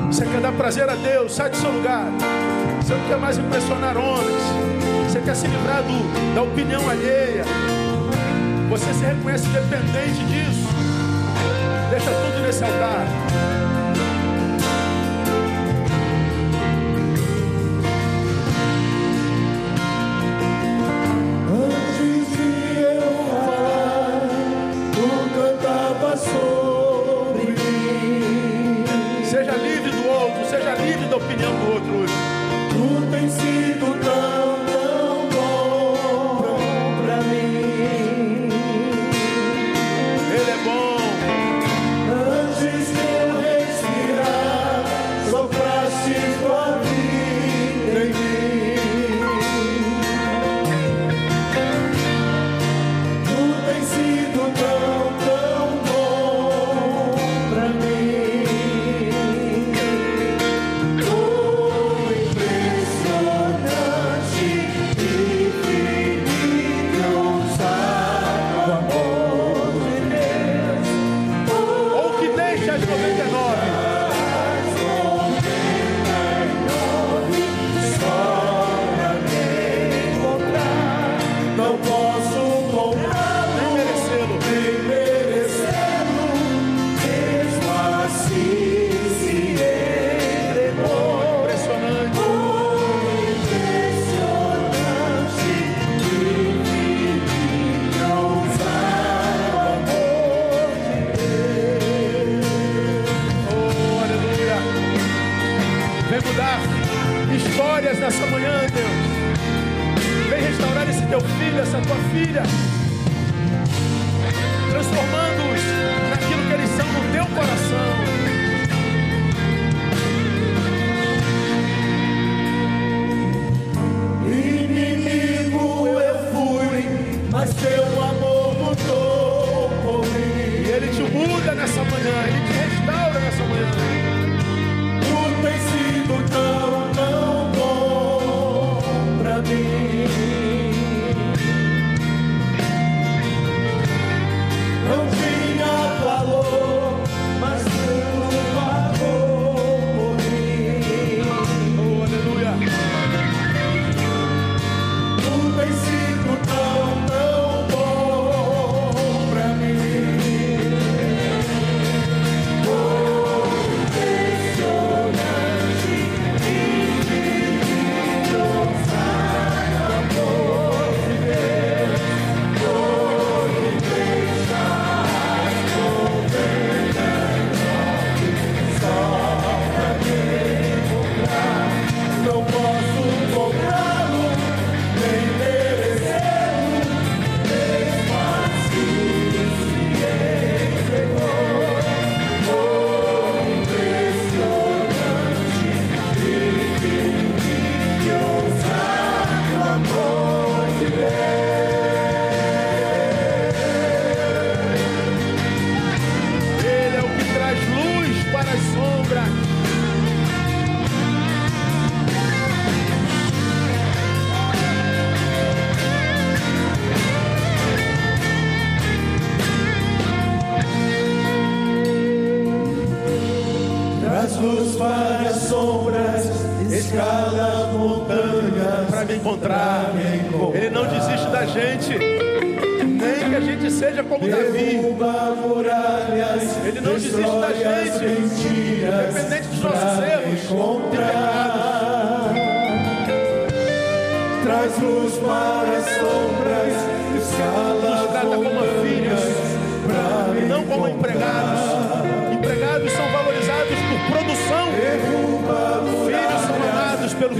Você 0.06 0.26
quer 0.26 0.40
dar 0.40 0.52
prazer 0.52 0.88
a 0.88 0.94
Deus, 0.96 1.34
sai 1.34 1.48
do 1.48 1.56
seu 1.56 1.70
lugar. 1.70 2.04
Você 2.82 2.94
não 2.94 3.08
quer 3.08 3.16
mais 3.18 3.38
impressionar 3.38 3.96
homens. 3.96 4.42
Você 5.08 5.20
quer 5.20 5.34
se 5.34 5.46
livrar 5.46 5.82
do, 5.82 6.34
da 6.34 6.42
opinião 6.42 6.88
alheia. 6.90 7.44
Você 8.68 8.92
se 8.92 9.04
reconhece 9.04 9.48
dependente 9.48 10.24
disso. 10.26 10.68
Deixa 11.90 12.10
tudo 12.10 12.42
nesse 12.42 12.64
altar. 12.64 13.06
Não 31.46 33.28
tinha 33.28 33.65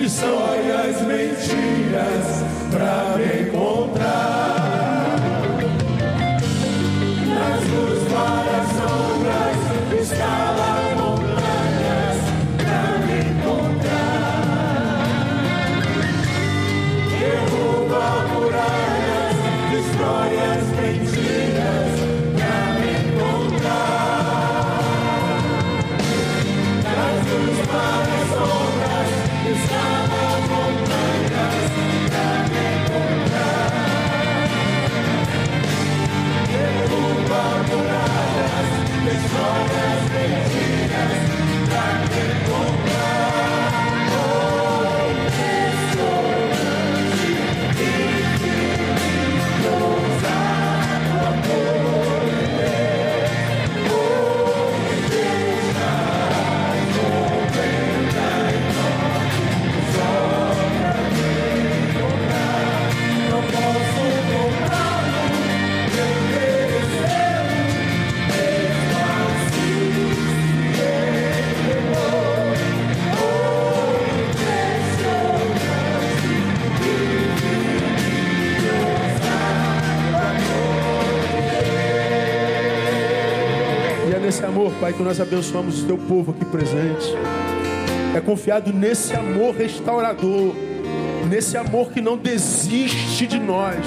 são. 0.08 0.36
as 0.86 1.02
mentiras 1.02 2.44
para 2.70 3.16
me 3.16 3.35
Pai, 84.86 84.92
que 84.92 85.02
nós 85.02 85.20
abençoamos 85.20 85.82
o 85.82 85.86
teu 85.88 85.98
povo 85.98 86.30
aqui 86.30 86.44
presente. 86.44 87.12
É 88.14 88.20
confiado 88.20 88.72
nesse 88.72 89.14
amor 89.14 89.52
restaurador, 89.52 90.54
nesse 91.28 91.56
amor 91.56 91.90
que 91.90 92.00
não 92.00 92.16
desiste 92.16 93.26
de 93.26 93.36
nós, 93.40 93.78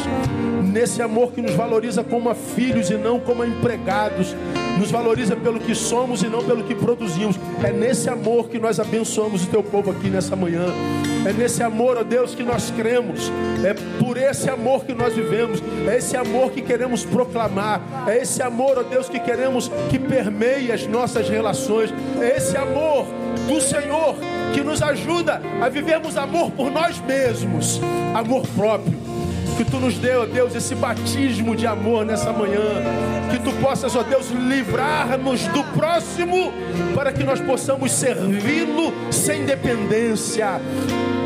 nesse 0.73 1.01
amor 1.01 1.31
que 1.31 1.41
nos 1.41 1.53
valoriza 1.53 2.03
como 2.03 2.35
filhos 2.35 2.89
e 2.89 2.95
não 2.95 3.17
como 3.17 3.45
empregados, 3.45 4.35
nos 4.77 4.91
valoriza 4.91 5.37
pelo 5.37 5.61
que 5.61 5.73
somos 5.73 6.21
e 6.21 6.27
não 6.27 6.43
pelo 6.43 6.65
que 6.65 6.75
produzimos. 6.75 7.37
É 7.63 7.71
nesse 7.71 8.09
amor 8.09 8.49
que 8.49 8.59
nós 8.59 8.77
abençoamos 8.77 9.45
o 9.45 9.47
teu 9.47 9.63
povo 9.63 9.91
aqui 9.91 10.09
nessa 10.09 10.35
manhã. 10.35 10.65
É 11.25 11.31
nesse 11.31 11.63
amor, 11.63 11.95
ó 11.95 12.03
Deus, 12.03 12.35
que 12.35 12.43
nós 12.43 12.71
cremos. 12.71 13.31
É 13.63 13.73
por 14.29 14.31
esse 14.31 14.49
amor 14.49 14.85
que 14.85 14.93
nós 14.93 15.15
vivemos. 15.15 15.61
É 15.87 15.97
esse 15.97 16.15
amor 16.15 16.51
que 16.51 16.61
queremos 16.61 17.03
proclamar. 17.03 17.81
É 18.07 18.17
esse 18.17 18.41
amor, 18.43 18.77
ó 18.77 18.83
Deus, 18.83 19.09
que 19.09 19.19
queremos 19.19 19.71
que 19.89 19.97
permeie 19.97 20.71
as 20.71 20.85
nossas 20.85 21.27
relações. 21.27 21.91
É 22.21 22.37
esse 22.37 22.55
amor 22.55 23.07
do 23.47 23.59
Senhor 23.59 24.15
que 24.53 24.61
nos 24.61 24.81
ajuda 24.81 25.41
a 25.61 25.67
vivermos 25.67 26.15
amor 26.15 26.51
por 26.51 26.69
nós 26.69 26.99
mesmos, 27.01 27.81
amor 28.13 28.45
próprio. 28.55 28.93
Que 29.57 29.65
tu 29.65 29.77
nos 29.77 29.97
dê, 29.97 30.15
ó 30.15 30.25
Deus, 30.25 30.55
esse 30.55 30.75
batismo 30.75 31.55
de 31.55 31.65
amor 31.65 32.05
nessa 32.05 32.31
manhã. 32.31 32.61
Que 33.31 33.39
tu 33.39 33.51
possas, 33.59 33.95
ó 33.95 34.03
Deus, 34.03 34.29
livrar-nos 34.29 35.47
do 35.47 35.63
próximo 35.75 36.53
para 36.93 37.11
que 37.11 37.23
nós 37.23 37.41
possamos 37.41 37.91
servi-lo 37.91 38.93
sem 39.11 39.43
dependência. 39.43 40.61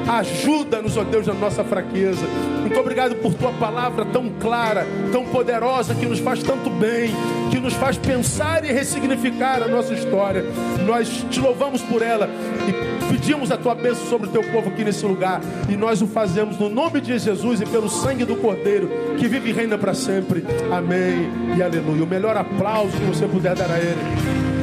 Ajuda-nos, 0.07 0.97
ó 0.97 1.03
Deus, 1.03 1.27
na 1.27 1.33
nossa 1.33 1.63
fraqueza. 1.63 2.25
Muito 2.73 2.81
obrigado 2.81 3.15
por 3.17 3.35
tua 3.35 3.51
palavra 3.51 4.03
tão 4.03 4.29
clara, 4.41 4.83
tão 5.11 5.25
poderosa, 5.25 5.93
que 5.93 6.07
nos 6.07 6.17
faz 6.17 6.41
tanto 6.41 6.71
bem, 6.71 7.13
que 7.51 7.59
nos 7.59 7.75
faz 7.75 7.99
pensar 7.99 8.65
e 8.65 8.71
ressignificar 8.71 9.61
a 9.61 9.67
nossa 9.67 9.93
história. 9.93 10.43
Nós 10.83 11.23
te 11.29 11.39
louvamos 11.39 11.83
por 11.83 12.01
ela 12.01 12.27
e 12.67 13.13
pedimos 13.13 13.51
a 13.51 13.57
tua 13.57 13.75
bênção 13.75 14.07
sobre 14.07 14.27
o 14.27 14.31
teu 14.31 14.41
povo 14.51 14.69
aqui 14.69 14.83
nesse 14.83 15.05
lugar. 15.05 15.39
E 15.69 15.77
nós 15.77 16.01
o 16.01 16.07
fazemos 16.07 16.57
no 16.57 16.67
nome 16.67 16.99
de 16.99 17.15
Jesus 17.19 17.61
e 17.61 17.65
pelo 17.67 17.87
sangue 17.87 18.25
do 18.25 18.37
Cordeiro, 18.37 18.89
que 19.19 19.27
vive 19.27 19.51
e 19.51 19.53
reina 19.53 19.77
para 19.77 19.93
sempre. 19.93 20.43
Amém 20.71 21.29
e 21.55 21.61
aleluia. 21.61 22.03
O 22.03 22.07
melhor 22.07 22.35
aplauso 22.35 22.97
que 22.97 23.05
você 23.05 23.27
puder 23.27 23.53
dar 23.53 23.69
a 23.69 23.77
Ele. 23.77 24.01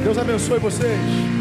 Deus 0.03 0.17
abençoe 0.17 0.59
vocês. 0.59 1.40